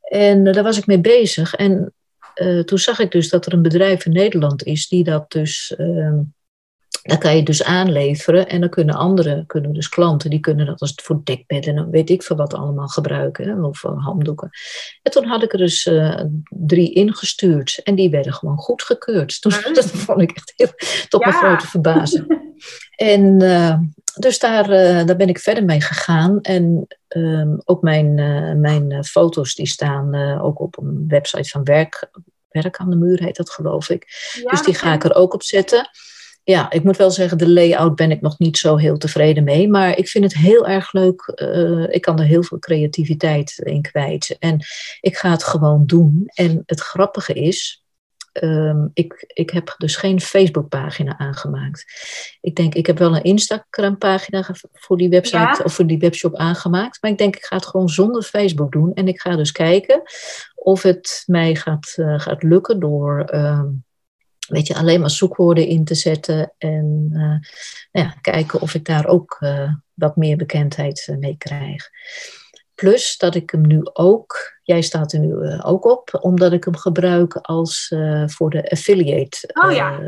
En 0.00 0.44
daar 0.44 0.62
was 0.62 0.78
ik 0.78 0.86
mee 0.86 1.00
bezig. 1.00 1.54
En 1.54 1.92
toen 2.64 2.78
zag 2.78 2.98
ik 2.98 3.10
dus 3.10 3.28
dat 3.28 3.46
er 3.46 3.52
een 3.52 3.62
bedrijf 3.62 4.06
in 4.06 4.12
Nederland 4.12 4.64
is 4.64 4.88
die 4.88 5.04
dat 5.04 5.30
dus 5.30 5.74
ehm, 5.76 6.18
dan 7.02 7.18
kan 7.18 7.36
je 7.36 7.42
dus 7.42 7.64
aanleveren 7.64 8.48
en 8.48 8.60
dan 8.60 8.68
kunnen 8.68 8.94
anderen, 8.94 9.46
kunnen 9.46 9.72
dus 9.72 9.88
klanten, 9.88 10.30
die 10.30 10.40
kunnen 10.40 10.66
dat 10.66 10.80
als 10.80 10.92
voor 11.02 11.20
dekbedden 11.24 11.76
en 11.76 11.90
weet 11.90 12.10
ik 12.10 12.22
veel 12.22 12.36
wat 12.36 12.54
allemaal 12.54 12.88
gebruiken, 12.88 13.48
hè, 13.48 13.62
of 13.62 13.84
uh, 13.84 14.04
handdoeken. 14.04 14.50
En 15.02 15.12
toen 15.12 15.24
had 15.24 15.42
ik 15.42 15.52
er 15.52 15.58
dus 15.58 15.86
uh, 15.86 16.20
drie 16.48 16.92
ingestuurd 16.92 17.80
en 17.82 17.94
die 17.94 18.10
werden 18.10 18.32
gewoon 18.32 18.56
goedgekeurd. 18.56 19.40
Toen, 19.40 19.52
dat 19.74 19.90
vond 19.90 20.20
ik 20.20 20.30
echt 20.30 20.52
heel, 20.56 20.72
tot 21.08 21.24
ja. 21.24 21.28
mijn 21.28 21.40
grote 21.42 21.66
verbazing. 21.66 22.26
En 22.96 23.42
uh, 23.42 23.78
dus 24.18 24.38
daar, 24.38 24.68
daar 25.06 25.16
ben 25.16 25.28
ik 25.28 25.38
verder 25.38 25.64
mee 25.64 25.80
gegaan. 25.80 26.40
En 26.40 26.86
um, 27.08 27.60
ook 27.64 27.82
mijn, 27.82 28.14
mijn 28.60 29.04
foto's 29.04 29.54
die 29.54 29.66
staan 29.66 30.40
ook 30.40 30.60
op 30.60 30.78
een 30.78 31.04
website 31.08 31.48
van 31.48 31.64
Werk, 31.64 32.10
Werk 32.48 32.76
aan 32.76 32.90
de 32.90 32.96
Muur 32.96 33.22
heet 33.22 33.36
dat 33.36 33.50
geloof 33.50 33.88
ik. 33.88 34.06
Ja, 34.42 34.50
dus 34.50 34.62
die 34.62 34.74
ga 34.74 34.92
ik 34.92 35.04
er 35.04 35.14
ook 35.14 35.34
op 35.34 35.42
zetten 35.42 35.90
ja, 36.44 36.70
ik 36.70 36.84
moet 36.84 36.96
wel 36.96 37.10
zeggen, 37.10 37.38
de 37.38 37.48
layout 37.48 37.94
ben 37.96 38.10
ik 38.10 38.20
nog 38.20 38.38
niet 38.38 38.58
zo 38.58 38.76
heel 38.76 38.98
tevreden 38.98 39.44
mee. 39.44 39.68
Maar 39.68 39.98
ik 39.98 40.08
vind 40.08 40.24
het 40.24 40.34
heel 40.34 40.66
erg 40.66 40.92
leuk. 40.92 41.32
Uh, 41.34 41.86
ik 41.88 42.00
kan 42.00 42.18
er 42.18 42.24
heel 42.24 42.42
veel 42.42 42.58
creativiteit 42.58 43.58
in 43.58 43.82
kwijt. 43.82 44.36
En 44.38 44.60
ik 45.00 45.16
ga 45.16 45.30
het 45.30 45.44
gewoon 45.44 45.86
doen. 45.86 46.22
En 46.34 46.62
het 46.66 46.80
grappige 46.80 47.32
is, 47.32 47.84
um, 48.32 48.90
ik, 48.94 49.24
ik 49.26 49.50
heb 49.50 49.74
dus 49.78 49.96
geen 49.96 50.20
Facebookpagina 50.20 51.18
aangemaakt. 51.18 51.84
Ik 52.40 52.56
denk, 52.56 52.74
ik 52.74 52.86
heb 52.86 52.98
wel 52.98 53.16
een 53.16 53.22
Instagram-pagina 53.22 54.48
voor 54.72 54.96
die 54.96 55.08
website 55.08 55.36
ja. 55.36 55.60
of 55.64 55.74
voor 55.74 55.86
die 55.86 55.98
webshop 55.98 56.36
aangemaakt. 56.36 56.98
Maar 57.00 57.10
ik 57.10 57.18
denk, 57.18 57.36
ik 57.36 57.44
ga 57.44 57.56
het 57.56 57.66
gewoon 57.66 57.88
zonder 57.88 58.22
Facebook 58.22 58.72
doen. 58.72 58.94
En 58.94 59.08
ik 59.08 59.20
ga 59.20 59.36
dus 59.36 59.52
kijken 59.52 60.02
of 60.54 60.82
het 60.82 61.22
mij 61.26 61.54
gaat, 61.54 61.94
uh, 61.96 62.20
gaat 62.20 62.42
lukken 62.42 62.80
door. 62.80 63.34
Um, 63.34 63.84
weet 64.52 64.66
je, 64.66 64.74
alleen 64.74 65.00
maar 65.00 65.10
zoekwoorden 65.10 65.66
in 65.66 65.84
te 65.84 65.94
zetten 65.94 66.52
en 66.58 67.08
uh, 67.12 67.20
nou 67.92 68.06
ja, 68.06 68.14
kijken 68.20 68.60
of 68.60 68.74
ik 68.74 68.84
daar 68.84 69.06
ook 69.06 69.38
uh, 69.40 69.72
wat 69.94 70.16
meer 70.16 70.36
bekendheid 70.36 71.06
uh, 71.10 71.16
mee 71.16 71.36
krijg. 71.38 71.90
Plus 72.74 73.16
dat 73.16 73.34
ik 73.34 73.50
hem 73.50 73.66
nu 73.66 73.80
ook, 73.92 74.58
jij 74.62 74.82
staat 74.82 75.12
er 75.12 75.18
nu 75.18 75.60
ook 75.62 75.84
op, 75.84 76.18
omdat 76.20 76.52
ik 76.52 76.64
hem 76.64 76.76
gebruik 76.76 77.36
als 77.36 77.94
voor 78.26 78.50
de 78.50 78.70
affiliate 78.70 79.50
oh, 79.64 79.72
ja. 79.72 79.98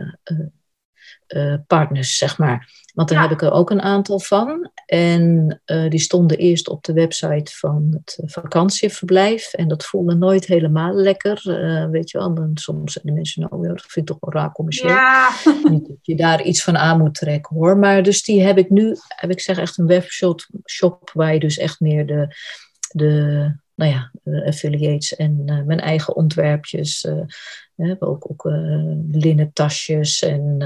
Partners, 1.67 2.19
zeg 2.19 2.39
maar. 2.39 2.83
Want 2.95 3.09
daar 3.09 3.23
ja. 3.23 3.29
heb 3.29 3.35
ik 3.35 3.43
er 3.43 3.53
ook 3.53 3.71
een 3.71 3.83
aantal 3.83 4.21
van. 4.21 4.71
En 4.87 5.61
uh, 5.67 5.91
die 5.91 6.01
stonden 6.01 6.39
eerst 6.39 6.69
op 6.69 6.85
de 6.85 6.93
website 6.93 7.53
van 7.57 7.87
het 7.91 8.23
vakantieverblijf. 8.25 9.53
En 9.53 9.69
dat 9.69 9.85
voelde 9.85 10.15
nooit 10.15 10.47
helemaal 10.47 10.95
lekker. 10.95 11.43
Uh, 11.45 11.91
weet 11.91 12.11
je 12.11 12.19
wel, 12.19 12.35
dan 12.35 12.51
soms 12.55 12.93
zijn 12.93 13.07
de 13.07 13.13
mensen, 13.13 13.49
nou, 13.51 13.69
dat 13.69 13.81
vind 13.81 14.11
ik 14.11 14.17
toch 14.17 14.31
wel 14.31 14.43
raar 14.43 14.53
commercieel. 14.53 14.89
Ja. 14.89 15.31
Niet 15.71 15.89
dat 15.89 15.97
je 16.03 16.17
daar 16.17 16.43
iets 16.43 16.63
van 16.63 16.77
aan 16.77 16.99
moet 16.99 17.15
trekken 17.15 17.57
hoor. 17.57 17.79
Maar 17.79 18.03
dus 18.03 18.23
die 18.23 18.43
heb 18.43 18.59
ik 18.59 18.71
nu, 18.71 18.97
heb 19.09 19.31
ik 19.31 19.41
zeg 19.41 19.59
echt 19.59 19.79
een 19.79 19.87
webshop 19.87 20.47
shop 20.65 21.11
waar 21.13 21.33
je 21.33 21.41
dus 21.41 21.59
echt 21.59 21.81
meer 21.81 22.07
de, 22.07 22.37
de 22.91 23.63
nou 23.75 23.93
ja, 23.93 24.11
affiliates 24.47 25.17
en 25.17 25.43
uh, 25.47 25.63
mijn 25.63 25.81
eigen 25.81 26.17
ontwerpjes. 26.17 27.03
we 27.75 27.87
hebben 27.87 28.09
ook, 28.09 28.31
ook 28.31 28.45
linnen 29.11 29.53
tasjes 29.53 30.23
en 30.23 30.57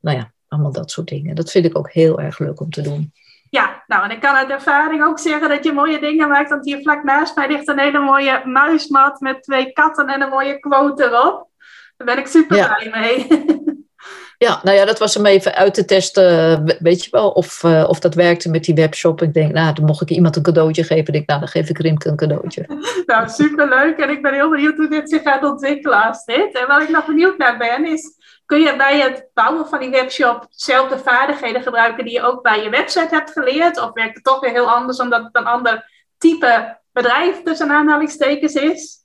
nou 0.00 0.16
ja, 0.16 0.32
allemaal 0.48 0.72
dat 0.72 0.90
soort 0.90 1.08
dingen. 1.08 1.34
Dat 1.34 1.50
vind 1.50 1.64
ik 1.64 1.78
ook 1.78 1.92
heel 1.92 2.20
erg 2.20 2.38
leuk 2.38 2.60
om 2.60 2.70
te 2.70 2.82
doen. 2.82 3.12
Ja, 3.54 3.82
nou 3.86 4.04
en 4.04 4.10
ik 4.10 4.20
kan 4.20 4.34
uit 4.34 4.50
ervaring 4.50 5.04
ook 5.04 5.18
zeggen 5.18 5.48
dat 5.48 5.64
je 5.64 5.72
mooie 5.72 6.00
dingen 6.00 6.28
maakt. 6.28 6.50
Want 6.50 6.64
hier 6.64 6.80
vlak 6.82 7.04
naast 7.04 7.36
mij 7.36 7.48
ligt 7.48 7.68
een 7.68 7.78
hele 7.78 7.98
mooie 7.98 8.42
muismat 8.44 9.20
met 9.20 9.42
twee 9.42 9.72
katten 9.72 10.08
en 10.08 10.20
een 10.20 10.28
mooie 10.28 10.58
quote 10.58 11.04
erop. 11.04 11.48
Daar 11.96 12.06
ben 12.06 12.18
ik 12.18 12.26
super 12.26 12.56
ja. 12.56 12.74
blij 12.74 13.00
mee. 13.00 13.26
Ja, 14.38 14.60
nou 14.62 14.76
ja, 14.76 14.84
dat 14.84 14.98
was 14.98 15.16
om 15.16 15.26
even 15.26 15.54
uit 15.54 15.74
te 15.74 15.84
testen, 15.84 16.64
weet 16.78 17.04
je 17.04 17.10
wel, 17.10 17.30
of, 17.30 17.62
uh, 17.62 17.84
of 17.88 17.98
dat 17.98 18.14
werkte 18.14 18.50
met 18.50 18.64
die 18.64 18.74
webshop. 18.74 19.22
Ik 19.22 19.34
denk, 19.34 19.52
nou, 19.52 19.74
dan 19.74 19.84
mocht 19.84 20.00
ik 20.00 20.10
iemand 20.10 20.36
een 20.36 20.42
cadeautje 20.42 20.84
geven. 20.84 21.06
Ik 21.06 21.12
denk, 21.12 21.26
nou, 21.26 21.40
dan 21.40 21.48
geef 21.48 21.68
ik 21.68 21.78
Rimke 21.78 22.08
een 22.08 22.16
cadeautje. 22.16 22.66
nou, 23.06 23.28
superleuk. 23.28 23.98
En 23.98 24.10
ik 24.10 24.22
ben 24.22 24.34
heel 24.34 24.50
benieuwd 24.50 24.76
hoe 24.76 24.88
dit 24.88 25.10
zich 25.10 25.22
gaat 25.22 25.44
ontwikkelen 25.44 26.02
als 26.02 26.24
dit. 26.24 26.58
En 26.58 26.66
waar 26.66 26.82
ik 26.82 26.88
nog 26.88 27.06
benieuwd 27.06 27.38
naar 27.38 27.58
ben, 27.58 27.86
is 27.86 28.16
kun 28.46 28.60
je 28.60 28.76
bij 28.76 29.00
het 29.00 29.26
bouwen 29.34 29.66
van 29.66 29.78
die 29.78 29.90
webshop 29.90 30.46
dezelfde 30.50 30.98
vaardigheden 30.98 31.62
gebruiken 31.62 32.04
die 32.04 32.12
je 32.12 32.22
ook 32.22 32.42
bij 32.42 32.62
je 32.62 32.70
website 32.70 33.14
hebt 33.14 33.30
geleerd? 33.30 33.80
Of 33.80 33.92
werkt 33.92 34.14
het 34.14 34.24
toch 34.24 34.40
weer 34.40 34.50
heel 34.50 34.70
anders 34.70 35.00
omdat 35.00 35.22
het 35.22 35.36
een 35.36 35.46
ander 35.46 35.90
type 36.18 36.78
bedrijf 36.92 37.42
tussen 37.42 37.70
aanhalingstekens 37.70 38.54
is? 38.54 39.03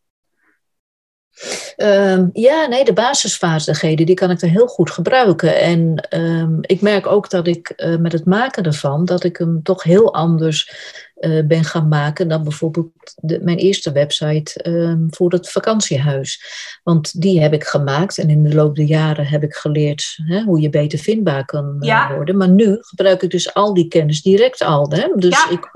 Um, 1.77 2.29
ja, 2.33 2.67
nee, 2.67 2.85
de 2.85 2.93
basisvaardigheden 2.93 4.05
die 4.05 4.15
kan 4.15 4.31
ik 4.31 4.41
er 4.41 4.49
heel 4.49 4.67
goed 4.67 4.91
gebruiken. 4.91 5.59
En 5.59 6.07
um, 6.09 6.57
ik 6.61 6.81
merk 6.81 7.07
ook 7.07 7.29
dat 7.29 7.47
ik 7.47 7.73
uh, 7.77 7.97
met 7.97 8.11
het 8.11 8.25
maken 8.25 8.63
ervan, 8.63 9.05
dat 9.05 9.23
ik 9.23 9.37
hem 9.37 9.63
toch 9.63 9.83
heel 9.83 10.13
anders 10.13 10.73
uh, 11.19 11.45
ben 11.45 11.63
gaan 11.63 11.87
maken 11.87 12.27
dan 12.27 12.43
bijvoorbeeld 12.43 12.91
de, 13.15 13.39
mijn 13.41 13.57
eerste 13.57 13.91
website 13.91 14.61
ehm, 14.61 15.07
voor 15.09 15.31
het 15.31 15.49
vakantiehuis. 15.49 16.43
Want 16.83 17.21
die 17.21 17.41
heb 17.41 17.53
ik 17.53 17.63
gemaakt 17.63 18.17
en 18.17 18.29
in 18.29 18.43
de 18.43 18.55
loop 18.55 18.75
der 18.75 18.85
jaren 18.85 19.27
heb 19.27 19.43
ik 19.43 19.53
geleerd 19.53 20.17
hè, 20.23 20.41
hoe 20.41 20.59
je 20.59 20.69
beter 20.69 20.99
vindbaar 20.99 21.45
kan 21.45 21.77
worden. 22.15 22.37
Maar 22.37 22.49
nu 22.49 22.77
gebruik 22.79 23.21
ik 23.21 23.31
dus 23.31 23.53
al 23.53 23.73
die 23.73 23.87
kennis 23.87 24.21
direct 24.21 24.61
al. 24.61 24.91
Hè? 24.91 25.07
Dus 25.15 25.45
ik, 25.49 25.69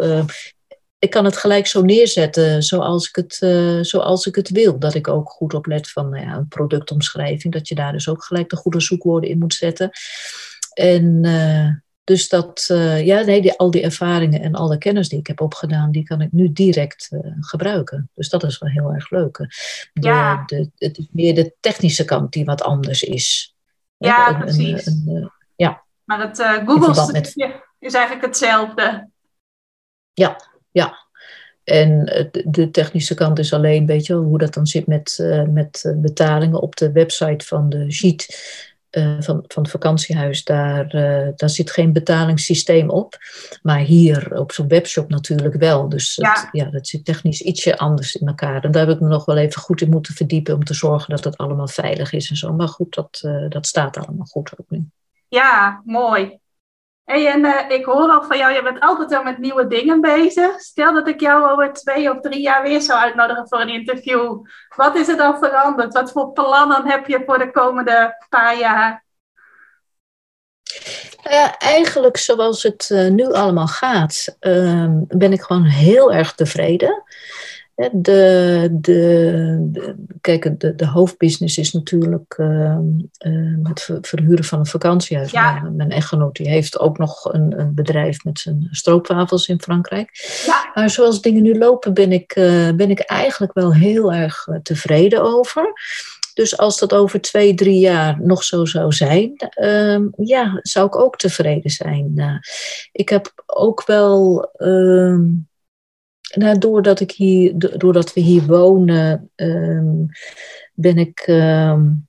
ik 1.04 1.10
kan 1.10 1.26
het 1.26 1.38
gelijk 1.38 1.68
zo 1.68 1.82
neerzetten 1.82 2.64
zoals 2.64 3.08
ik 3.08 3.16
het, 3.16 3.38
uh, 3.42 3.82
zoals 3.82 4.26
ik 4.26 4.36
het 4.36 4.50
wil. 4.50 4.80
Dat 4.80 4.94
ik 4.94 5.08
ook 5.08 5.30
goed 5.30 5.54
oplet 5.54 5.90
van 5.90 6.10
nou 6.10 6.26
ja, 6.26 6.36
een 6.36 6.48
productomschrijving. 6.48 7.54
Dat 7.54 7.68
je 7.68 7.76
daar 7.76 7.92
dus 7.92 8.10
ook 8.10 8.24
gelijk 8.24 8.50
de 8.50 8.56
goede 8.56 8.82
zoekwoorden 8.82 9.30
in 9.30 9.40
moet 9.40 9.54
zetten. 9.54 9.90
En 10.74 11.24
uh, 11.24 11.70
dus 12.04 12.30
dat, 12.30 12.68
uh, 12.72 13.06
ja, 13.06 13.22
nee, 13.22 13.42
die, 13.42 13.54
al 13.54 13.72
die 13.72 13.82
ervaringen 13.82 14.42
en 14.42 14.56
al 14.56 14.68
de 14.68 14.78
kennis 14.78 15.10
die 15.10 15.20
ik 15.20 15.28
heb 15.28 15.42
opgedaan, 15.42 15.92
die 15.92 16.04
kan 16.04 16.22
ik 16.22 16.32
nu 16.32 16.54
direct 16.54 17.10
gebruiken. 17.40 18.10
Dus 18.14 18.30
dat 18.30 18.44
is 18.44 18.58
wel 18.58 18.70
heel 18.70 18.94
erg 18.94 19.10
leuk. 19.10 19.38
De, 19.38 19.48
ja. 19.94 20.44
de, 20.46 20.70
het 20.78 20.98
is 20.98 21.08
meer 21.12 21.36
de 21.36 21.54
technische 21.60 22.06
kant 22.06 22.34
die 22.34 22.46
wat 22.46 22.62
anders 22.62 23.04
is. 23.04 23.56
Ja, 23.98 24.30
een, 24.30 24.40
precies. 24.40 24.86
Een, 24.86 25.04
een, 25.06 25.32
ja. 25.56 25.84
Maar 26.04 26.22
het 26.22 26.38
Google 26.66 27.12
met... 27.12 27.34
is 27.80 27.94
eigenlijk 27.94 28.26
hetzelfde. 28.26 29.10
Ja, 30.14 30.52
ja. 30.74 31.02
En 31.64 32.06
de 32.46 32.72
technische 32.72 33.14
kant 33.14 33.40
is 33.40 33.54
alleen, 33.54 33.86
weet 33.86 34.06
je, 34.06 34.14
hoe 34.14 34.38
dat 34.38 34.54
dan 34.54 34.68
zit 34.68 34.88
met, 34.88 35.18
uh, 35.22 35.44
met 35.44 35.84
eh, 35.84 35.94
betalingen 35.96 36.62
op 36.62 36.76
de 36.76 36.92
website 36.92 37.46
van 37.46 37.70
de 37.70 37.86
uh, 38.92 39.16
van, 39.20 39.44
van 39.48 39.64
het 39.64 39.72
vakantiehuis. 39.72 40.44
Daar, 40.44 40.96
uh, 40.96 41.28
daar 41.36 41.50
zit 41.50 41.72
geen 41.72 41.94
betalingssysteem 41.94 42.90
op. 42.90 43.18
Maar 43.62 43.80
hier 43.80 44.40
op 44.40 44.52
zo'n 44.52 44.68
webshop 44.68 45.10
natuurlijk 45.10 45.56
wel. 45.56 45.90
Dus 45.90 46.16
ja. 46.16 46.32
Het, 46.32 46.48
ja, 46.52 46.66
dat 46.66 46.88
zit 46.88 47.06
technisch 47.06 47.42
ietsje 47.42 47.78
anders 47.78 48.16
in 48.16 48.28
elkaar. 48.28 48.64
En 48.64 48.72
daar 48.72 48.88
heb 48.88 48.96
ik 48.96 49.02
me 49.02 49.08
nog 49.08 49.26
wel 49.26 49.38
even 49.38 49.62
goed 49.62 49.82
in 49.82 49.90
moeten 49.90 50.14
verdiepen 50.14 50.56
om 50.56 50.64
te 50.64 50.74
zorgen 50.74 51.10
dat 51.10 51.24
het 51.24 51.38
allemaal 51.38 51.68
veilig 51.68 52.14
is 52.14 52.30
en 52.30 52.36
zo. 52.36 52.54
Maar 52.54 52.68
goed, 52.68 52.96
dat, 52.96 53.20
dat 53.50 53.68
staat 53.68 53.98
allemaal 53.98 54.26
goed 54.26 54.52
ook 54.60 54.70
nu. 54.70 54.86
Ja, 55.28 55.82
mooi. 55.86 56.42
Hey, 57.06 57.28
en 57.28 57.46
uh, 57.46 57.70
ik 57.70 57.86
hoor 57.86 58.10
al 58.10 58.24
van 58.24 58.38
jou, 58.38 58.54
je 58.54 58.64
bent 58.64 58.80
altijd 58.80 59.10
wel 59.10 59.24
met 59.24 59.38
nieuwe 59.38 59.68
dingen 59.68 60.02
bezig. 60.02 60.60
Stel 60.60 60.94
dat 60.94 61.08
ik 61.08 61.20
jou 61.20 61.52
over 61.52 61.74
twee 61.74 62.12
of 62.12 62.20
drie 62.20 62.42
jaar 62.42 62.62
weer 62.62 62.82
zou 62.82 63.00
uitnodigen 63.00 63.48
voor 63.48 63.60
een 63.60 63.70
interview. 63.70 64.46
Wat 64.76 64.96
is 64.96 65.08
er 65.08 65.18
dan 65.18 65.38
veranderd? 65.38 65.94
Wat 65.94 66.12
voor 66.12 66.32
plannen 66.32 66.86
heb 66.86 67.08
je 67.08 67.24
voor 67.26 67.38
de 67.38 67.52
komende 67.52 68.26
paar 68.30 68.58
jaar? 68.58 69.04
Nou 71.24 71.52
eigenlijk 71.60 72.18
zoals 72.18 72.64
het 72.64 72.90
uh, 72.92 73.10
nu 73.10 73.32
allemaal 73.32 73.68
gaat, 73.68 74.38
uh, 74.40 74.88
ben 75.08 75.34
ik 75.34 75.42
gewoon 75.42 75.64
heel 75.64 76.14
erg 76.14 76.34
tevreden. 76.34 77.04
De, 77.76 77.90
de, 77.92 78.68
de, 78.82 79.96
kijk, 80.22 80.60
de, 80.60 80.76
de 80.76 80.88
hoofdbusiness 80.88 81.58
is 81.58 81.72
natuurlijk 81.72 82.38
uh, 82.38 82.78
uh, 83.26 83.58
het 83.64 83.90
verhuren 84.02 84.44
van 84.44 84.60
een 84.60 84.66
vakantiehuis. 84.66 85.32
Ja. 85.32 85.70
Mijn, 85.76 85.92
echtgenoot 85.92 86.36
die 86.36 86.50
heeft 86.50 86.80
ook 86.80 86.98
nog 86.98 87.34
een, 87.34 87.60
een 87.60 87.74
bedrijf 87.74 88.24
met 88.24 88.40
zijn 88.40 88.68
stroopwafels 88.72 89.48
in 89.48 89.62
Frankrijk. 89.62 90.10
Ja. 90.46 90.72
Maar 90.74 90.90
zoals 90.90 91.22
dingen 91.22 91.44
nu 91.44 91.58
lopen, 91.58 91.94
ben 91.94 92.12
ik, 92.12 92.36
uh, 92.36 92.72
ben 92.72 92.90
ik 92.90 93.00
eigenlijk 93.00 93.54
wel 93.54 93.74
heel 93.74 94.14
erg 94.14 94.48
tevreden 94.64 95.22
over. 95.22 95.74
Dus 96.34 96.58
als 96.58 96.80
dat 96.80 96.94
over 96.94 97.22
twee, 97.22 97.54
drie 97.54 97.80
jaar 97.80 98.22
nog 98.22 98.44
zo 98.44 98.66
zou 98.66 98.92
zijn, 98.92 99.34
ehm, 99.50 100.08
ja, 100.16 100.60
zou 100.62 100.86
ik 100.86 100.96
ook 100.96 101.18
tevreden 101.18 101.72
zijn. 101.72 102.42
ik 102.92 103.10
heb 103.10 103.44
ook 103.46 103.86
wel 103.86 104.44
ehm, 104.58 105.24
nou, 106.36 106.58
doordat, 106.58 107.00
ik 107.00 107.12
hier, 107.12 107.54
doordat 107.58 108.14
we 108.14 108.22
hier 108.22 108.46
wonen, 108.46 109.32
um, 109.36 110.08
ben 110.74 110.98
ik. 110.98 111.28
Um, 111.28 112.08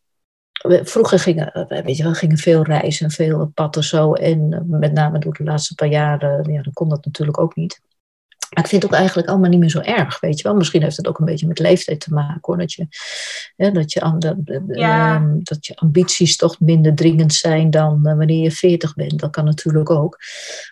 vroeger 0.64 1.18
gingen, 1.18 1.66
weet 1.84 1.96
je 1.96 2.02
wel, 2.02 2.14
gingen 2.14 2.38
veel 2.38 2.62
reizen, 2.62 3.10
veel 3.10 3.50
padden 3.54 3.84
zo. 3.84 4.12
En 4.12 4.52
eh, 4.52 4.60
met 4.64 4.92
name 4.92 5.18
door 5.18 5.34
de 5.34 5.44
laatste 5.44 5.74
paar 5.74 5.88
jaren, 5.88 6.52
ja, 6.52 6.62
dan 6.62 6.72
kon 6.72 6.88
dat 6.88 7.04
natuurlijk 7.04 7.40
ook 7.40 7.56
niet. 7.56 7.80
Maar 8.50 8.64
ik 8.64 8.70
vind 8.70 8.82
het 8.82 8.92
ook 8.92 8.98
eigenlijk 8.98 9.28
allemaal 9.28 9.50
niet 9.50 9.58
meer 9.60 9.70
zo 9.70 9.80
erg, 9.80 10.20
weet 10.20 10.38
je 10.38 10.42
wel. 10.42 10.54
Misschien 10.54 10.82
heeft 10.82 10.96
het 10.96 11.08
ook 11.08 11.18
een 11.18 11.24
beetje 11.24 11.46
met 11.46 11.58
leeftijd 11.58 12.00
te 12.00 12.12
maken, 12.12 12.40
hoor. 12.40 12.58
Dat 12.58 12.72
je, 12.72 12.86
dat 13.56 13.92
je, 13.92 14.00
ja. 14.66 15.14
Ehm, 15.14 15.38
dat 15.42 15.66
je 15.66 15.76
ambities 15.76 16.36
toch 16.36 16.60
minder 16.60 16.94
dringend 16.94 17.34
zijn 17.34 17.70
dan 17.70 18.00
uh, 18.02 18.16
wanneer 18.16 18.42
je 18.42 18.50
veertig 18.50 18.94
bent. 18.94 19.18
Dat 19.18 19.30
kan 19.30 19.44
natuurlijk 19.44 19.90
ook. 19.90 20.18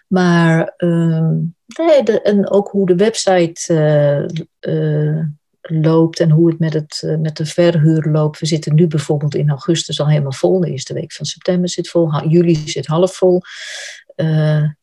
Maar 0.09 0.75
um, 0.77 1.55
nee, 1.77 2.03
de, 2.03 2.23
en 2.23 2.51
ook 2.51 2.68
hoe 2.68 2.87
de 2.87 2.97
website 2.97 3.73
uh, 3.73 4.75
uh, 4.75 5.25
loopt 5.61 6.20
en 6.20 6.31
hoe 6.31 6.51
het 6.51 6.59
met, 6.59 6.73
het 6.73 7.18
met 7.18 7.37
de 7.37 7.47
verhuur 7.47 8.09
loopt. 8.09 8.39
We 8.39 8.47
zitten 8.47 8.75
nu 8.75 8.87
bijvoorbeeld 8.87 9.35
in 9.35 9.51
augustus 9.51 10.01
al 10.01 10.09
helemaal 10.09 10.33
vol. 10.33 10.61
De 10.61 10.70
eerste 10.70 10.95
week 10.95 11.12
van 11.12 11.27
september 11.27 11.68
zit 11.68 11.89
vol. 11.89 12.29
Juli 12.29 12.55
zit 12.55 12.87
half 12.87 13.14
vol. 13.14 13.41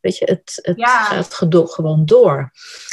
weet 0.00 0.18
je, 0.18 0.24
het, 0.24 0.58
het 0.62 0.78
ja. 0.78 1.04
gaat 1.04 1.34
gewoon 1.34 2.04
door. 2.04 2.52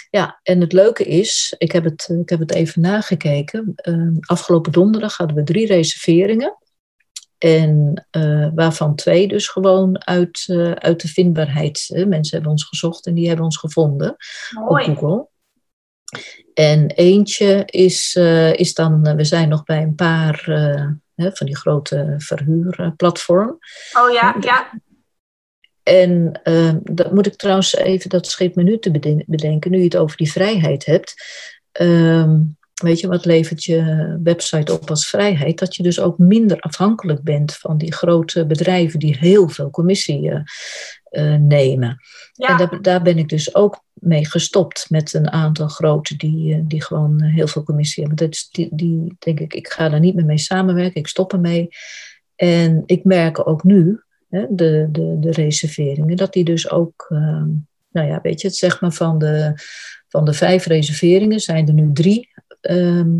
Ja, 0.09 0.39
en 0.43 0.61
het 0.61 0.73
leuke 0.73 1.03
is, 1.03 1.55
ik 1.57 1.71
heb 1.71 1.83
het, 1.83 2.09
ik 2.21 2.29
heb 2.29 2.39
het 2.39 2.53
even 2.53 2.81
nagekeken. 2.81 3.73
Uh, 3.83 4.17
afgelopen 4.19 4.71
donderdag 4.71 5.17
hadden 5.17 5.35
we 5.35 5.43
drie 5.43 5.67
reserveringen. 5.67 6.57
En 7.37 8.05
uh, 8.11 8.49
waarvan 8.55 8.95
twee 8.95 9.27
dus 9.27 9.47
gewoon 9.47 10.05
uit, 10.05 10.47
uh, 10.47 10.71
uit 10.71 11.01
de 11.01 11.07
vindbaarheid. 11.07 12.03
Mensen 12.07 12.35
hebben 12.35 12.51
ons 12.51 12.63
gezocht 12.63 13.05
en 13.05 13.13
die 13.13 13.27
hebben 13.27 13.45
ons 13.45 13.57
gevonden 13.57 14.15
Mooi. 14.67 14.89
op 14.89 14.97
Google. 14.97 15.27
En 16.53 16.87
eentje 16.87 17.63
is, 17.65 18.15
uh, 18.15 18.53
is 18.53 18.73
dan, 18.73 19.15
we 19.15 19.23
zijn 19.23 19.49
nog 19.49 19.63
bij 19.63 19.81
een 19.81 19.95
paar 19.95 20.43
van 21.15 21.45
die 21.45 21.57
grote 21.57 22.13
verhuurplatform. 22.17 23.57
Oh 23.93 24.11
ja, 24.11 24.35
ja. 24.39 24.81
En 25.83 26.41
dat 26.83 27.11
moet 27.13 27.25
ik 27.25 27.35
trouwens 27.35 27.75
even, 27.75 28.09
dat 28.09 28.27
scheep 28.27 28.55
me 28.55 28.63
nu 28.63 28.79
te 28.79 29.23
bedenken, 29.25 29.71
nu 29.71 29.77
je 29.77 29.83
het 29.83 29.97
over 29.97 30.17
die 30.17 30.31
vrijheid 30.31 30.85
hebt. 30.85 31.13
Uh, 31.81 32.31
weet 32.83 32.99
je, 32.99 33.07
wat 33.07 33.25
levert 33.25 33.63
je 33.63 34.19
website 34.23 34.73
op 34.73 34.89
als 34.89 35.07
vrijheid? 35.07 35.59
Dat 35.59 35.75
je 35.75 35.83
dus 35.83 35.99
ook 35.99 36.17
minder 36.17 36.59
afhankelijk 36.59 37.23
bent 37.23 37.55
van 37.55 37.77
die 37.77 37.93
grote 37.93 38.45
bedrijven 38.45 38.99
die 38.99 39.17
heel 39.17 39.49
veel 39.49 39.69
commissie 39.69 40.31
uh, 41.11 41.35
nemen. 41.35 41.97
Ja. 42.33 42.47
En 42.47 42.57
daar, 42.57 42.81
daar, 42.81 43.01
ben 43.01 43.17
ik 43.17 43.29
dus 43.29 43.55
ook 43.55 43.83
mee 43.93 44.25
gestopt 44.25 44.89
met 44.89 45.13
een 45.13 45.31
aantal 45.31 45.67
grote 45.67 46.15
die, 46.15 46.67
die 46.67 46.83
gewoon 46.83 47.23
heel 47.23 47.47
veel 47.47 47.63
commissie 47.63 48.03
hebben. 48.03 48.25
Dat 48.25 48.35
is 48.35 48.49
die, 48.51 48.69
die 48.71 49.15
denk 49.19 49.39
ik, 49.39 49.53
ik 49.53 49.67
ga 49.67 49.89
daar 49.89 49.99
niet 49.99 50.15
meer 50.15 50.25
mee 50.25 50.37
samenwerken, 50.37 51.01
ik 51.01 51.07
stop 51.07 51.33
ermee. 51.33 51.67
En 52.35 52.83
ik 52.85 53.03
merk 53.03 53.47
ook 53.47 53.63
nu, 53.63 54.01
de, 54.29 54.87
de, 54.91 55.17
de 55.19 55.31
reserveringen, 55.31 56.17
dat 56.17 56.33
die 56.33 56.43
dus 56.43 56.69
ook, 56.69 57.05
ehm, 57.09 57.49
nou 57.91 58.07
ja, 58.07 58.19
weet 58.21 58.41
je, 58.41 58.47
het 58.47 58.55
zeg 58.55 58.81
maar 58.81 58.91
van 58.91 59.19
de, 59.19 59.53
van 60.07 60.25
de 60.25 60.33
vijf 60.33 60.65
reserveringen 60.65 61.39
zijn 61.39 61.67
er 61.67 61.73
nu 61.73 61.89
drie 61.93 62.29
ehm, 62.67 63.19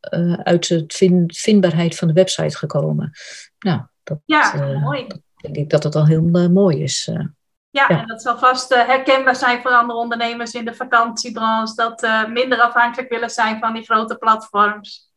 eh, 0.00 0.32
uit 0.32 0.68
de 0.68 0.84
vindbaarheid 1.26 1.96
van 1.96 2.08
de 2.08 2.14
website 2.14 2.56
gekomen. 2.56 3.10
Nou, 3.58 3.80
dat, 4.02 4.18
ja, 4.24 4.54
uh, 4.54 4.82
mooi. 4.82 5.06
denk 5.36 5.56
ik 5.56 5.70
dat 5.70 5.82
het 5.82 5.94
al 5.94 6.06
heel 6.06 6.28
uh, 6.32 6.46
mooi 6.46 6.82
is. 6.82 7.04
Ja, 7.04 7.30
ja, 7.70 7.88
en 7.88 8.06
dat 8.06 8.22
zal 8.22 8.38
vast 8.38 8.74
herkenbaar 8.74 9.36
zijn 9.36 9.62
voor 9.62 9.70
andere 9.70 9.98
ondernemers 9.98 10.52
in 10.52 10.64
de 10.64 10.74
vakantiebranche, 10.74 11.74
dat 11.74 12.28
minder 12.28 12.60
afhankelijk 12.60 13.10
willen 13.10 13.30
zijn 13.30 13.58
van 13.58 13.74
die 13.74 13.82
grote 13.82 14.16
platforms. 14.16 15.12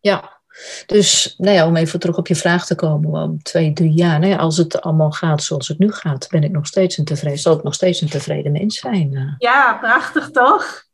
Ja, 0.00 0.38
dus 0.86 1.34
nou 1.38 1.54
ja, 1.54 1.66
om 1.66 1.76
even 1.76 2.00
terug 2.00 2.16
op 2.16 2.26
je 2.26 2.36
vraag 2.36 2.66
te 2.66 2.74
komen, 2.74 3.22
om 3.22 3.42
twee, 3.42 3.72
drie 3.72 3.92
jaar, 3.92 4.18
nou 4.18 4.32
ja, 4.32 4.38
als 4.38 4.56
het 4.56 4.80
allemaal 4.80 5.10
gaat 5.10 5.42
zoals 5.42 5.68
het 5.68 5.78
nu 5.78 5.92
gaat, 5.92 6.28
ben 6.30 6.42
ik 6.42 6.50
nog 6.50 6.66
steeds 6.66 6.96
een 6.96 7.04
tevreden, 7.04 7.38
zal 7.38 7.56
ik 7.56 7.62
nog 7.62 7.74
steeds 7.74 8.00
een 8.00 8.08
tevreden 8.08 8.52
mens 8.52 8.78
zijn. 8.78 9.16
Eh. 9.16 9.34
Ja, 9.38 9.78
prachtig 9.80 10.30
toch? 10.30 10.86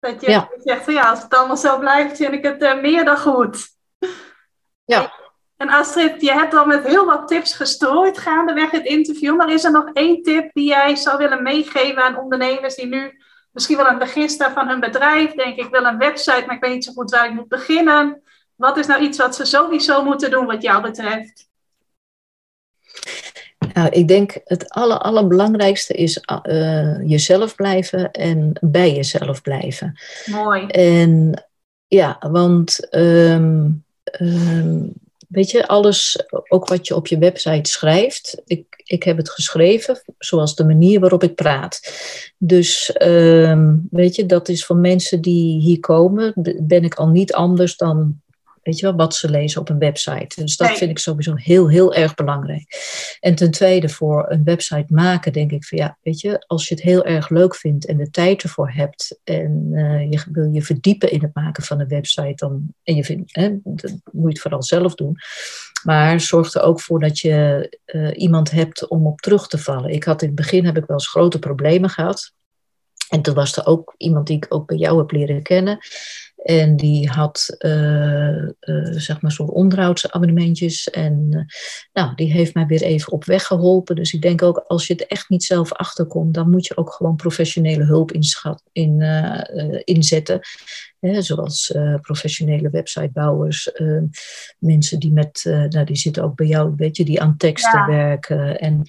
Dat 0.00 0.20
je 0.20 0.30
ja. 0.30 0.48
zegt 0.58 0.84
van 0.84 0.94
ja, 0.94 1.10
als 1.10 1.22
het 1.22 1.34
allemaal 1.34 1.56
zo 1.56 1.78
blijft, 1.78 2.16
vind 2.16 2.32
ik 2.32 2.44
het 2.44 2.62
uh, 2.62 2.80
meer 2.80 3.04
dan 3.04 3.18
goed. 3.18 3.68
Ja. 4.84 5.12
En 5.56 5.68
Astrid, 5.68 6.20
je 6.20 6.32
hebt 6.32 6.54
al 6.54 6.64
met 6.64 6.84
heel 6.84 7.04
wat 7.04 7.28
tips 7.28 7.54
gestrooid 7.54 8.18
gaandeweg 8.18 8.70
het 8.70 8.84
interview, 8.84 9.36
maar 9.36 9.52
is 9.52 9.64
er 9.64 9.70
nog 9.70 9.90
één 9.92 10.22
tip 10.22 10.50
die 10.52 10.68
jij 10.68 10.96
zou 10.96 11.18
willen 11.18 11.42
meegeven 11.42 12.02
aan 12.02 12.18
ondernemers 12.18 12.74
die 12.74 12.86
nu 12.86 13.22
misschien 13.52 13.76
wel 13.76 13.86
aan 13.86 13.98
het 13.98 14.04
begin 14.04 14.28
staan 14.28 14.52
van 14.52 14.68
hun 14.68 14.80
bedrijf, 14.80 15.32
denk 15.32 15.56
ik 15.56 15.70
wil 15.70 15.84
een 15.84 15.98
website, 15.98 16.42
maar 16.46 16.54
ik 16.54 16.62
weet 16.62 16.72
niet 16.72 16.84
zo 16.84 16.92
goed 16.92 17.10
waar 17.10 17.26
ik 17.26 17.34
moet 17.34 17.48
beginnen. 17.48 18.22
Wat 18.54 18.76
is 18.76 18.86
nou 18.86 19.02
iets 19.02 19.18
wat 19.18 19.34
ze 19.34 19.44
sowieso 19.44 20.04
moeten 20.04 20.30
doen 20.30 20.46
wat 20.46 20.62
jou 20.62 20.82
betreft? 20.82 21.47
Nou, 23.78 23.90
ik 23.90 24.08
denk 24.08 24.40
het 24.44 24.70
aller, 24.70 24.98
allerbelangrijkste 24.98 25.94
is 25.94 26.20
uh, 26.42 27.08
jezelf 27.08 27.54
blijven 27.54 28.10
en 28.10 28.52
bij 28.60 28.94
jezelf 28.94 29.42
blijven. 29.42 29.98
Mooi. 30.26 30.66
En 30.66 31.44
ja, 31.86 32.16
want 32.30 32.86
um, 32.90 33.84
um, 34.20 34.92
weet 35.28 35.50
je, 35.50 35.66
alles, 35.66 36.24
ook 36.48 36.68
wat 36.68 36.86
je 36.86 36.94
op 36.94 37.06
je 37.06 37.18
website 37.18 37.70
schrijft, 37.70 38.42
ik, 38.46 38.82
ik 38.84 39.02
heb 39.02 39.16
het 39.16 39.30
geschreven 39.30 40.02
zoals 40.18 40.54
de 40.54 40.64
manier 40.64 41.00
waarop 41.00 41.22
ik 41.22 41.34
praat. 41.34 41.80
Dus 42.38 42.92
ehm, 42.92 43.76
weet 43.90 44.14
je, 44.14 44.26
dat 44.26 44.48
is 44.48 44.64
voor 44.64 44.76
mensen 44.76 45.20
die 45.20 45.60
hier 45.60 45.80
komen, 45.80 46.32
ben 46.60 46.84
ik 46.84 46.94
al 46.94 47.08
niet 47.08 47.32
anders 47.32 47.76
dan 47.76 48.20
Weet 48.68 48.78
je 48.78 48.86
wel, 48.86 48.96
wat 48.96 49.14
ze 49.14 49.30
lezen 49.30 49.60
op 49.60 49.68
een 49.68 49.78
website. 49.78 50.44
Dus 50.44 50.56
dat 50.56 50.78
vind 50.78 50.90
ik 50.90 50.98
sowieso 50.98 51.34
heel, 51.34 51.68
heel 51.68 51.94
erg 51.94 52.14
belangrijk. 52.14 52.64
En 53.20 53.34
ten 53.34 53.50
tweede, 53.50 53.88
voor 53.88 54.26
een 54.28 54.44
website 54.44 54.94
maken, 54.94 55.32
denk 55.32 55.52
ik 55.52 55.64
van 55.64 55.78
ja, 55.78 55.98
weet 56.02 56.20
je, 56.20 56.44
als 56.46 56.68
je 56.68 56.74
het 56.74 56.84
heel 56.84 57.04
erg 57.04 57.28
leuk 57.28 57.54
vindt 57.54 57.86
en 57.86 57.96
de 57.96 58.10
tijd 58.10 58.42
ervoor 58.42 58.70
hebt 58.70 59.20
en 59.24 59.68
uh, 59.72 60.10
je 60.10 60.24
wil 60.32 60.50
je 60.52 60.62
verdiepen 60.62 61.10
in 61.10 61.22
het 61.22 61.34
maken 61.34 61.62
van 61.62 61.80
een 61.80 61.88
website, 61.88 62.34
dan, 62.34 62.74
en 62.82 62.94
je 62.94 63.04
vindt, 63.04 63.36
hè, 63.36 63.56
dat 63.64 63.90
moet 63.90 64.22
je 64.22 64.28
het 64.28 64.40
vooral 64.40 64.62
zelf 64.62 64.94
doen. 64.94 65.16
Maar 65.82 66.20
zorg 66.20 66.54
er 66.54 66.62
ook 66.62 66.80
voor 66.80 67.00
dat 67.00 67.18
je 67.18 67.68
uh, 67.86 68.10
iemand 68.14 68.50
hebt 68.50 68.88
om 68.88 69.06
op 69.06 69.20
terug 69.20 69.48
te 69.48 69.58
vallen. 69.58 69.90
Ik 69.90 70.04
had 70.04 70.22
in 70.22 70.26
het 70.26 70.36
begin 70.36 70.64
heb 70.64 70.76
ik 70.76 70.86
wel 70.86 70.96
eens 70.96 71.08
grote 71.08 71.38
problemen 71.38 71.90
gehad. 71.90 72.32
En 73.08 73.22
toen 73.22 73.34
was 73.34 73.56
er 73.56 73.66
ook 73.66 73.94
iemand 73.96 74.26
die 74.26 74.36
ik 74.36 74.46
ook 74.48 74.66
bij 74.66 74.76
jou 74.76 74.98
heb 74.98 75.10
leren 75.10 75.42
kennen. 75.42 75.78
En 76.42 76.76
die 76.76 77.08
had 77.08 77.56
uh, 77.58 78.42
uh, 78.42 78.48
zeg 78.90 79.20
maar 79.20 79.32
soort 79.32 79.50
onderhoudsabonnementjes. 79.50 80.90
En 80.90 81.26
uh, 81.30 81.40
nou, 81.92 82.14
die 82.14 82.32
heeft 82.32 82.54
mij 82.54 82.66
weer 82.66 82.82
even 82.82 83.12
op 83.12 83.24
weg 83.24 83.46
geholpen. 83.46 83.96
Dus 83.96 84.12
ik 84.12 84.22
denk 84.22 84.42
ook, 84.42 84.58
als 84.58 84.86
je 84.86 84.92
het 84.92 85.06
echt 85.06 85.28
niet 85.28 85.44
zelf 85.44 85.72
achterkomt, 85.72 86.34
dan 86.34 86.50
moet 86.50 86.66
je 86.66 86.76
ook 86.76 86.92
gewoon 86.92 87.16
professionele 87.16 87.84
hulp 87.84 88.12
inschat, 88.12 88.62
in, 88.72 89.02
inzetten. 89.84 90.40
zoals 91.00 91.74
professionele 92.00 92.70
websitebouwers, 92.70 93.70
mensen 94.58 94.98
die 94.98 95.12
met, 95.12 95.40
nou, 95.44 95.84
die 95.84 95.96
zitten 95.96 96.22
ook 96.22 96.36
bij 96.36 96.46
jou, 96.46 96.72
weet 96.76 96.96
je, 96.96 97.04
die 97.04 97.20
aan 97.20 97.36
teksten 97.36 97.86
werken. 97.86 98.58
En 98.58 98.82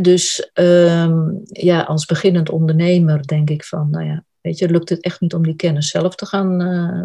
dus 0.00 0.50
um, 0.54 1.40
ja, 1.44 1.82
als 1.82 2.04
beginnend 2.06 2.50
ondernemer 2.50 3.26
denk 3.26 3.50
ik 3.50 3.64
van, 3.64 3.90
nou 3.90 4.04
ja, 4.04 4.24
weet 4.48 4.58
je, 4.58 4.68
lukt 4.68 4.88
het 4.88 5.02
echt 5.02 5.20
niet 5.20 5.34
om 5.34 5.42
die 5.42 5.56
kennis 5.56 5.88
zelf 5.88 6.14
te 6.14 6.26
gaan 6.26 6.62
uh, 6.62 7.02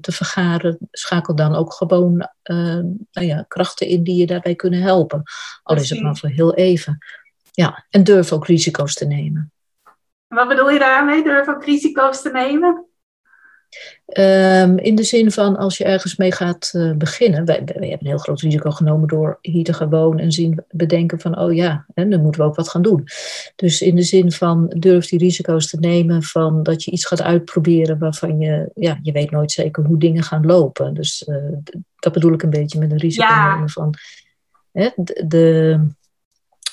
te 0.00 0.12
vergaren, 0.12 0.78
schakel 0.90 1.34
dan 1.34 1.54
ook 1.54 1.72
gewoon 1.72 2.12
uh, 2.44 2.82
nou 3.12 3.26
ja, 3.26 3.44
krachten 3.48 3.86
in 3.86 4.02
die 4.02 4.16
je 4.16 4.26
daarbij 4.26 4.54
kunnen 4.54 4.80
helpen. 4.80 5.22
Al 5.62 5.76
is 5.76 5.90
het 5.90 6.02
maar 6.02 6.16
voor 6.16 6.28
heel 6.28 6.54
even. 6.54 6.98
Ja, 7.50 7.86
en 7.90 8.04
durf 8.04 8.32
ook 8.32 8.46
risico's 8.46 8.94
te 8.94 9.06
nemen. 9.06 9.52
Wat 10.26 10.48
bedoel 10.48 10.70
je 10.70 10.78
daarmee, 10.78 11.22
durf 11.22 11.48
ook 11.48 11.64
risico's 11.64 12.22
te 12.22 12.30
nemen? 12.30 12.85
Um, 14.18 14.78
in 14.78 14.94
de 14.94 15.02
zin 15.02 15.30
van 15.30 15.56
als 15.56 15.78
je 15.78 15.84
ergens 15.84 16.16
mee 16.16 16.32
gaat 16.32 16.72
uh, 16.76 16.92
beginnen. 16.92 17.44
Wij, 17.44 17.62
wij, 17.64 17.88
hebben 17.88 17.98
een 17.98 18.06
heel 18.06 18.18
groot 18.18 18.40
risico 18.40 18.70
genomen 18.70 19.08
door 19.08 19.38
hier 19.40 19.64
te 19.64 19.72
gaan 19.72 19.90
wonen 19.90 20.24
en 20.24 20.32
zien, 20.32 20.64
bedenken 20.70 21.20
van, 21.20 21.38
oh 21.38 21.54
ja, 21.54 21.86
hè, 21.94 22.08
dan 22.08 22.22
moeten 22.22 22.40
we 22.40 22.46
ook 22.46 22.56
wat 22.56 22.68
gaan 22.68 22.82
doen. 22.82 23.04
Dus 23.56 23.82
in 23.82 23.96
de 23.96 24.02
zin 24.02 24.32
van 24.32 24.66
durf 24.78 25.06
die 25.06 25.18
risico's 25.18 25.66
te 25.68 25.78
nemen 25.78 26.22
van 26.22 26.62
dat 26.62 26.84
je 26.84 26.90
iets 26.90 27.06
gaat 27.06 27.22
uitproberen 27.22 27.98
waarvan 27.98 28.38
je, 28.38 28.70
ja, 28.74 28.98
je 29.02 29.12
weet 29.12 29.30
nooit 29.30 29.52
zeker 29.52 29.84
hoe 29.84 29.98
dingen 29.98 30.22
gaan 30.22 30.46
lopen. 30.46 30.94
Dus 30.94 31.28
uh, 31.28 31.36
dat 31.98 32.12
bedoel 32.12 32.32
ik 32.32 32.42
een 32.42 32.50
beetje 32.50 32.78
met 32.78 32.90
een 32.90 32.98
risico 32.98 33.26
ja. 33.26 33.54
nemen 33.54 33.70
van 33.70 33.94
hè, 34.72 34.88
de, 34.96 35.24
de 35.26 35.78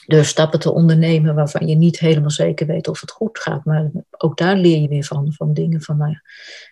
de 0.06 0.24
stappen 0.24 0.60
te 0.60 0.72
ondernemen 0.72 1.36
waarvan 1.36 1.68
je 1.68 1.76
niet 1.76 2.00
helemaal 2.00 2.32
zeker 2.32 2.68
weet 2.68 2.88
of 2.88 3.02
het 3.02 3.12
goed 3.12 3.40
gaat. 3.40 3.66
Maar 3.66 3.92
ook 4.18 4.38
daar 4.38 4.56
leer 4.56 4.82
je 4.82 4.88
weer 4.88 5.04
van, 5.04 5.34
van 5.34 5.54
dingen 5.54 5.82
van, 5.82 5.98
nou 5.98 6.18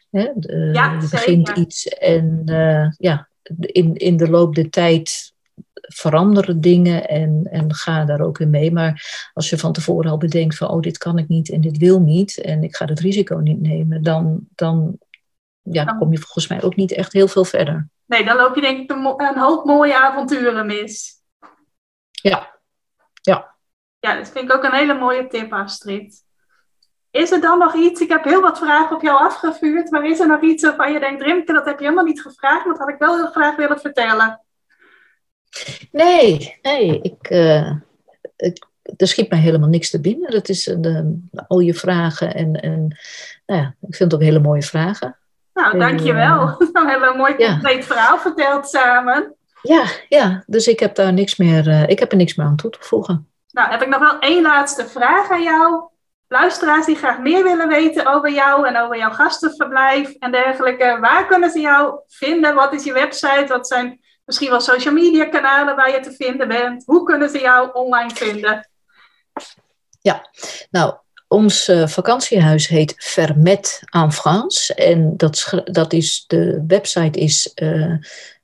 ja, 0.09 0.91
je 1.01 1.07
begint 1.11 1.49
iets 1.49 1.87
en 1.87 2.41
uh, 2.45 2.91
ja, 2.97 3.27
in, 3.59 3.95
in 3.95 4.17
de 4.17 4.29
loop 4.29 4.55
der 4.55 4.69
tijd 4.69 5.33
veranderen 5.81 6.61
dingen 6.61 7.07
en, 7.07 7.47
en 7.51 7.73
ga 7.73 8.05
daar 8.05 8.21
ook 8.21 8.39
in 8.39 8.49
mee. 8.49 8.71
Maar 8.71 9.29
als 9.33 9.49
je 9.49 9.57
van 9.57 9.73
tevoren 9.73 10.11
al 10.11 10.17
bedenkt 10.17 10.57
van, 10.57 10.69
oh, 10.69 10.81
dit 10.81 10.97
kan 10.97 11.17
ik 11.17 11.27
niet 11.27 11.49
en 11.49 11.61
dit 11.61 11.77
wil 11.77 11.99
niet 11.99 12.41
en 12.41 12.63
ik 12.63 12.75
ga 12.75 12.85
het 12.85 12.99
risico 12.99 13.37
niet 13.37 13.61
nemen, 13.61 14.03
dan, 14.03 14.47
dan, 14.55 14.97
ja, 15.61 15.85
dan 15.85 15.97
kom 15.97 16.11
je 16.11 16.17
volgens 16.17 16.47
mij 16.47 16.63
ook 16.63 16.75
niet 16.75 16.91
echt 16.91 17.13
heel 17.13 17.27
veel 17.27 17.45
verder. 17.45 17.89
Nee, 18.05 18.25
dan 18.25 18.37
loop 18.37 18.55
je 18.55 18.61
denk 18.61 18.79
ik 18.81 18.91
een, 18.91 19.05
een 19.17 19.39
hoop 19.39 19.65
mooie 19.65 20.01
avonturen 20.01 20.65
mis. 20.65 21.19
Ja, 22.11 22.59
ja. 23.21 23.55
Ja, 23.99 24.15
dat 24.15 24.29
vind 24.29 24.49
ik 24.49 24.55
ook 24.55 24.63
een 24.63 24.73
hele 24.73 24.93
mooie 24.93 25.27
tip, 25.27 25.53
Astrid. 25.53 26.23
Is 27.11 27.31
er 27.31 27.41
dan 27.41 27.59
nog 27.59 27.75
iets? 27.75 28.01
Ik 28.01 28.09
heb 28.09 28.23
heel 28.23 28.41
wat 28.41 28.57
vragen 28.57 28.95
op 28.95 29.01
jou 29.01 29.19
afgevuurd, 29.19 29.91
maar 29.91 30.05
is 30.05 30.19
er 30.19 30.27
nog 30.27 30.41
iets 30.41 30.63
waarvan 30.63 30.91
je 30.91 30.99
denkt, 30.99 31.21
Rimke, 31.21 31.53
dat 31.53 31.65
heb 31.65 31.77
je 31.77 31.83
helemaal 31.83 32.05
niet 32.05 32.21
gevraagd, 32.21 32.65
maar 32.65 32.73
dat 32.73 32.85
had 32.85 32.93
ik 32.93 32.99
wel 32.99 33.15
heel 33.15 33.31
graag 33.31 33.55
willen 33.55 33.79
vertellen? 33.79 34.41
Nee, 35.91 36.59
nee, 36.61 37.01
ik, 37.01 37.29
uh, 37.29 37.71
ik, 38.35 38.67
er 38.97 39.07
schiet 39.07 39.29
mij 39.29 39.39
helemaal 39.39 39.69
niks 39.69 39.89
te 39.89 40.01
binnen. 40.01 40.31
Dat 40.31 40.49
is 40.49 40.67
uh, 40.67 40.99
al 41.47 41.59
je 41.59 41.73
vragen 41.73 42.33
en, 42.33 42.53
en 42.55 42.97
nou 43.45 43.61
ja, 43.61 43.75
ik 43.81 43.95
vind 43.95 44.11
het 44.11 44.13
ook 44.13 44.27
hele 44.27 44.39
mooie 44.39 44.61
vragen. 44.61 45.17
Nou, 45.53 45.79
dankjewel. 45.79 46.47
Uh, 46.47 46.71
Dan 46.73 46.87
hebben 46.87 47.07
we 47.07 47.13
een 47.13 47.19
mooi 47.19 47.35
compleet 47.35 47.77
ja. 47.77 47.83
verhaal 47.83 48.17
verteld 48.17 48.69
samen. 48.69 49.35
Ja, 49.61 49.85
ja, 50.09 50.43
dus 50.47 50.67
ik 50.67 50.79
heb 50.79 50.95
daar 50.95 51.13
niks 51.13 51.35
meer, 51.35 51.67
uh, 51.67 51.87
ik 51.87 51.99
heb 51.99 52.11
er 52.11 52.17
niks 52.17 52.35
meer 52.35 52.47
aan 52.47 52.55
toe 52.55 52.69
te 52.69 52.77
voegen. 52.81 53.31
Nou, 53.51 53.69
heb 53.69 53.81
ik 53.81 53.87
nog 53.87 53.99
wel 53.99 54.19
één 54.19 54.41
laatste 54.41 54.87
vraag 54.87 55.29
aan 55.29 55.43
jou. 55.43 55.89
Luisteraars 56.27 56.85
die 56.85 56.95
graag 56.95 57.19
meer 57.19 57.43
willen 57.43 57.67
weten 57.67 58.05
over 58.05 58.31
jou 58.31 58.67
en 58.67 58.77
over 58.77 58.97
jouw 58.97 59.11
gastenverblijf 59.11 60.11
en 60.19 60.31
dergelijke, 60.31 60.97
waar 61.01 61.27
kunnen 61.27 61.49
ze 61.49 61.59
jou 61.59 61.99
vinden? 62.07 62.55
Wat 62.55 62.73
is 62.73 62.83
je 62.83 62.93
website? 62.93 63.45
Wat 63.47 63.67
zijn 63.67 63.99
misschien 64.25 64.49
wel 64.49 64.59
social 64.59 64.93
media 64.93 65.25
kanalen 65.25 65.75
waar 65.75 65.91
je 65.91 65.99
te 65.99 66.11
vinden 66.11 66.47
bent? 66.47 66.83
Hoe 66.85 67.03
kunnen 67.03 67.29
ze 67.29 67.39
jou 67.39 67.69
online 67.73 68.15
vinden? 68.15 68.69
Ja, 70.01 70.29
nou, 70.69 70.93
ons 71.27 71.69
uh, 71.69 71.87
vakantiehuis 71.87 72.67
heet 72.67 72.93
Vermet 72.97 73.81
en 73.89 74.11
France. 74.11 74.73
En 74.73 75.17
dat, 75.17 75.61
dat 75.63 75.93
is, 75.93 76.23
de 76.27 76.63
website 76.67 77.19
is 77.19 77.51
uh, 77.55 77.95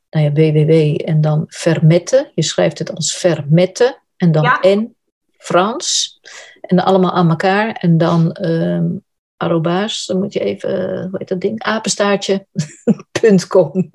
nou 0.09 0.25
ja, 0.25 0.31
www 0.31 0.95
en 1.05 1.21
dan 1.21 1.45
Vermette. 1.47 2.31
Je 2.35 2.43
schrijft 2.43 2.79
het 2.79 2.95
als 2.95 3.15
Vermette 3.15 3.99
en 4.17 4.31
dan 4.31 4.43
ja. 4.43 4.59
N, 4.61 4.95
Frans. 5.37 6.19
En 6.61 6.79
allemaal 6.79 7.11
aan 7.11 7.29
elkaar. 7.29 7.71
En 7.71 7.97
dan 7.97 8.37
um, 8.41 9.05
arrobaas, 9.37 10.05
dan 10.05 10.17
moet 10.17 10.33
je 10.33 10.39
even, 10.39 11.01
hoe 11.01 11.17
heet 11.17 11.27
dat 11.27 11.41
ding? 11.41 11.63
Apenstaartje. 11.63 12.47
.com. 13.47 13.91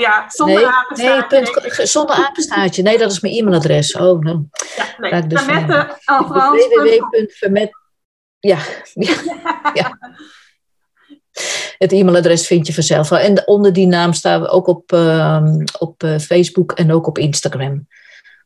ja. 0.00 0.24
Zonder 0.28 0.56
nee, 0.56 0.66
apenstaartje. 0.66 1.40
Nee, 1.40 1.50
punt, 1.50 1.88
zonder 1.88 2.16
apenstaartje. 2.16 2.82
Nee, 2.82 2.98
dat 2.98 3.10
is 3.10 3.20
mijn 3.20 3.34
e-mailadres. 3.34 3.92
Oh, 3.96 4.20
nou. 4.20 4.44
Ja, 4.76 5.10
nee. 5.10 5.26
Dus 5.26 5.44
Vermette 5.44 5.92
Frans. 7.34 7.78
Ja. 8.40 8.58
ja. 8.94 9.14
ja. 9.74 9.98
Het 11.78 11.92
e-mailadres 11.92 12.46
vind 12.46 12.66
je 12.66 12.74
vanzelf 12.74 13.08
wel. 13.08 13.18
En 13.18 13.46
onder 13.46 13.72
die 13.72 13.86
naam 13.86 14.12
staan 14.12 14.40
we 14.40 14.48
ook 14.48 14.66
op, 14.66 14.92
uh, 14.92 15.44
op 15.78 16.02
uh, 16.02 16.18
Facebook 16.18 16.72
en 16.72 16.92
ook 16.92 17.06
op 17.06 17.18
Instagram. 17.18 17.86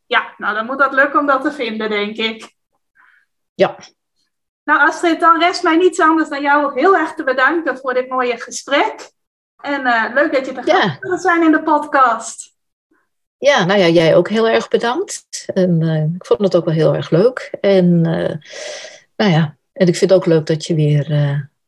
Ja, 0.06 0.34
nou 0.36 0.54
dan 0.54 0.66
moet 0.66 0.78
dat 0.78 0.92
lukken 0.92 1.20
om 1.20 1.26
dat 1.26 1.42
te 1.42 1.52
vinden, 1.52 1.88
denk 1.88 2.16
ik. 2.16 2.54
Ja. 3.54 3.76
Nou 4.64 4.80
Astrid, 4.80 5.20
dan 5.20 5.38
rest 5.38 5.62
mij 5.62 5.76
niets 5.76 6.00
anders 6.00 6.28
dan 6.28 6.42
jou 6.42 6.80
heel 6.80 6.96
erg 6.96 7.14
te 7.14 7.24
bedanken 7.24 7.78
voor 7.78 7.94
dit 7.94 8.08
mooie 8.08 8.38
gesprek. 8.38 9.10
En 9.62 9.80
uh, 9.80 10.04
leuk 10.14 10.32
dat 10.32 10.46
je 10.46 10.52
er 10.52 10.66
ja. 10.66 11.18
zijn 11.18 11.42
in 11.42 11.52
de 11.52 11.62
podcast. 11.62 12.52
Ja, 13.38 13.64
nou 13.64 13.80
ja, 13.80 13.88
jij 13.88 14.16
ook 14.16 14.28
heel 14.28 14.48
erg 14.48 14.68
bedankt. 14.68 15.46
En 15.54 15.80
uh, 15.80 16.14
ik 16.14 16.26
vond 16.26 16.40
het 16.40 16.56
ook 16.56 16.64
wel 16.64 16.74
heel 16.74 16.94
erg 16.94 17.10
leuk. 17.10 17.56
En 17.60 17.86
uh, 18.06 18.34
nou 19.16 19.30
ja, 19.30 19.56
en 19.72 19.86
ik 19.86 19.96
vind 19.96 20.10
het 20.10 20.12
ook 20.12 20.26
leuk 20.26 20.46
dat 20.46 20.66
je 20.66 20.74
weer 20.74 21.06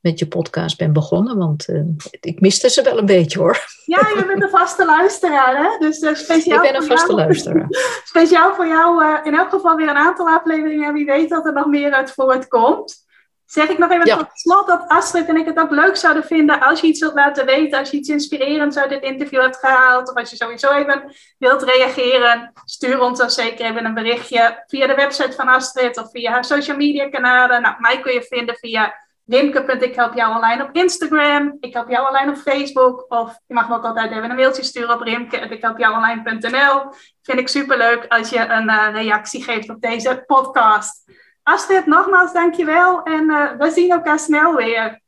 met 0.06 0.18
je 0.18 0.26
podcast 0.26 0.78
ben 0.78 0.92
begonnen, 0.92 1.36
want 1.38 1.68
uh, 1.68 1.80
ik 2.20 2.40
miste 2.40 2.70
ze 2.70 2.82
wel 2.82 2.98
een 2.98 3.06
beetje 3.06 3.38
hoor. 3.38 3.64
Ja, 3.84 3.98
je 3.98 4.24
bent 4.26 4.42
een 4.42 4.48
vaste 4.48 4.84
luisteraar, 4.84 5.56
hè? 5.56 5.78
Dus 5.78 6.00
uh, 6.00 6.14
speciaal 6.14 6.64
ik 6.64 6.72
ben 6.72 6.80
een 6.80 6.88
vaste 6.88 7.06
jou, 7.06 7.20
luisteraar. 7.20 7.66
speciaal 8.04 8.54
voor 8.54 8.66
jou 8.66 9.04
uh, 9.04 9.18
in 9.22 9.34
elk 9.34 9.50
geval 9.50 9.76
weer 9.76 9.88
een 9.88 9.96
aantal 9.96 10.28
afleveringen. 10.28 10.92
Wie 10.92 11.04
weet 11.04 11.28
dat 11.28 11.46
er 11.46 11.52
nog 11.52 11.66
meer 11.66 11.92
uit 11.92 12.10
voortkomt. 12.10 13.04
Zeg 13.46 13.68
ik 13.68 13.78
nog 13.78 13.90
even 13.90 14.06
ja. 14.06 14.16
tot 14.16 14.26
slot 14.32 14.66
dat 14.66 14.84
Astrid 14.88 15.28
en 15.28 15.36
ik 15.36 15.46
het 15.46 15.58
ook 15.58 15.70
leuk 15.70 15.96
zouden 15.96 16.24
vinden 16.24 16.60
als 16.60 16.80
je 16.80 16.86
iets 16.86 17.00
wilt 17.00 17.14
laten 17.14 17.46
weten, 17.46 17.78
als 17.78 17.90
je 17.90 17.96
iets 17.96 18.08
inspirerends 18.08 18.76
uit 18.76 18.90
dit 18.90 19.02
interview 19.02 19.40
hebt 19.40 19.56
gehaald, 19.56 20.10
of 20.10 20.16
als 20.16 20.30
je 20.30 20.36
sowieso 20.36 20.72
even 20.72 21.14
wilt 21.38 21.62
reageren, 21.62 22.52
stuur 22.64 23.00
ons 23.00 23.18
dan 23.18 23.30
zeker 23.30 23.64
even 23.64 23.84
een 23.84 23.94
berichtje 23.94 24.64
via 24.66 24.86
de 24.86 24.94
website 24.94 25.32
van 25.32 25.48
Astrid 25.48 25.98
of 25.98 26.10
via 26.10 26.30
haar 26.30 26.44
social 26.44 26.76
media 26.76 27.08
kanalen. 27.08 27.62
Nou, 27.62 27.74
mij 27.78 28.00
kun 28.00 28.12
je 28.12 28.22
vinden 28.22 28.56
via 28.56 28.94
Rimke.ik 29.26 29.94
help 29.94 30.14
jou 30.14 30.34
online 30.34 30.64
op 30.64 30.74
Instagram. 30.74 31.56
Ik 31.60 31.72
help 31.72 31.88
jou 31.88 32.08
online 32.08 32.30
op 32.30 32.36
Facebook. 32.36 33.04
Of 33.08 33.38
je 33.46 33.54
mag 33.54 33.68
me 33.68 33.74
ook 33.74 33.84
altijd 33.84 34.10
even 34.10 34.30
een 34.30 34.36
mailtje 34.36 34.62
sturen 34.62 34.94
op 34.94 35.00
rimke.ikhelpjouonline.nl. 35.00 36.92
Vind 37.22 37.38
ik 37.38 37.48
superleuk 37.48 38.06
als 38.08 38.30
je 38.30 38.38
een 38.38 38.70
uh, 38.70 38.88
reactie 38.92 39.42
geeft 39.42 39.70
op 39.70 39.80
deze 39.80 40.22
podcast. 40.26 41.04
Astrid, 41.42 41.86
nogmaals 41.86 42.32
dankjewel. 42.32 43.02
En 43.02 43.30
uh, 43.30 43.50
we 43.58 43.70
zien 43.70 43.90
elkaar 43.90 44.18
snel 44.18 44.54
weer. 44.54 45.00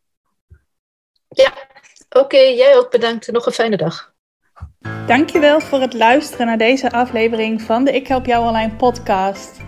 Ja, 1.28 1.52
oké. 2.08 2.18
Okay, 2.18 2.54
jij 2.54 2.76
ook 2.76 2.90
bedankt. 2.90 3.32
Nog 3.32 3.46
een 3.46 3.52
fijne 3.52 3.76
dag. 3.76 4.12
Dankjewel 5.06 5.60
voor 5.60 5.80
het 5.80 5.94
luisteren 5.94 6.46
naar 6.46 6.58
deze 6.58 6.90
aflevering 6.90 7.62
van 7.62 7.84
de 7.84 7.92
Ik 7.92 8.06
Help 8.06 8.26
Jou 8.26 8.46
Online 8.46 8.76
podcast. 8.76 9.67